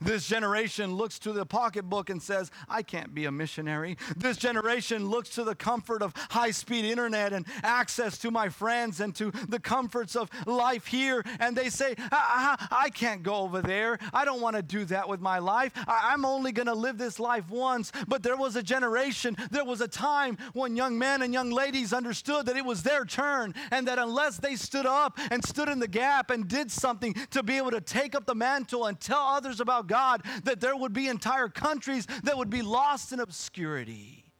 This 0.00 0.26
generation 0.26 0.94
looks 0.94 1.18
to 1.20 1.32
the 1.32 1.46
pocketbook 1.46 2.10
and 2.10 2.22
says, 2.22 2.50
I 2.68 2.82
can't 2.82 3.14
be 3.14 3.24
a 3.24 3.32
missionary. 3.32 3.96
This 4.16 4.36
generation 4.36 5.08
looks 5.08 5.30
to 5.30 5.44
the 5.44 5.54
comfort 5.54 6.02
of 6.02 6.12
high 6.30 6.50
speed 6.50 6.84
internet 6.84 7.32
and 7.32 7.46
access 7.62 8.18
to 8.18 8.30
my 8.30 8.48
friends 8.48 9.00
and 9.00 9.14
to 9.16 9.30
the 9.48 9.58
comforts 9.58 10.16
of 10.16 10.30
life 10.46 10.86
here. 10.86 11.24
And 11.40 11.56
they 11.56 11.70
say, 11.70 11.94
I, 11.98 12.56
I, 12.60 12.66
I 12.84 12.90
can't 12.90 13.22
go 13.22 13.36
over 13.36 13.62
there. 13.62 13.98
I 14.12 14.24
don't 14.24 14.40
want 14.40 14.56
to 14.56 14.62
do 14.62 14.84
that 14.86 15.08
with 15.08 15.20
my 15.20 15.38
life. 15.38 15.72
I, 15.86 16.10
I'm 16.12 16.24
only 16.24 16.52
going 16.52 16.66
to 16.66 16.74
live 16.74 16.98
this 16.98 17.18
life 17.18 17.50
once. 17.50 17.92
But 18.08 18.22
there 18.22 18.36
was 18.36 18.56
a 18.56 18.62
generation, 18.62 19.36
there 19.50 19.64
was 19.64 19.80
a 19.80 19.88
time 19.88 20.38
when 20.52 20.76
young 20.76 20.98
men 20.98 21.22
and 21.22 21.32
young 21.32 21.50
ladies 21.50 21.92
understood 21.92 22.46
that 22.46 22.56
it 22.56 22.64
was 22.64 22.82
their 22.82 23.04
turn 23.04 23.54
and 23.70 23.88
that 23.88 23.98
unless 23.98 24.38
they 24.38 24.56
stood 24.56 24.86
up 24.86 25.18
and 25.30 25.44
stood 25.44 25.68
in 25.68 25.78
the 25.78 25.88
gap 25.88 26.30
and 26.30 26.48
did 26.48 26.70
something 26.70 27.14
to 27.30 27.42
be 27.42 27.56
able 27.56 27.70
to 27.70 27.80
take 27.80 28.14
up 28.14 28.26
the 28.26 28.34
mantle 28.34 28.86
and 28.86 29.00
tell 29.00 29.26
others 29.26 29.60
about 29.60 29.75
God, 29.82 30.22
that 30.44 30.60
there 30.60 30.76
would 30.76 30.92
be 30.92 31.08
entire 31.08 31.48
countries 31.48 32.06
that 32.24 32.36
would 32.36 32.50
be 32.50 32.62
lost 32.62 33.12
in 33.12 33.20
obscurity, 33.20 34.32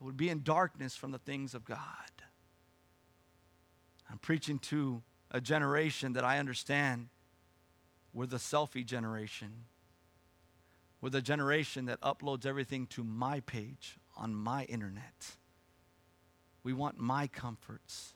would 0.00 0.16
be 0.16 0.28
in 0.28 0.42
darkness 0.42 0.96
from 0.96 1.10
the 1.10 1.18
things 1.18 1.54
of 1.54 1.64
God. 1.64 1.78
I'm 4.10 4.18
preaching 4.18 4.58
to 4.60 5.02
a 5.30 5.40
generation 5.40 6.12
that 6.14 6.24
I 6.24 6.38
understand 6.38 7.08
we're 8.12 8.26
the 8.26 8.36
selfie 8.36 8.84
generation. 8.84 9.64
We're 11.00 11.10
the 11.10 11.22
generation 11.22 11.86
that 11.86 12.00
uploads 12.00 12.46
everything 12.46 12.86
to 12.88 13.02
my 13.02 13.40
page 13.40 13.98
on 14.16 14.34
my 14.34 14.64
internet. 14.64 15.36
We 16.62 16.72
want 16.72 16.98
my 16.98 17.26
comforts. 17.26 18.14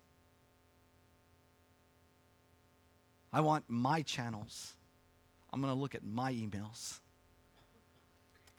I 3.33 3.41
want 3.41 3.65
my 3.69 4.03
channels. 4.03 4.76
I'm 5.57 5.63
going 5.63 5.73
to 5.73 5.81
look 5.81 5.95
at 5.95 6.05
my 6.05 6.35
emails. 6.35 7.01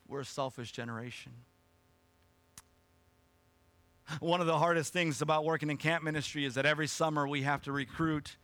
We're 0.08 0.22
a 0.22 0.24
selfish 0.24 0.72
generation. 0.72 1.30
One 4.18 4.40
of 4.40 4.48
the 4.48 4.58
hardest 4.58 4.92
things 4.92 5.22
about 5.22 5.44
working 5.44 5.70
in 5.70 5.76
camp 5.76 6.02
ministry 6.02 6.44
is 6.44 6.56
that 6.56 6.66
every 6.66 6.88
summer 6.88 7.28
we 7.28 7.42
have 7.42 7.62
to 7.62 7.72
recruit 7.72 8.36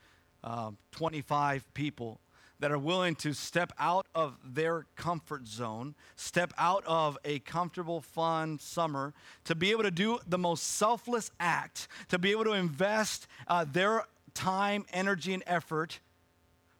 uh, 0.45 0.71
25 0.93 1.75
people 1.75 2.21
that 2.61 2.71
are 2.71 2.79
willing 2.79 3.17
to 3.17 3.33
step 3.33 3.73
out 3.77 4.07
of 4.15 4.39
their 4.45 4.87
comfort 4.95 5.49
zone, 5.49 5.97
step 6.15 6.53
out 6.57 6.85
of 6.87 7.19
a 7.25 7.41
comfortable, 7.41 8.01
fun 8.01 8.61
summer, 8.61 9.15
to 9.47 9.57
be 9.57 9.73
able 9.73 9.83
to 9.83 9.91
do 9.91 10.21
the 10.29 10.39
most 10.39 10.63
selfless 10.63 11.33
act, 11.41 11.89
to 12.09 12.21
be 12.21 12.31
able 12.31 12.45
to 12.45 12.53
invest 12.53 13.27
uh, 13.49 13.65
their 13.65 14.05
time, 14.33 14.85
energy, 14.93 15.35
and 15.35 15.43
effort 15.45 15.99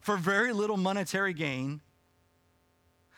for 0.05 0.17
very 0.17 0.53
little 0.53 0.77
monetary 0.77 1.33
gain 1.33 1.81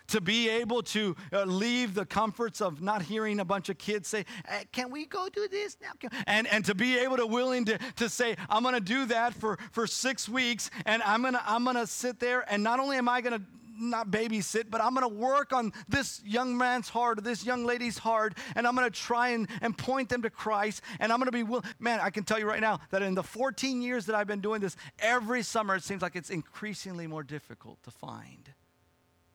to 0.08 0.22
be 0.22 0.48
able 0.48 0.82
to 0.82 1.18
uh, 1.34 1.44
leave 1.44 1.94
the 1.94 2.06
comforts 2.06 2.62
of 2.62 2.82
not 2.82 3.02
hearing 3.02 3.42
a 3.42 3.46
bunch 3.46 3.68
of 3.68 3.78
kids 3.78 4.08
say, 4.08 4.24
hey, 4.48 4.64
Can 4.72 4.90
we 4.90 5.06
go 5.06 5.28
do 5.28 5.50
this 5.50 5.76
now? 5.82 6.10
And, 6.26 6.48
and 6.48 6.64
to 6.64 6.74
be 6.74 6.98
able 6.98 7.18
to 7.18 7.28
willing 7.28 7.66
to, 7.66 7.78
to 7.98 8.08
say, 8.08 8.38
I'm 8.50 8.64
going 8.64 8.74
to 8.74 8.80
do 8.80 9.06
that 9.08 9.34
for, 9.34 9.60
for 9.74 9.86
six 9.86 10.30
weeks, 10.30 10.70
and 10.86 11.04
I'm 11.04 11.24
going 11.24 11.34
to 11.34 11.42
I'm 11.46 11.66
gonna 11.66 11.86
sit 11.86 12.22
there, 12.22 12.46
and 12.50 12.64
not 12.64 12.80
only 12.80 12.96
am 12.96 13.10
I 13.10 13.20
going 13.20 13.38
to 13.38 13.46
not 13.80 14.10
babysit, 14.12 14.70
but 14.70 14.82
I'm 14.82 14.94
going 14.94 15.08
to 15.08 15.16
work 15.16 15.54
on 15.54 15.74
this 15.88 16.22
young 16.26 16.58
man's 16.58 16.90
heart, 16.90 17.20
or 17.20 17.22
this 17.22 17.46
young 17.46 17.66
lady's 17.66 17.98
heart, 17.98 18.38
and 18.56 18.68
I'm 18.68 18.76
going 18.76 18.90
to 18.90 19.00
try 19.00 19.30
and, 19.30 19.48
and 19.62 19.78
point 19.78 20.10
them 20.10 20.22
to 20.24 20.30
Christ. 20.30 20.82
And 21.00 21.12
I'm 21.12 21.20
going 21.20 21.28
to 21.28 21.32
be, 21.32 21.44
will- 21.44 21.64
man, 21.80 22.00
I 22.02 22.10
can 22.10 22.24
tell 22.24 22.40
you 22.40 22.46
right 22.46 22.62
now 22.62 22.80
that 22.92 23.02
in 23.02 23.16
the 23.16 23.24
14 23.24 23.82
years 23.82 24.06
that 24.08 24.16
I've 24.16 24.28
been 24.28 24.42
doing 24.42 24.62
this, 24.62 24.76
every 25.00 25.44
summer 25.44 25.76
it 25.76 25.84
seems 25.84 26.02
like 26.02 26.16
it's 26.16 26.30
increasingly 26.30 27.08
more 27.08 27.24
difficult 27.24 27.82
to 27.84 27.92
find 27.92 28.54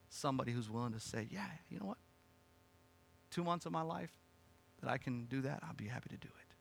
somebody 0.09 0.53
who's 0.53 0.71
willing 0.71 0.93
to 0.93 1.01
say, 1.01 1.27
yeah, 1.31 1.47
you 1.71 1.79
know 1.79 1.87
what? 1.87 1.99
Two 3.31 3.45
months 3.45 3.67
of 3.67 3.73
my 3.73 3.83
life 3.83 4.13
that 4.83 4.91
I 4.91 4.99
can 4.99 5.25
do 5.25 5.41
that, 5.43 5.61
I'll 5.67 5.75
be 5.75 5.87
happy 5.87 6.11
to 6.11 6.17
do 6.17 6.29
it 6.29 6.52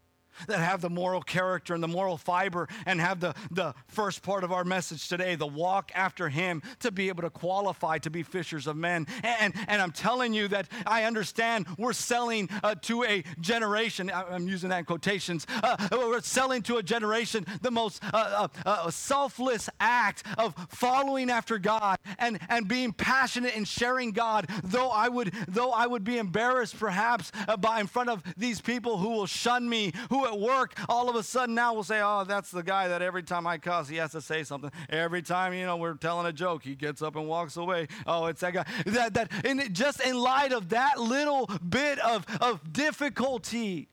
that 0.48 0.60
have 0.60 0.82
the 0.82 0.90
moral 0.90 1.22
character 1.22 1.74
and 1.74 1.84
the 1.84 1.88
moral 1.88 2.18
fiber 2.18 2.68
and 2.86 3.00
have 3.00 3.20
the, 3.20 3.34
the 3.52 3.74
first 3.88 4.22
part 4.22 4.44
of 4.44 4.52
our 4.52 4.64
message 4.64 5.08
today, 5.08 5.36
the 5.36 5.48
walk 5.48 5.92
after 5.96 6.30
Him, 6.30 6.62
to 6.80 6.92
be 6.92 7.10
able 7.10 7.24
to 7.24 7.30
qualify 7.30 7.98
to 8.00 8.10
be 8.10 8.24
fishers 8.24 8.68
of 8.68 8.76
men. 8.76 9.08
And, 9.24 9.54
and 9.68 9.82
I'm 9.82 9.92
telling 9.92 10.34
you 10.34 10.48
that 10.50 10.68
I 10.86 11.04
understand 11.04 11.68
we're 11.78 11.94
selling 11.94 12.50
uh, 12.64 12.76
to 12.84 13.04
a 13.04 13.24
generation, 13.40 14.12
I'm 14.14 14.48
using 14.48 14.70
that 14.70 14.80
in 14.80 14.86
quotations, 14.86 15.46
uh, 15.64 15.78
we're 15.92 16.22
selling 16.22 16.62
to 16.64 16.78
a 16.78 16.84
generation 16.84 17.46
the 17.62 17.72
most 17.72 18.04
uh, 18.14 18.48
uh, 18.56 18.62
uh, 18.66 18.92
selfless 18.92 19.70
act 19.80 20.24
of 20.38 20.56
following 20.70 21.30
after 21.30 21.58
God 21.58 22.00
and, 22.20 22.40
and 22.50 22.68
being 22.68 22.94
passionate 22.94 23.56
in 23.56 23.66
sharing 23.66 24.12
God, 24.12 24.48
though 24.64 24.90
I 24.90 25.10
would, 25.10 25.34
though 25.48 25.72
I 25.72 25.88
would 25.88 26.04
be 26.04 26.18
embarrassed 26.18 26.78
perhaps 26.78 27.32
uh, 27.48 27.58
by 27.58 27.80
in 27.80 27.88
front 27.88 28.10
of 28.10 28.24
these 28.38 28.62
people 28.62 28.98
who 28.98 29.10
will 29.10 29.26
shun 29.26 29.68
me, 29.68 29.94
who 30.10 30.21
at 30.26 30.40
work 30.40 30.74
all 30.90 31.10
of 31.10 31.16
a 31.16 31.24
sudden 31.24 31.56
now 31.56 31.74
will 31.74 31.84
say, 31.84 32.02
oh, 32.02 32.24
that's 32.24 32.52
the 32.52 32.64
guy 32.64 32.88
that 32.88 33.02
every 33.02 33.24
time 33.24 33.48
I 33.48 33.58
cuss, 33.58 33.88
he 33.88 33.98
has 33.98 34.12
to 34.12 34.22
say 34.22 34.44
something. 34.44 34.72
Every 34.90 35.22
time, 35.22 35.54
you 35.54 35.66
know, 35.66 35.78
we're 35.78 35.94
telling 35.96 36.26
a 36.26 36.34
joke, 36.34 36.64
he 36.64 36.76
gets 36.76 37.02
up 37.02 37.16
and 37.16 37.28
walks 37.28 37.58
away. 37.58 37.88
Oh, 38.06 38.26
it's 38.28 38.42
that 38.42 38.54
guy. 38.54 38.66
That, 38.86 39.14
that, 39.14 39.46
and 39.46 39.74
just 39.74 40.02
in 40.02 40.18
light 40.18 40.54
of 40.54 40.70
that 40.70 41.00
little 41.00 41.48
bit 41.68 42.00
of, 42.00 42.26
of 42.42 42.74
difficulty, 42.74 43.90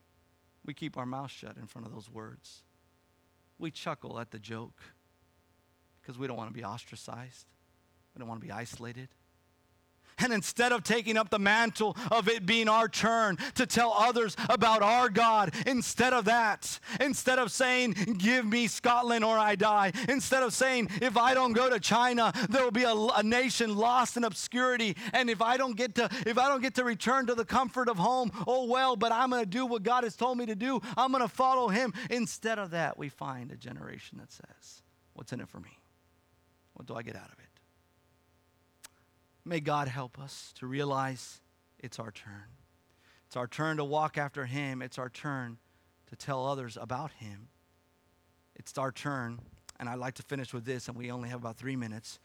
we 0.64 0.74
keep 0.74 0.96
our 0.96 1.06
mouth 1.06 1.30
shut 1.30 1.56
in 1.56 1.66
front 1.66 1.86
of 1.86 1.92
those 1.92 2.10
words. 2.10 2.62
We 3.58 3.70
chuckle 3.70 4.20
at 4.20 4.30
the 4.30 4.38
joke 4.38 4.82
because 6.00 6.18
we 6.18 6.26
don't 6.26 6.36
want 6.36 6.50
to 6.50 6.54
be 6.54 6.64
ostracized. 6.64 7.46
We 8.14 8.20
don't 8.20 8.28
want 8.28 8.40
to 8.40 8.46
be 8.46 8.52
isolated. 8.52 9.08
And 10.18 10.32
instead 10.32 10.72
of 10.72 10.82
taking 10.82 11.16
up 11.16 11.30
the 11.30 11.38
mantle 11.38 11.96
of 12.10 12.28
it 12.28 12.46
being 12.46 12.68
our 12.68 12.88
turn 12.88 13.36
to 13.54 13.66
tell 13.66 13.92
others 13.92 14.36
about 14.48 14.82
our 14.82 15.08
God, 15.08 15.54
instead 15.66 16.12
of 16.12 16.24
that, 16.26 16.78
instead 17.00 17.38
of 17.38 17.50
saying, 17.50 17.94
Give 18.18 18.44
me 18.44 18.66
Scotland 18.66 19.24
or 19.24 19.38
I 19.38 19.54
die, 19.54 19.92
instead 20.08 20.42
of 20.42 20.52
saying, 20.52 20.90
If 21.00 21.16
I 21.16 21.34
don't 21.34 21.52
go 21.52 21.70
to 21.70 21.80
China, 21.80 22.32
there 22.48 22.64
will 22.64 22.70
be 22.70 22.84
a, 22.84 22.94
a 22.94 23.22
nation 23.22 23.76
lost 23.76 24.16
in 24.16 24.24
obscurity. 24.24 24.96
And 25.12 25.30
if 25.30 25.42
I 25.42 25.56
don't 25.56 25.76
get 25.76 25.94
to, 25.96 26.08
if 26.26 26.38
I 26.38 26.48
don't 26.48 26.62
get 26.62 26.74
to 26.76 26.84
return 26.84 27.26
to 27.26 27.34
the 27.34 27.44
comfort 27.44 27.88
of 27.88 27.96
home, 27.96 28.30
oh 28.46 28.66
well, 28.66 28.96
but 28.96 29.12
I'm 29.12 29.30
going 29.30 29.42
to 29.42 29.48
do 29.48 29.66
what 29.66 29.82
God 29.82 30.04
has 30.04 30.16
told 30.16 30.38
me 30.38 30.46
to 30.46 30.54
do. 30.54 30.80
I'm 30.96 31.10
going 31.10 31.22
to 31.22 31.28
follow 31.28 31.68
Him. 31.68 31.92
Instead 32.10 32.58
of 32.58 32.70
that, 32.70 32.98
we 32.98 33.08
find 33.08 33.50
a 33.52 33.56
generation 33.56 34.18
that 34.18 34.32
says, 34.32 34.82
What's 35.14 35.32
in 35.32 35.40
it 35.40 35.48
for 35.48 35.60
me? 35.60 35.78
What 36.74 36.86
do 36.86 36.94
I 36.94 37.02
get 37.02 37.16
out 37.16 37.26
of 37.26 37.38
it? 37.40 37.47
May 39.48 39.60
God 39.60 39.88
help 39.88 40.18
us 40.18 40.52
to 40.58 40.66
realize 40.66 41.40
it's 41.78 41.98
our 41.98 42.10
turn. 42.10 42.44
It's 43.26 43.34
our 43.34 43.46
turn 43.46 43.78
to 43.78 43.84
walk 43.84 44.18
after 44.18 44.44
Him. 44.44 44.82
It's 44.82 44.98
our 44.98 45.08
turn 45.08 45.56
to 46.10 46.16
tell 46.16 46.44
others 46.44 46.76
about 46.78 47.12
Him. 47.12 47.48
It's 48.54 48.76
our 48.76 48.92
turn, 48.92 49.40
and 49.80 49.88
I'd 49.88 50.00
like 50.00 50.16
to 50.16 50.22
finish 50.22 50.52
with 50.52 50.66
this, 50.66 50.86
and 50.86 50.98
we 50.98 51.10
only 51.10 51.30
have 51.30 51.40
about 51.40 51.56
three 51.56 51.76
minutes 51.76 52.18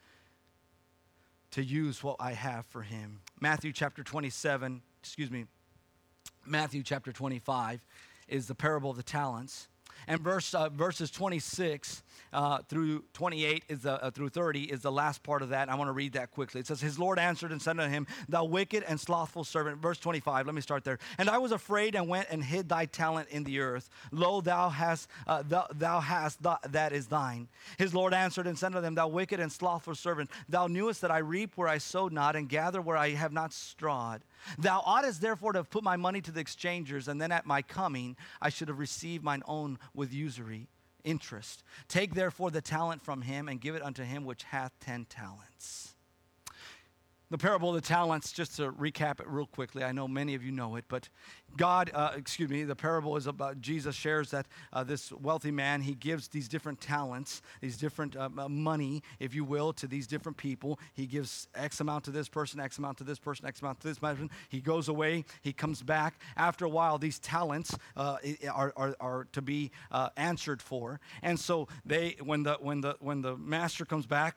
to 1.52 1.64
use 1.64 2.04
what 2.04 2.16
I 2.20 2.32
have 2.32 2.66
for 2.66 2.82
Him. 2.82 3.20
Matthew 3.40 3.72
chapter 3.72 4.02
27, 4.02 4.82
excuse 5.00 5.30
me, 5.30 5.46
Matthew 6.44 6.82
chapter 6.82 7.10
25 7.10 7.80
is 8.28 8.48
the 8.48 8.54
parable 8.54 8.90
of 8.90 8.98
the 8.98 9.02
talents. 9.02 9.68
And 10.06 10.20
verse, 10.20 10.54
uh, 10.54 10.68
verses 10.68 11.10
26 11.10 12.02
uh, 12.32 12.58
through 12.68 13.04
28 13.14 13.64
is 13.68 13.80
the, 13.80 14.02
uh, 14.02 14.10
through 14.10 14.28
30 14.28 14.64
is 14.64 14.80
the 14.80 14.92
last 14.92 15.22
part 15.22 15.42
of 15.42 15.50
that. 15.50 15.68
I 15.68 15.74
want 15.76 15.88
to 15.88 15.92
read 15.92 16.14
that 16.14 16.30
quickly. 16.30 16.60
It 16.60 16.66
says, 16.66 16.80
His 16.80 16.98
Lord 16.98 17.18
answered 17.18 17.52
and 17.52 17.62
said 17.62 17.78
unto 17.78 17.90
him, 17.90 18.06
Thou 18.28 18.44
wicked 18.44 18.84
and 18.86 18.98
slothful 18.98 19.44
servant. 19.44 19.78
Verse 19.78 19.98
25, 19.98 20.46
let 20.46 20.54
me 20.54 20.60
start 20.60 20.84
there. 20.84 20.98
And 21.18 21.30
I 21.30 21.38
was 21.38 21.52
afraid 21.52 21.94
and 21.94 22.08
went 22.08 22.28
and 22.30 22.42
hid 22.42 22.68
thy 22.68 22.86
talent 22.86 23.28
in 23.30 23.44
the 23.44 23.60
earth. 23.60 23.88
Lo, 24.10 24.40
thou 24.40 24.68
hast, 24.68 25.08
uh, 25.26 25.42
thou, 25.46 25.66
thou 25.74 26.00
hast 26.00 26.42
th- 26.42 26.56
that 26.70 26.92
is 26.92 27.06
thine. 27.06 27.48
His 27.78 27.94
Lord 27.94 28.12
answered 28.12 28.46
and 28.46 28.58
said 28.58 28.74
unto 28.74 28.86
him, 28.86 28.94
Thou 28.94 29.08
wicked 29.08 29.40
and 29.40 29.50
slothful 29.50 29.94
servant, 29.94 30.30
thou 30.48 30.66
knewest 30.66 31.00
that 31.02 31.10
I 31.10 31.18
reap 31.18 31.52
where 31.56 31.68
I 31.68 31.78
sowed 31.78 32.12
not, 32.12 32.36
and 32.36 32.48
gather 32.48 32.80
where 32.80 32.96
I 32.96 33.10
have 33.10 33.32
not 33.32 33.52
strawed. 33.52 34.22
Thou 34.58 34.82
oughtest 34.84 35.20
therefore 35.20 35.52
to 35.52 35.60
have 35.60 35.70
put 35.70 35.84
my 35.84 35.96
money 35.96 36.20
to 36.20 36.30
the 36.30 36.40
exchangers, 36.40 37.08
and 37.08 37.20
then 37.20 37.32
at 37.32 37.46
my 37.46 37.62
coming 37.62 38.16
I 38.40 38.48
should 38.48 38.68
have 38.68 38.78
received 38.78 39.24
mine 39.24 39.42
own 39.46 39.78
with 39.94 40.12
usury 40.12 40.68
interest. 41.04 41.62
Take 41.88 42.14
therefore 42.14 42.50
the 42.50 42.60
talent 42.60 43.04
from 43.04 43.22
him 43.22 43.48
and 43.48 43.60
give 43.60 43.74
it 43.74 43.82
unto 43.82 44.02
him 44.02 44.24
which 44.24 44.44
hath 44.44 44.72
ten 44.80 45.04
talents 45.04 45.93
the 47.34 47.38
parable 47.38 47.70
of 47.70 47.74
the 47.74 47.80
talents, 47.80 48.30
just 48.30 48.54
to 48.54 48.70
recap 48.70 49.18
it 49.18 49.26
real 49.26 49.46
quickly, 49.46 49.82
I 49.82 49.90
know 49.90 50.06
many 50.06 50.36
of 50.36 50.44
you 50.44 50.52
know 50.52 50.76
it, 50.76 50.84
but 50.86 51.08
God, 51.56 51.90
uh, 51.92 52.12
excuse 52.16 52.48
me, 52.48 52.62
the 52.62 52.76
parable 52.76 53.16
is 53.16 53.26
about 53.26 53.60
Jesus 53.60 53.96
shares 53.96 54.30
that 54.30 54.46
uh, 54.72 54.84
this 54.84 55.10
wealthy 55.10 55.50
man, 55.50 55.80
he 55.80 55.96
gives 55.96 56.28
these 56.28 56.46
different 56.46 56.80
talents, 56.80 57.42
these 57.60 57.76
different 57.76 58.16
uh, 58.16 58.28
money, 58.48 59.02
if 59.18 59.34
you 59.34 59.42
will, 59.42 59.72
to 59.72 59.88
these 59.88 60.06
different 60.06 60.38
people. 60.38 60.78
He 60.94 61.06
gives 61.06 61.48
X 61.56 61.80
amount 61.80 62.04
to 62.04 62.12
this 62.12 62.28
person, 62.28 62.60
X 62.60 62.78
amount 62.78 62.98
to 62.98 63.04
this 63.04 63.18
person, 63.18 63.46
X 63.46 63.60
amount 63.62 63.80
to 63.80 63.88
this 63.88 63.98
person. 63.98 64.30
He 64.48 64.60
goes 64.60 64.88
away, 64.88 65.24
he 65.42 65.52
comes 65.52 65.82
back. 65.82 66.20
After 66.36 66.64
a 66.64 66.70
while, 66.70 66.98
these 66.98 67.18
talents 67.18 67.76
uh, 67.96 68.18
are, 68.48 68.72
are, 68.76 68.94
are, 69.00 69.26
to 69.32 69.42
be 69.42 69.72
uh, 69.90 70.10
answered 70.16 70.62
for. 70.62 71.00
And 71.20 71.40
so 71.40 71.66
they, 71.84 72.14
when 72.22 72.44
the, 72.44 72.58
when, 72.60 72.80
the, 72.80 72.94
when 73.00 73.22
the 73.22 73.36
master 73.36 73.84
comes 73.84 74.06
back, 74.06 74.36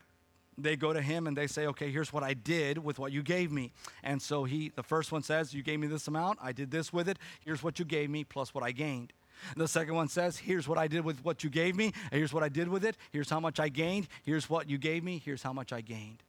they 0.58 0.76
go 0.76 0.91
to 0.93 1.01
him 1.01 1.28
and 1.28 1.38
they 1.38 1.47
say, 1.47 1.68
okay, 1.68 1.91
here's 1.91 2.12
what 2.12 2.24
I 2.24 2.34
did 2.34 2.78
with 2.78 2.99
what 2.99 3.12
you 3.12 3.22
gave 3.22 3.51
me. 3.51 3.72
And 4.03 4.22
so 4.22 4.43
he, 4.43 4.72
the 4.76 4.84
first 4.84 5.12
one 5.12 5.24
says, 5.24 5.53
you 5.53 5.64
gave 5.64 5.80
me 5.80 5.88
this 5.88 6.08
amount, 6.08 6.39
I 6.41 6.51
did 6.51 6.72
this 6.72 6.91
with 6.91 7.08
it, 7.08 7.18
here's 7.43 7.62
what 7.62 7.80
you 7.80 7.86
gave 7.86 8.10
me 8.10 8.24
plus 8.24 8.53
what 8.53 8.64
I 8.64 8.72
gained. 8.72 9.14
The 9.55 9.68
second 9.68 9.93
one 9.93 10.08
says, 10.08 10.38
here's 10.38 10.68
what 10.68 10.80
I 10.80 10.88
did 10.88 11.05
with 11.05 11.24
what 11.24 11.43
you 11.43 11.49
gave 11.49 11.76
me, 11.76 11.93
here's 12.12 12.34
what 12.34 12.43
I 12.43 12.49
did 12.49 12.68
with 12.68 12.84
it, 12.84 12.97
here's 13.12 13.30
how 13.30 13.39
much 13.39 13.60
I 13.60 13.70
gained, 13.70 14.08
here's 14.24 14.49
what 14.49 14.70
you 14.70 14.78
gave 14.80 15.03
me, 15.03 15.22
here's 15.24 15.43
how 15.43 15.53
much 15.53 15.72
I 15.72 15.82
gained. 15.82 16.24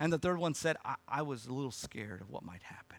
And 0.00 0.12
the 0.12 0.18
third 0.18 0.38
one 0.38 0.54
said, 0.54 0.76
I, 0.84 0.94
I 1.06 1.22
was 1.22 1.46
a 1.46 1.52
little 1.52 1.70
scared 1.70 2.22
of 2.22 2.30
what 2.30 2.42
might 2.42 2.62
happen. 2.62 2.96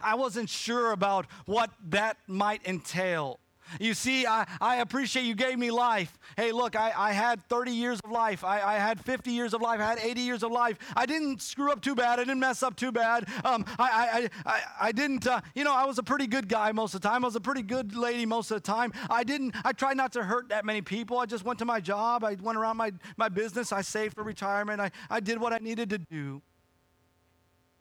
I 0.00 0.14
wasn't 0.14 0.50
sure 0.50 0.92
about 0.92 1.26
what 1.46 1.70
that 1.88 2.18
might 2.26 2.66
entail. 2.66 3.40
You 3.80 3.94
see, 3.94 4.26
I, 4.26 4.46
I 4.60 4.76
appreciate 4.76 5.24
you 5.24 5.34
gave 5.34 5.58
me 5.58 5.70
life. 5.70 6.18
Hey, 6.36 6.52
look, 6.52 6.76
I, 6.76 6.92
I 6.96 7.12
had 7.12 7.46
30 7.48 7.72
years 7.72 8.00
of 8.04 8.10
life. 8.10 8.44
I, 8.44 8.60
I 8.60 8.74
had 8.74 9.00
50 9.00 9.30
years 9.30 9.54
of 9.54 9.60
life. 9.60 9.80
I 9.80 9.90
had 9.90 9.98
80 9.98 10.20
years 10.20 10.42
of 10.42 10.52
life. 10.52 10.78
I 10.96 11.06
didn't 11.06 11.42
screw 11.42 11.72
up 11.72 11.80
too 11.80 11.94
bad. 11.94 12.18
I 12.18 12.24
didn't 12.24 12.40
mess 12.40 12.62
up 12.62 12.76
too 12.76 12.92
bad. 12.92 13.28
Um, 13.44 13.64
I, 13.78 14.28
I, 14.46 14.50
I, 14.50 14.60
I 14.88 14.92
didn't, 14.92 15.26
uh, 15.26 15.40
you 15.54 15.64
know, 15.64 15.74
I 15.74 15.84
was 15.84 15.98
a 15.98 16.02
pretty 16.02 16.26
good 16.26 16.48
guy 16.48 16.72
most 16.72 16.94
of 16.94 17.00
the 17.00 17.08
time. 17.08 17.24
I 17.24 17.28
was 17.28 17.36
a 17.36 17.40
pretty 17.40 17.62
good 17.62 17.94
lady 17.94 18.26
most 18.26 18.50
of 18.50 18.56
the 18.56 18.66
time. 18.66 18.92
I 19.10 19.24
didn't, 19.24 19.54
I 19.64 19.72
tried 19.72 19.96
not 19.96 20.12
to 20.12 20.24
hurt 20.24 20.48
that 20.50 20.64
many 20.64 20.82
people. 20.82 21.18
I 21.18 21.26
just 21.26 21.44
went 21.44 21.58
to 21.60 21.64
my 21.64 21.80
job. 21.80 22.24
I 22.24 22.36
went 22.40 22.58
around 22.58 22.76
my, 22.76 22.92
my 23.16 23.28
business. 23.28 23.72
I 23.72 23.82
saved 23.82 24.14
for 24.14 24.22
retirement. 24.22 24.80
I, 24.80 24.90
I 25.10 25.20
did 25.20 25.40
what 25.40 25.52
I 25.52 25.58
needed 25.58 25.90
to 25.90 25.98
do. 25.98 26.42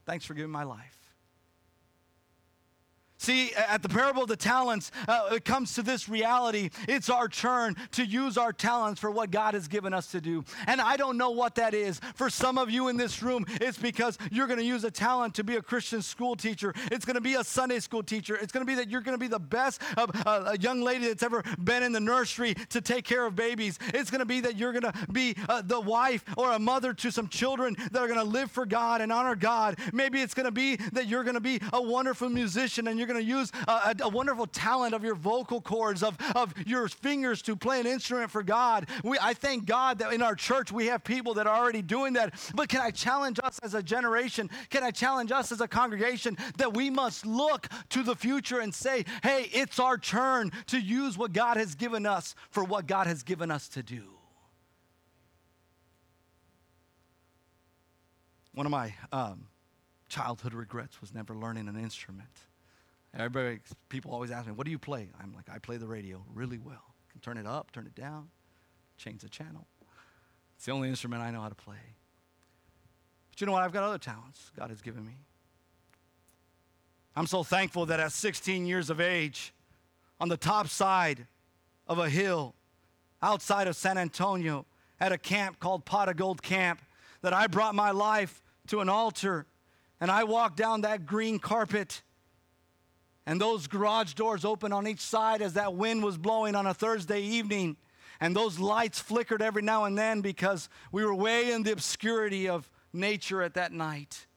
Thanks 0.06 0.26
for 0.26 0.34
giving 0.34 0.52
my 0.52 0.64
life. 0.64 1.05
See, 3.26 3.54
at 3.56 3.82
the 3.82 3.90
parable 3.90 4.22
of 4.22 4.28
the 4.28 4.36
talents, 4.36 4.92
uh, 5.08 5.30
it 5.32 5.46
comes 5.46 5.74
to 5.74 5.82
this 5.82 6.08
reality. 6.08 6.70
It's 6.88 7.10
our 7.10 7.28
turn 7.28 7.76
to 7.94 8.06
use 8.06 8.38
our 8.38 8.54
talents 8.54 9.02
for 9.02 9.10
what 9.10 9.32
God 9.32 9.56
has 9.56 9.68
given 9.68 9.96
us 9.96 10.12
to 10.12 10.22
do. 10.22 10.46
And 10.68 10.80
I 10.80 10.96
don't 10.96 11.18
know 11.18 11.32
what 11.32 11.56
that 11.56 11.74
is. 11.74 12.00
For 12.14 12.30
some 12.30 12.60
of 12.60 12.70
you 12.70 12.88
in 12.88 12.98
this 12.98 13.24
room, 13.24 13.44
it's 13.50 13.80
because 13.80 14.20
you're 14.32 14.46
going 14.46 14.60
to 14.60 14.64
use 14.64 14.84
a 14.84 14.92
talent 14.92 15.34
to 15.36 15.44
be 15.44 15.56
a 15.56 15.62
Christian 15.64 16.04
school 16.04 16.36
teacher. 16.36 16.72
It's 16.92 17.04
going 17.04 17.16
to 17.16 17.22
be 17.22 17.34
a 17.34 17.44
Sunday 17.44 17.80
school 17.80 18.04
teacher. 18.04 18.36
It's 18.36 18.52
going 18.52 18.64
to 18.64 18.70
be 18.70 18.76
that 18.76 18.92
you're 18.92 19.02
going 19.02 19.18
to 19.18 19.20
be 19.20 19.28
the 19.28 19.40
best 19.40 19.82
uh, 19.98 20.06
a 20.46 20.60
young 20.60 20.84
lady 20.84 21.08
that's 21.08 21.24
ever 21.24 21.42
been 21.64 21.82
in 21.82 21.94
the 21.94 22.00
nursery 22.00 22.54
to 22.70 22.80
take 22.80 23.06
care 23.06 23.26
of 23.26 23.36
babies. 23.36 23.80
It's 23.92 24.12
going 24.12 24.20
to 24.20 24.28
be 24.28 24.42
that 24.42 24.56
you're 24.56 24.72
going 24.72 24.94
to 24.94 25.08
be 25.12 25.36
uh, 25.50 25.64
the 25.64 25.82
wife 25.82 26.24
or 26.38 26.52
a 26.52 26.60
mother 26.60 26.94
to 26.94 27.10
some 27.10 27.28
children 27.28 27.76
that 27.92 28.00
are 28.00 28.08
going 28.08 28.20
to 28.20 28.24
live 28.24 28.52
for 28.52 28.68
God 28.68 29.02
and 29.02 29.12
honor 29.12 29.36
God. 29.36 29.80
Maybe 29.94 30.22
it's 30.22 30.36
going 30.36 30.46
to 30.46 30.52
be 30.52 30.76
that 30.92 31.08
you're 31.08 31.24
going 31.24 31.34
to 31.34 31.42
be 31.42 31.60
a 31.74 31.82
wonderful 31.82 32.30
musician 32.30 32.88
and 32.88 33.00
you're 33.00 33.08
going 33.08 33.15
to 33.18 33.24
use 33.24 33.52
a, 33.68 33.96
a, 34.02 34.10
wonderful 34.10 34.48
talent 34.48 34.94
of 34.94 35.04
your 35.04 35.16
vocal 35.16 35.62
cords, 35.62 36.04
of, 36.04 36.18
of 36.36 36.54
your 36.66 36.88
fingers 36.88 37.42
to 37.44 37.56
play 37.56 37.80
an 37.80 37.88
instrument 37.88 38.32
for 38.32 38.44
God. 38.44 38.88
We, 39.04 39.18
I 39.22 39.34
thank 39.34 39.66
God 39.66 40.00
that 40.00 40.14
in 40.14 40.22
our 40.22 40.36
church 40.36 40.72
we 40.72 40.88
have 40.88 41.04
people 41.04 41.34
that 41.36 41.48
are 41.48 41.58
already 41.58 41.82
doing 41.82 42.14
that. 42.14 42.34
But 42.56 42.70
can 42.70 42.82
I 42.82 42.92
challenge 42.92 43.40
us 43.44 43.60
as 43.60 43.74
a 43.74 43.84
generation? 43.84 44.50
Can 44.70 44.84
I 44.84 44.92
challenge 44.92 45.32
us 45.32 45.52
as 45.52 45.62
a 45.62 45.68
congregation 45.68 46.38
that 46.58 46.74
we 46.74 46.90
must 46.90 47.26
look 47.26 47.68
to 47.90 48.04
the 48.04 48.16
future 48.16 48.60
and 48.60 48.74
say, 48.74 49.06
hey, 49.24 49.50
it's 49.52 49.80
our 49.80 49.98
turn 49.98 50.52
to 50.68 50.80
use 50.80 51.18
what 51.18 51.34
God 51.34 51.58
has 51.58 51.76
given 51.76 52.06
us 52.06 52.36
for 52.50 52.64
what 52.64 52.88
God 52.88 53.08
has 53.08 53.24
given 53.24 53.52
us 53.52 53.68
to 53.70 53.84
do? 53.84 54.04
One 58.54 58.66
of 58.66 58.72
my 58.72 58.94
um, 59.12 59.48
childhood 60.08 60.54
regrets 60.54 61.02
was 61.02 61.14
never 61.14 61.36
learning 61.36 61.68
an 61.68 61.78
instrument. 61.78 62.30
Everybody, 63.18 63.60
people 63.88 64.12
always 64.12 64.30
ask 64.30 64.46
me, 64.46 64.52
what 64.52 64.66
do 64.66 64.72
you 64.72 64.80
play? 64.80 65.10
I'm 65.22 65.34
like, 65.34 65.50
I 65.50 65.58
play 65.58 65.78
the 65.78 65.88
radio 65.88 66.24
really 66.34 66.58
well. 66.58 66.84
Can 67.12 67.22
turn 67.22 67.38
it 67.38 67.48
up, 67.48 67.72
turn 67.72 67.86
it 67.86 67.96
down, 67.96 68.28
change 68.98 69.22
the 69.22 69.30
channel. 69.30 69.68
It's 70.58 70.66
the 70.66 70.72
only 70.72 70.90
instrument 70.90 71.22
I 71.22 71.32
know 71.32 71.42
how 71.42 71.50
to 71.50 71.56
play. 71.56 71.78
But 73.32 73.40
you 73.40 73.48
know 73.48 73.54
what? 73.54 73.64
I've 73.64 73.72
got 73.72 73.84
other 73.84 73.98
talents 73.98 74.52
God 74.58 74.70
has 74.70 74.82
given 74.82 75.06
me. 75.06 75.18
I'm 77.16 77.28
so 77.28 77.44
thankful 77.44 77.86
that 77.86 78.02
at 78.02 78.12
16 78.12 78.66
years 78.66 78.90
of 78.90 79.00
age, 79.00 79.54
on 80.20 80.28
the 80.28 80.38
top 80.38 80.68
side 80.68 81.28
of 81.88 82.00
a 82.00 82.10
hill 82.10 82.56
outside 83.22 83.68
of 83.68 83.76
San 83.76 83.98
Antonio, 83.98 84.66
at 85.00 85.12
a 85.12 85.18
camp 85.18 85.60
called 85.60 85.86
Pot 85.86 86.10
of 86.10 86.18
Gold 86.18 86.42
Camp, 86.42 86.82
that 87.22 87.34
I 87.34 87.48
brought 87.48 87.76
my 87.76 87.92
life 87.92 88.44
to 88.68 88.82
an 88.82 88.90
altar 88.90 89.46
and 90.00 90.12
I 90.12 90.24
walked 90.24 90.58
down 90.58 90.82
that 90.82 91.06
green 91.06 91.40
carpet 91.40 92.02
and 93.26 93.42
those 93.42 93.68
garage 93.68 94.14
doors 94.14 94.46
open 94.46 94.72
on 94.72 94.88
each 94.88 95.00
side 95.00 95.42
as 95.42 95.54
that 95.54 95.74
wind 95.74 96.04
was 96.04 96.18
blowing 96.18 96.56
on 96.56 96.68
a 96.68 96.74
Thursday 96.74 97.22
evening. 97.22 97.78
And 98.20 98.36
those 98.36 98.60
lights 98.60 99.00
flickered 99.00 99.42
every 99.42 99.62
now 99.62 99.86
and 99.86 99.98
then 99.98 100.22
because 100.22 100.70
we 100.92 101.04
were 101.04 101.14
way 101.14 101.52
in 101.52 101.64
the 101.64 101.72
obscurity 101.72 102.48
of 102.48 102.70
nature 102.94 103.42
at 103.42 103.56
that 103.56 103.72
night. 103.72 104.28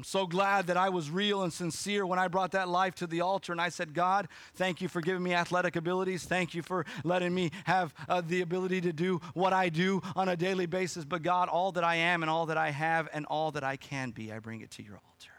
I'm 0.00 0.04
so 0.04 0.26
glad 0.26 0.68
that 0.68 0.78
I 0.78 0.88
was 0.88 1.10
real 1.10 1.42
and 1.42 1.52
sincere 1.52 2.06
when 2.06 2.18
I 2.18 2.26
brought 2.26 2.52
that 2.52 2.70
life 2.70 2.94
to 2.96 3.06
the 3.06 3.20
altar 3.20 3.52
and 3.52 3.60
I 3.60 3.68
said, 3.68 3.92
God, 3.92 4.28
thank 4.54 4.80
you 4.80 4.88
for 4.88 5.02
giving 5.02 5.22
me 5.22 5.34
athletic 5.34 5.76
abilities. 5.76 6.24
Thank 6.24 6.54
you 6.54 6.62
for 6.62 6.86
letting 7.04 7.34
me 7.34 7.50
have 7.64 7.92
uh, 8.08 8.22
the 8.26 8.40
ability 8.40 8.80
to 8.80 8.94
do 8.94 9.20
what 9.34 9.52
I 9.52 9.68
do 9.68 10.00
on 10.16 10.30
a 10.30 10.36
daily 10.36 10.64
basis. 10.64 11.04
But 11.04 11.22
God, 11.22 11.50
all 11.50 11.70
that 11.72 11.84
I 11.84 11.96
am 11.96 12.22
and 12.22 12.30
all 12.30 12.46
that 12.46 12.56
I 12.56 12.70
have 12.70 13.10
and 13.12 13.26
all 13.26 13.50
that 13.50 13.62
I 13.62 13.76
can 13.76 14.10
be, 14.10 14.32
I 14.32 14.38
bring 14.38 14.62
it 14.62 14.70
to 14.70 14.82
your 14.82 14.94
altar. 14.94 15.29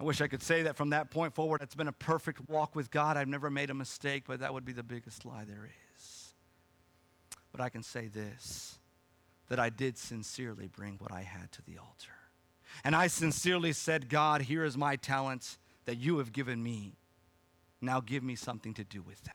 I 0.00 0.02
wish 0.02 0.22
I 0.22 0.28
could 0.28 0.42
say 0.42 0.62
that 0.62 0.76
from 0.76 0.90
that 0.90 1.10
point 1.10 1.34
forward, 1.34 1.60
it's 1.60 1.74
been 1.74 1.86
a 1.86 1.92
perfect 1.92 2.48
walk 2.48 2.74
with 2.74 2.90
God. 2.90 3.18
I've 3.18 3.28
never 3.28 3.50
made 3.50 3.68
a 3.68 3.74
mistake, 3.74 4.24
but 4.26 4.40
that 4.40 4.54
would 4.54 4.64
be 4.64 4.72
the 4.72 4.82
biggest 4.82 5.26
lie 5.26 5.44
there 5.44 5.68
is. 5.94 6.32
But 7.52 7.60
I 7.60 7.68
can 7.68 7.82
say 7.82 8.08
this 8.08 8.78
that 9.48 9.58
I 9.58 9.68
did 9.68 9.98
sincerely 9.98 10.68
bring 10.68 10.94
what 11.00 11.12
I 11.12 11.22
had 11.22 11.52
to 11.52 11.62
the 11.62 11.76
altar. 11.76 12.12
And 12.84 12.94
I 12.96 13.08
sincerely 13.08 13.72
said, 13.72 14.08
God, 14.08 14.42
here 14.42 14.64
is 14.64 14.76
my 14.76 14.96
talents 14.96 15.58
that 15.84 15.96
you 15.96 16.18
have 16.18 16.32
given 16.32 16.62
me. 16.62 16.94
Now 17.80 18.00
give 18.00 18.22
me 18.22 18.36
something 18.36 18.72
to 18.74 18.84
do 18.84 19.02
with 19.02 19.22
them. 19.24 19.34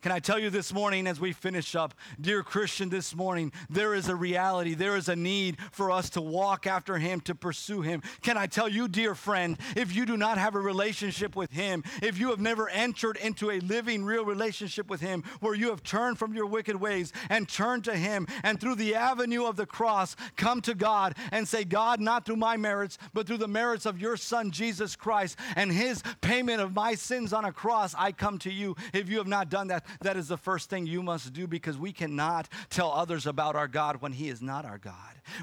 Can 0.00 0.12
I 0.12 0.20
tell 0.20 0.38
you 0.38 0.48
this 0.48 0.72
morning 0.72 1.08
as 1.08 1.18
we 1.18 1.32
finish 1.32 1.74
up, 1.74 1.92
dear 2.20 2.44
Christian, 2.44 2.88
this 2.88 3.16
morning, 3.16 3.50
there 3.68 3.94
is 3.94 4.08
a 4.08 4.14
reality, 4.14 4.74
there 4.74 4.96
is 4.96 5.08
a 5.08 5.16
need 5.16 5.56
for 5.72 5.90
us 5.90 6.08
to 6.10 6.20
walk 6.20 6.68
after 6.68 6.98
Him, 6.98 7.20
to 7.22 7.34
pursue 7.34 7.82
Him. 7.82 8.02
Can 8.22 8.36
I 8.36 8.46
tell 8.46 8.68
you, 8.68 8.86
dear 8.86 9.16
friend, 9.16 9.58
if 9.74 9.92
you 9.92 10.06
do 10.06 10.16
not 10.16 10.38
have 10.38 10.54
a 10.54 10.60
relationship 10.60 11.34
with 11.34 11.50
Him, 11.50 11.82
if 12.00 12.16
you 12.16 12.30
have 12.30 12.38
never 12.38 12.68
entered 12.68 13.16
into 13.16 13.50
a 13.50 13.58
living, 13.58 14.04
real 14.04 14.24
relationship 14.24 14.88
with 14.88 15.00
Him, 15.00 15.24
where 15.40 15.54
you 15.54 15.70
have 15.70 15.82
turned 15.82 16.16
from 16.16 16.32
your 16.32 16.46
wicked 16.46 16.76
ways 16.76 17.12
and 17.28 17.48
turned 17.48 17.82
to 17.86 17.96
Him, 17.96 18.28
and 18.44 18.60
through 18.60 18.76
the 18.76 18.94
avenue 18.94 19.46
of 19.46 19.56
the 19.56 19.66
cross, 19.66 20.14
come 20.36 20.60
to 20.60 20.74
God 20.76 21.16
and 21.32 21.48
say, 21.48 21.64
God, 21.64 21.98
not 21.98 22.24
through 22.24 22.36
my 22.36 22.56
merits, 22.56 22.98
but 23.14 23.26
through 23.26 23.38
the 23.38 23.48
merits 23.48 23.84
of 23.84 24.00
your 24.00 24.16
Son, 24.16 24.52
Jesus 24.52 24.94
Christ, 24.94 25.36
and 25.56 25.72
His 25.72 26.04
payment 26.20 26.60
of 26.60 26.72
my 26.72 26.94
sins 26.94 27.32
on 27.32 27.44
a 27.44 27.52
cross, 27.52 27.96
I 27.98 28.12
come 28.12 28.38
to 28.38 28.52
you. 28.52 28.76
If 28.92 29.08
you 29.08 29.18
have 29.18 29.26
not 29.26 29.48
done 29.48 29.66
that, 29.68 29.86
that 30.00 30.16
is 30.16 30.28
the 30.28 30.36
first 30.36 30.70
thing 30.70 30.86
you 30.86 31.02
must 31.02 31.32
do 31.32 31.46
because 31.46 31.78
we 31.78 31.92
cannot 31.92 32.48
tell 32.70 32.90
others 32.90 33.26
about 33.26 33.56
our 33.56 33.68
God 33.68 34.00
when 34.00 34.12
He 34.12 34.28
is 34.28 34.42
not 34.42 34.64
our 34.64 34.78
God. 34.78 34.94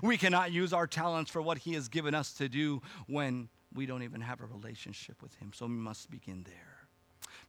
We 0.01 0.17
cannot 0.17 0.51
use 0.51 0.73
our 0.73 0.87
talents 0.87 1.31
for 1.31 1.41
what 1.41 1.59
He 1.59 1.73
has 1.73 1.87
given 1.87 2.13
us 2.13 2.33
to 2.33 2.49
do 2.49 2.81
when 3.07 3.49
we 3.73 3.85
don't 3.85 4.03
even 4.03 4.21
have 4.21 4.41
a 4.41 4.45
relationship 4.45 5.21
with 5.21 5.35
Him. 5.35 5.51
So 5.53 5.65
we 5.65 5.73
must 5.73 6.09
begin 6.09 6.43
there. 6.45 6.87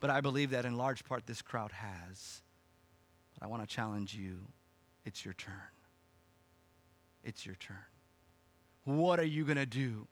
But 0.01 0.11
I 0.11 0.20
believe 0.20 0.51
that 0.51 0.64
in 0.64 0.76
large 0.76 1.05
part 1.05 1.26
this 1.26 1.42
crowd 1.42 1.72
has. 1.72 2.42
But 3.38 3.47
I 3.47 3.49
want 3.49 3.62
to 3.62 3.74
challenge 3.74 4.14
you 4.14 4.38
it's 5.05 5.24
your 5.24 5.34
turn. 5.34 5.53
It's 7.22 7.47
your 7.47 7.55
turn. 7.57 7.76
What 8.84 9.18
are 9.18 9.24
you 9.24 9.44
going 9.44 9.57
to 9.57 9.66
do 9.66 10.07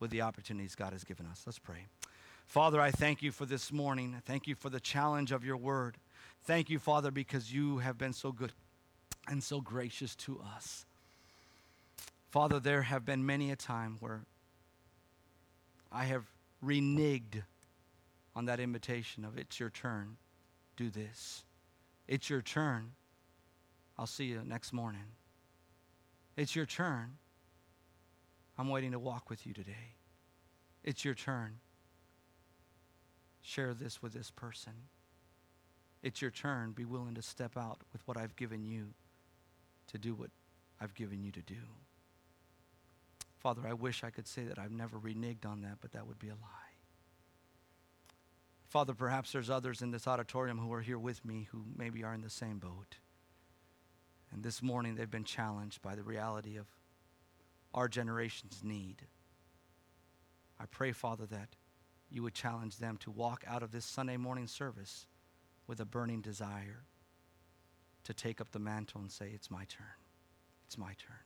with 0.00 0.10
the 0.10 0.22
opportunities 0.22 0.74
God 0.74 0.92
has 0.92 1.04
given 1.04 1.26
us? 1.26 1.42
Let's 1.46 1.58
pray. 1.58 1.86
Father, 2.46 2.80
I 2.80 2.90
thank 2.90 3.22
you 3.22 3.32
for 3.32 3.46
this 3.46 3.72
morning. 3.72 4.14
I 4.16 4.20
thank 4.20 4.46
you 4.46 4.54
for 4.54 4.68
the 4.68 4.80
challenge 4.80 5.32
of 5.32 5.44
your 5.44 5.56
word. 5.56 5.96
Thank 6.44 6.70
you, 6.70 6.78
Father, 6.78 7.10
because 7.10 7.52
you 7.52 7.78
have 7.78 7.96
been 7.96 8.12
so 8.12 8.32
good 8.32 8.52
and 9.28 9.42
so 9.42 9.60
gracious 9.60 10.16
to 10.16 10.40
us. 10.56 10.86
Father, 12.30 12.58
there 12.58 12.82
have 12.82 13.04
been 13.04 13.24
many 13.24 13.50
a 13.50 13.56
time 13.56 13.98
where 14.00 14.22
I 15.92 16.04
have 16.04 16.24
reneged 16.64 17.42
on 18.34 18.46
that 18.46 18.58
invitation 18.58 19.24
of 19.24 19.38
it's 19.38 19.60
your 19.60 19.70
turn, 19.70 20.16
do 20.76 20.90
this. 20.90 21.44
It's 22.08 22.28
your 22.28 22.42
turn, 22.42 22.92
I'll 23.98 24.06
see 24.06 24.24
you 24.24 24.42
next 24.44 24.72
morning. 24.72 25.14
It's 26.36 26.56
your 26.56 26.66
turn, 26.66 27.18
I'm 28.58 28.68
waiting 28.68 28.92
to 28.92 28.98
walk 28.98 29.30
with 29.30 29.46
you 29.46 29.52
today. 29.52 29.96
It's 30.82 31.04
your 31.04 31.14
turn. 31.14 31.60
Share 33.40 33.74
this 33.74 34.02
with 34.02 34.12
this 34.12 34.30
person. 34.30 34.72
It's 36.02 36.20
your 36.20 36.30
turn. 36.30 36.72
Be 36.72 36.84
willing 36.84 37.14
to 37.14 37.22
step 37.22 37.56
out 37.56 37.78
with 37.92 38.02
what 38.06 38.16
I've 38.16 38.36
given 38.36 38.64
you 38.64 38.88
to 39.88 39.98
do 39.98 40.14
what 40.14 40.30
I've 40.80 40.94
given 40.94 41.22
you 41.22 41.30
to 41.32 41.42
do. 41.42 41.54
Father, 43.38 43.62
I 43.66 43.72
wish 43.72 44.04
I 44.04 44.10
could 44.10 44.26
say 44.26 44.44
that 44.44 44.58
I've 44.58 44.72
never 44.72 44.98
reneged 44.98 45.44
on 45.44 45.62
that, 45.62 45.78
but 45.80 45.92
that 45.92 46.06
would 46.06 46.18
be 46.18 46.28
a 46.28 46.34
lie. 46.34 46.72
Father, 48.68 48.94
perhaps 48.94 49.32
there's 49.32 49.50
others 49.50 49.82
in 49.82 49.90
this 49.90 50.08
auditorium 50.08 50.58
who 50.58 50.72
are 50.72 50.80
here 50.80 50.98
with 50.98 51.24
me 51.24 51.48
who 51.52 51.64
maybe 51.76 52.02
are 52.02 52.14
in 52.14 52.22
the 52.22 52.30
same 52.30 52.58
boat. 52.58 52.96
And 54.32 54.42
this 54.42 54.62
morning 54.62 54.94
they've 54.94 55.10
been 55.10 55.24
challenged 55.24 55.82
by 55.82 55.94
the 55.94 56.02
reality 56.02 56.56
of 56.56 56.66
our 57.74 57.86
generation's 57.86 58.62
need. 58.64 59.02
I 60.58 60.64
pray, 60.66 60.92
Father, 60.92 61.26
that 61.26 61.50
you 62.10 62.22
would 62.22 62.34
challenge 62.34 62.78
them 62.78 62.96
to 62.98 63.10
walk 63.10 63.44
out 63.46 63.62
of 63.62 63.72
this 63.72 63.84
Sunday 63.84 64.16
morning 64.16 64.46
service 64.46 65.06
with 65.72 65.80
a 65.80 65.86
burning 65.86 66.20
desire 66.20 66.84
to 68.04 68.12
take 68.12 68.42
up 68.42 68.50
the 68.52 68.58
mantle 68.58 69.00
and 69.00 69.10
say, 69.10 69.30
It's 69.32 69.50
my 69.50 69.64
turn. 69.64 69.86
It's 70.66 70.76
my 70.76 70.92
turn. 70.98 71.16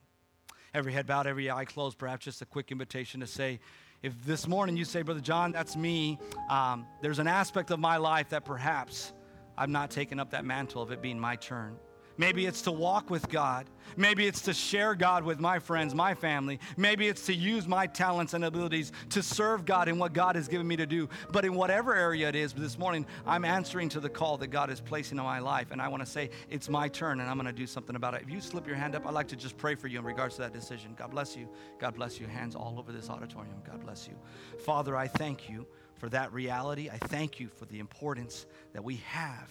Every 0.73 0.93
head 0.93 1.05
bowed, 1.05 1.27
every 1.27 1.51
eye 1.51 1.65
closed, 1.65 1.99
perhaps 1.99 2.27
just 2.27 2.43
a 2.43 2.47
quick 2.47 2.71
invitation 2.71 3.19
to 3.19 3.27
say, 3.27 3.59
if 4.05 4.13
this 4.25 4.47
morning 4.47 4.77
you 4.77 4.85
say, 4.85 5.03
Brother 5.03 5.19
John, 5.21 5.51
that's 5.51 5.75
me, 5.75 6.21
um, 6.49 6.87
there's 7.03 7.19
an 7.19 7.27
aspect 7.27 7.73
of 7.73 7.81
my 7.81 7.97
life 7.97 8.29
that 8.29 8.45
perhaps 8.45 9.13
I've 9.59 9.69
not 9.69 9.91
taken 9.91 10.21
up 10.21 10.31
that 10.31 10.45
mantle 10.45 10.81
of 10.81 10.93
it 10.93 11.03
being 11.03 11.19
my 11.19 11.35
turn. 11.35 11.77
Maybe 12.19 12.47
it's 12.47 12.63
to 12.63 12.73
walk 12.73 13.11
with 13.11 13.29
God. 13.29 13.67
Maybe 13.97 14.27
it's 14.27 14.43
to 14.43 14.53
share 14.53 14.95
God 14.95 15.25
with 15.25 15.41
my 15.41 15.59
friends, 15.59 15.95
my 15.95 16.15
family. 16.15 16.61
Maybe 16.77 17.09
it's 17.09 17.27
to 17.27 17.35
use 17.35 17.67
my 17.67 17.87
talents 17.87 18.35
and 18.35 18.45
abilities 18.45 18.93
to 19.11 19.23
serve 19.23 19.65
God 19.65 19.89
in 19.89 19.99
what 19.99 20.13
God 20.13 20.37
has 20.37 20.49
given 20.49 20.67
me 20.67 20.77
to 20.77 20.87
do. 20.87 21.09
But 21.31 21.45
in 21.45 21.55
whatever 21.55 21.95
area 21.95 22.29
it 22.29 22.35
is, 22.35 22.53
this 22.53 22.79
morning, 22.79 23.07
I'm 23.27 23.45
answering 23.45 23.89
to 23.91 24.01
the 24.01 24.09
call 24.09 24.39
that 24.39 24.49
God 24.49 24.71
is 24.71 24.81
placing 24.81 25.19
in 25.19 25.25
my 25.25 25.39
life. 25.39 25.71
And 25.71 25.81
I 25.81 25.89
want 25.89 26.05
to 26.05 26.11
say, 26.11 26.31
it's 26.51 26.69
my 26.69 26.89
turn 26.89 27.21
and 27.21 27.29
I'm 27.29 27.37
going 27.37 27.47
to 27.47 27.53
do 27.53 27.67
something 27.67 27.97
about 27.97 28.15
it. 28.15 28.23
If 28.23 28.31
you 28.31 28.41
slip 28.41 28.67
your 28.67 28.77
hand 28.77 28.95
up, 28.95 29.07
I'd 29.07 29.15
like 29.15 29.29
to 29.29 29.37
just 29.37 29.57
pray 29.57 29.75
for 29.75 29.89
you 29.89 29.99
in 29.99 30.05
regards 30.05 30.37
to 30.37 30.43
that 30.43 30.53
decision. 30.53 30.95
God 30.97 31.11
bless 31.11 31.37
you. 31.37 31.49
God 31.79 31.95
bless 31.95 32.19
you. 32.19 32.27
Hands 32.27 32.55
all 32.55 32.77
over 32.79 32.93
this 32.93 33.09
auditorium. 33.11 33.63
God 33.67 33.83
bless 33.83 34.09
you. 34.09 34.15
Father, 34.59 34.97
I 34.97 35.07
thank 35.07 35.49
you 35.49 35.67
for 35.95 36.09
that 36.11 36.33
reality. 36.33 36.91
I 36.91 36.99
thank 36.99 37.41
you 37.41 37.49
for 37.49 37.67
the 37.67 37.79
importance 37.79 38.47
that 38.73 38.85
we 38.85 38.97
have 39.07 39.51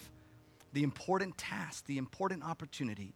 the 0.72 0.82
important 0.82 1.38
task, 1.38 1.86
the 1.86 1.98
important 1.98 2.42
opportunity. 2.44 3.14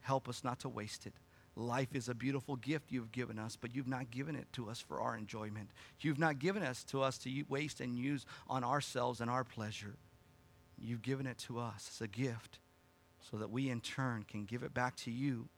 Help 0.00 0.28
us 0.28 0.44
not 0.44 0.60
to 0.60 0.68
waste 0.68 1.06
it. 1.06 1.14
Life 1.56 1.94
is 1.94 2.08
a 2.08 2.14
beautiful 2.14 2.54
gift 2.54 2.92
you've 2.92 3.10
given 3.10 3.38
us, 3.38 3.56
but 3.56 3.74
you've 3.74 3.88
not 3.88 4.12
given 4.12 4.36
it 4.36 4.46
to 4.52 4.70
us 4.70 4.80
for 4.80 5.00
our 5.00 5.16
enjoyment. 5.16 5.70
You've 6.00 6.18
not 6.18 6.38
given 6.38 6.62
us 6.62 6.84
to 6.84 7.02
us 7.02 7.18
to 7.18 7.44
waste 7.48 7.80
and 7.80 7.96
use 7.96 8.24
on 8.48 8.62
ourselves 8.62 9.20
and 9.20 9.28
our 9.28 9.42
pleasure. 9.42 9.96
You've 10.78 11.02
given 11.02 11.26
it 11.26 11.38
to 11.38 11.58
us 11.58 11.90
as 11.92 12.00
a 12.00 12.06
gift 12.06 12.60
so 13.30 13.36
that 13.38 13.50
we 13.50 13.68
in 13.68 13.80
turn 13.80 14.22
can 14.22 14.44
give 14.44 14.62
it 14.62 14.72
back 14.72 14.94
to 14.96 15.10
you 15.10 15.48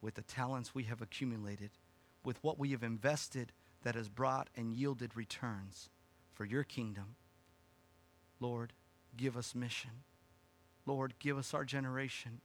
with 0.00 0.14
the 0.14 0.22
talents 0.22 0.74
we 0.74 0.84
have 0.84 1.02
accumulated, 1.02 1.70
with 2.24 2.42
what 2.42 2.58
we 2.58 2.70
have 2.70 2.84
invested 2.84 3.52
that 3.82 3.96
has 3.96 4.08
brought 4.08 4.48
and 4.56 4.72
yielded 4.72 5.16
returns 5.16 5.88
for 6.32 6.44
your 6.44 6.62
kingdom. 6.62 7.16
Lord, 8.38 8.72
give 9.16 9.36
us 9.36 9.54
mission. 9.54 10.04
Lord, 10.86 11.14
give 11.18 11.38
us 11.38 11.54
our 11.54 11.64
generation. 11.64 12.40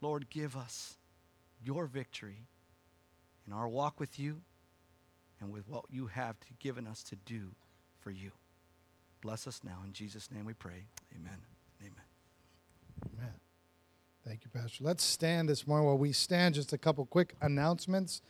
Lord, 0.00 0.30
give 0.30 0.56
us 0.56 0.96
your 1.62 1.86
victory 1.86 2.46
in 3.46 3.52
our 3.52 3.68
walk 3.68 4.00
with 4.00 4.18
you 4.18 4.42
and 5.40 5.52
with 5.52 5.68
what 5.68 5.84
you 5.90 6.06
have 6.06 6.36
given 6.58 6.86
us 6.86 7.02
to 7.04 7.16
do 7.16 7.50
for 7.98 8.10
you. 8.10 8.30
Bless 9.20 9.46
us 9.46 9.60
now. 9.64 9.78
In 9.84 9.92
Jesus' 9.92 10.30
name 10.30 10.46
we 10.46 10.54
pray. 10.54 10.86
Amen. 11.14 11.38
Amen. 11.80 11.92
Amen. 13.18 13.34
Thank 14.26 14.44
you, 14.44 14.50
Pastor. 14.50 14.84
Let's 14.84 15.02
stand 15.02 15.48
this 15.48 15.66
morning 15.66 15.86
while 15.86 15.98
we 15.98 16.12
stand. 16.12 16.54
Just 16.54 16.72
a 16.72 16.78
couple 16.78 17.04
quick 17.06 17.34
announcements. 17.40 18.22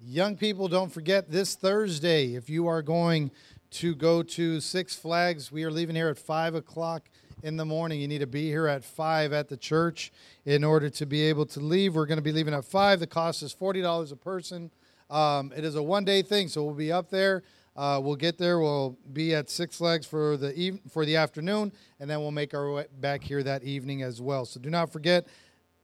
Young 0.00 0.36
people, 0.36 0.68
don't 0.68 0.92
forget 0.92 1.30
this 1.30 1.54
Thursday, 1.54 2.34
if 2.34 2.48
you 2.48 2.68
are 2.68 2.82
going 2.82 3.30
to 3.70 3.94
go 3.94 4.22
to 4.22 4.60
Six 4.60 4.94
Flags, 4.94 5.50
we 5.50 5.64
are 5.64 5.70
leaving 5.70 5.96
here 5.96 6.08
at 6.08 6.18
5 6.18 6.54
o'clock 6.54 7.08
in 7.42 7.56
the 7.56 7.64
morning. 7.64 8.00
You 8.00 8.08
need 8.08 8.18
to 8.18 8.26
be 8.26 8.48
here 8.48 8.66
at 8.66 8.84
5 8.84 9.32
at 9.32 9.48
the 9.48 9.56
church 9.56 10.12
in 10.44 10.64
order 10.64 10.90
to 10.90 11.06
be 11.06 11.22
able 11.22 11.46
to 11.46 11.60
leave. 11.60 11.94
We're 11.94 12.06
going 12.06 12.18
to 12.18 12.22
be 12.22 12.32
leaving 12.32 12.54
at 12.54 12.64
5. 12.64 13.00
The 13.00 13.06
cost 13.06 13.42
is 13.42 13.54
$40 13.54 14.12
a 14.12 14.16
person. 14.16 14.70
Um, 15.10 15.52
it 15.56 15.64
is 15.64 15.74
a 15.74 15.82
one 15.82 16.04
day 16.04 16.22
thing, 16.22 16.48
so 16.48 16.64
we'll 16.64 16.74
be 16.74 16.92
up 16.92 17.10
there. 17.10 17.42
Uh, 17.76 18.00
we'll 18.02 18.16
get 18.16 18.38
there. 18.38 18.58
We'll 18.58 18.98
be 19.12 19.34
at 19.34 19.48
Six 19.48 19.76
Flags 19.76 20.04
for 20.04 20.36
the 20.36 20.52
eve- 20.54 20.80
for 20.90 21.06
the 21.06 21.16
afternoon, 21.16 21.72
and 22.00 22.10
then 22.10 22.20
we'll 22.20 22.32
make 22.32 22.52
our 22.52 22.72
way 22.72 22.86
back 23.00 23.22
here 23.22 23.42
that 23.44 23.62
evening 23.62 24.02
as 24.02 24.20
well. 24.20 24.44
So 24.44 24.58
do 24.58 24.68
not 24.68 24.92
forget, 24.92 25.28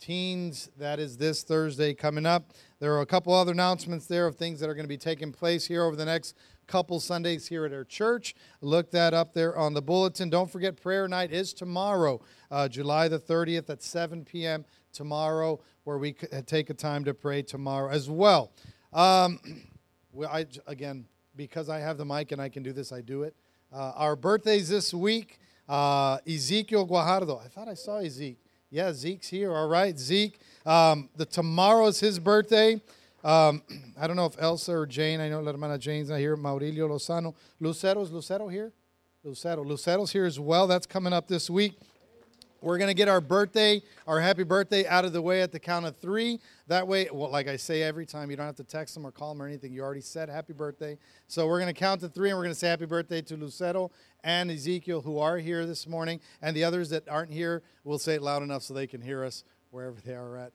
teens. 0.01 0.71
That 0.77 0.99
is 0.99 1.17
this 1.17 1.45
Thursday 1.45 1.95
coming 1.95 2.27
up. 2.27 2.51
There 2.81 2.93
are 2.95 3.01
a 3.01 3.07
couple 3.07 3.33
other 3.33 3.53
announcements 3.53 4.07
there 4.07 4.27
of 4.27 4.37
things 4.37 4.61
that 4.61 4.69
are 4.69 4.75
going 4.75 4.85
to 4.85 4.89
be 4.89 4.99
taking 4.99 5.33
place 5.33 5.67
here 5.67 5.85
over 5.85 5.97
the 5.97 6.05
next 6.05 6.37
couple 6.67 7.01
Sundays 7.01 7.47
here 7.47 7.65
at 7.65 7.73
our 7.73 7.85
church. 7.85 8.35
Look 8.61 8.91
that 8.93 9.15
up 9.15 9.35
there 9.35 9.57
on 9.57 9.75
the 9.75 9.83
bulletin. 9.83 10.31
Don't 10.31 10.51
forget, 10.51 10.81
prayer 10.81 11.09
night 11.09 11.33
is 11.33 11.53
tomorrow, 11.53 12.21
uh, 12.51 12.69
July 12.69 13.09
the 13.09 13.19
30th 13.19 13.71
at 13.71 13.83
7 13.83 14.25
p.m. 14.25 14.65
tomorrow, 14.93 15.61
where 15.85 15.99
we 15.99 16.15
uh, 16.33 16.43
take 16.47 16.71
a 16.71 16.75
time 16.75 17.05
to 17.05 17.15
pray 17.15 17.43
tomorrow 17.43 17.91
as 17.91 18.09
well. 18.11 18.53
Um, 18.93 19.41
I, 20.31 20.47
again, 20.67 21.07
because 21.37 21.69
I 21.69 21.81
have 21.81 21.99
the 21.99 22.05
mic 22.05 22.33
and 22.33 22.41
I 22.41 22.49
can 22.49 22.63
do 22.63 22.73
this, 22.73 22.93
I 22.93 23.01
do 23.01 23.23
it. 23.23 23.35
Uh, 23.73 23.93
our 23.97 24.17
birthdays 24.17 24.69
this 24.69 24.95
week 24.95 25.41
uh, 25.69 26.19
Ezekiel 26.27 26.87
Guajardo. 26.87 27.43
I 27.43 27.49
thought 27.49 27.69
I 27.69 27.75
saw 27.75 27.99
Ezekiel. 27.99 28.41
Yeah, 28.71 28.93
Zeke's 28.93 29.29
here. 29.29 29.55
All 29.55 29.69
right, 29.69 29.97
Zeke. 29.97 30.39
Um, 30.67 31.09
the 31.17 31.25
tomorrow 31.25 31.87
is 31.87 32.01
his 32.01 32.19
birthday. 32.19 32.81
Um, 33.25 33.63
I 34.01 34.07
don't 34.07 34.17
know 34.17 34.27
if 34.27 34.41
Elsa 34.41 34.73
or 34.73 34.87
Jane, 34.87 35.21
I 35.21 35.29
know 35.29 35.41
La 35.41 35.53
Hermana 35.53 35.79
Jane's 35.79 36.11
not 36.11 36.19
here, 36.19 36.37
Maurilio 36.37 36.89
Lozano. 36.89 37.35
Lucero's 37.59 38.13
Lucero 38.13 38.49
here? 38.49 38.73
Lucero. 39.25 39.65
Lucero's 39.65 40.13
here 40.13 40.27
as 40.27 40.39
well. 40.39 40.67
That's 40.67 40.87
coming 40.87 41.13
up 41.13 41.27
this 41.27 41.49
week. 41.49 41.79
We're 42.61 42.79
going 42.79 42.89
to 42.89 42.95
get 42.95 43.09
our 43.09 43.21
birthday, 43.21 43.83
our 44.07 44.21
happy 44.21 44.43
birthday 44.43 44.87
out 44.87 45.05
of 45.05 45.13
the 45.13 45.21
way 45.21 45.43
at 45.43 45.53
the 45.53 45.59
count 45.59 45.85
of 45.85 45.97
three. 45.97 46.41
That 46.67 46.89
way, 46.89 47.09
well, 47.13 47.31
like 47.31 47.47
I 47.47 47.57
say 47.57 47.83
every 47.83 48.07
time, 48.07 48.31
you 48.31 48.39
don't 48.39 48.47
have 48.47 48.57
to 48.57 48.65
text 48.65 48.95
them 48.95 49.07
or 49.07 49.11
call 49.11 49.35
them 49.35 49.43
or 49.43 49.47
anything. 49.47 49.71
You 49.71 49.83
already 49.83 50.01
said 50.01 50.31
happy 50.31 50.55
birthday. 50.55 50.97
So 51.27 51.47
we're 51.47 51.61
going 51.61 51.73
to 51.73 51.79
count 51.79 52.01
to 52.01 52.09
three 52.09 52.31
and 52.31 52.39
we're 52.39 52.45
going 52.45 52.55
to 52.55 52.59
say 52.59 52.69
happy 52.69 52.87
birthday 52.87 53.21
to 53.21 53.37
Lucero 53.37 53.91
and 54.23 54.51
Ezekiel, 54.51 55.03
who 55.03 55.19
are 55.19 55.37
here 55.37 55.67
this 55.67 55.87
morning. 55.87 56.21
And 56.41 56.57
the 56.57 56.65
others 56.65 56.89
that 56.89 57.07
aren't 57.07 57.31
here, 57.31 57.63
we'll 57.85 57.99
say 57.99 58.15
it 58.15 58.23
loud 58.23 58.43
enough 58.43 58.63
so 58.63 58.73
they 58.73 58.87
can 58.87 59.03
hear 59.03 59.25
us 59.25 59.45
wherever 59.71 60.01
they 60.01 60.15
are 60.15 60.37
at. 60.39 60.53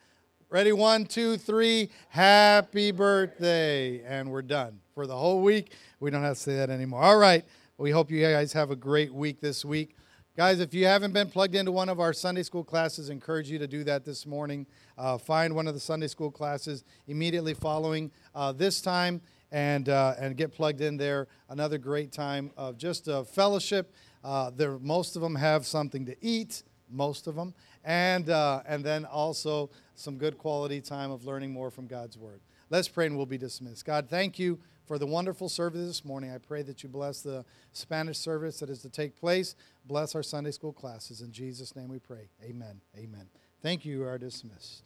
Ready? 0.52 0.72
One, 0.72 1.06
two, 1.06 1.38
three. 1.38 1.92
Happy 2.08 2.90
birthday. 2.90 4.02
And 4.04 4.32
we're 4.32 4.42
done 4.42 4.80
for 4.96 5.06
the 5.06 5.16
whole 5.16 5.44
week. 5.44 5.74
We 6.00 6.10
don't 6.10 6.24
have 6.24 6.38
to 6.38 6.42
say 6.42 6.56
that 6.56 6.72
anymore. 6.72 7.04
All 7.04 7.18
right. 7.18 7.46
We 7.78 7.92
hope 7.92 8.10
you 8.10 8.20
guys 8.20 8.52
have 8.54 8.72
a 8.72 8.76
great 8.76 9.14
week 9.14 9.42
this 9.42 9.64
week. 9.64 9.96
Guys, 10.36 10.60
if 10.60 10.74
you 10.74 10.88
haven't 10.88 11.14
been 11.14 11.30
plugged 11.30 11.54
into 11.54 11.72
one 11.72 11.88
of 11.88 12.00
our 12.00 12.14
Sunday 12.14 12.42
school 12.42 12.64
classes, 12.64 13.12
encourage 13.12 13.48
you 13.48 13.60
to 13.60 13.68
do 13.68 13.84
that 13.84 14.06
this 14.06 14.26
morning. 14.26 14.66
Uh, 14.98 15.20
find 15.20 15.54
one 15.54 15.68
of 15.68 15.76
the 15.76 15.80
Sunday 15.80 16.08
school 16.08 16.32
classes 16.32 16.84
immediately 17.06 17.54
following 17.54 18.10
uh, 18.34 18.52
this 18.52 18.82
time 18.82 19.22
and, 19.52 19.88
uh, 19.88 20.16
and 20.18 20.36
get 20.36 20.52
plugged 20.52 20.82
in 20.82 20.98
there. 20.98 21.28
Another 21.50 21.78
great 21.78 22.12
time 22.12 22.50
of 22.58 22.76
just 22.76 23.08
a 23.08 23.24
fellowship. 23.24 23.94
Uh, 24.24 24.50
there, 24.50 24.80
most 24.80 25.16
of 25.16 25.22
them 25.22 25.36
have 25.36 25.68
something 25.68 26.08
to 26.08 26.16
eat, 26.26 26.64
most 26.90 27.28
of 27.28 27.36
them, 27.36 27.54
and, 27.84 28.32
uh, 28.32 28.64
and 28.68 28.84
then 28.84 29.06
also 29.06 29.70
some 30.00 30.18
good 30.18 30.38
quality 30.38 30.82
time 30.82 31.12
of 31.12 31.26
learning 31.26 31.52
more 31.52 31.70
from 31.70 31.88
God's 31.88 32.18
Word. 32.18 32.40
Let's 32.70 32.88
pray 32.88 33.08
and 33.08 33.18
we'll 33.18 33.26
be 33.26 33.38
dismissed. 33.38 33.86
God, 33.86 34.08
thank 34.10 34.40
you 34.40 34.60
for 34.86 34.98
the 34.98 35.06
wonderful 35.06 35.50
service 35.50 35.86
this 35.86 36.06
morning. 36.06 36.32
I 36.32 36.38
pray 36.38 36.62
that 36.64 36.84
you 36.84 36.90
bless 36.90 37.22
the 37.22 37.46
Spanish 37.74 38.18
service 38.18 38.60
that 38.60 38.70
is 38.70 38.82
to 38.84 38.90
take 38.90 39.20
place. 39.20 39.56
Bless 39.86 40.16
our 40.16 40.24
Sunday 40.24 40.52
school 40.52 40.74
classes. 40.74 41.22
In 41.22 41.32
Jesus' 41.32 41.76
name 41.76 41.90
we 41.90 42.00
pray. 42.00 42.30
Amen. 42.44 42.82
Amen. 42.98 43.28
Thank 43.62 43.86
you. 43.86 44.00
You 44.00 44.06
are 44.06 44.18
dismissed. 44.18 44.84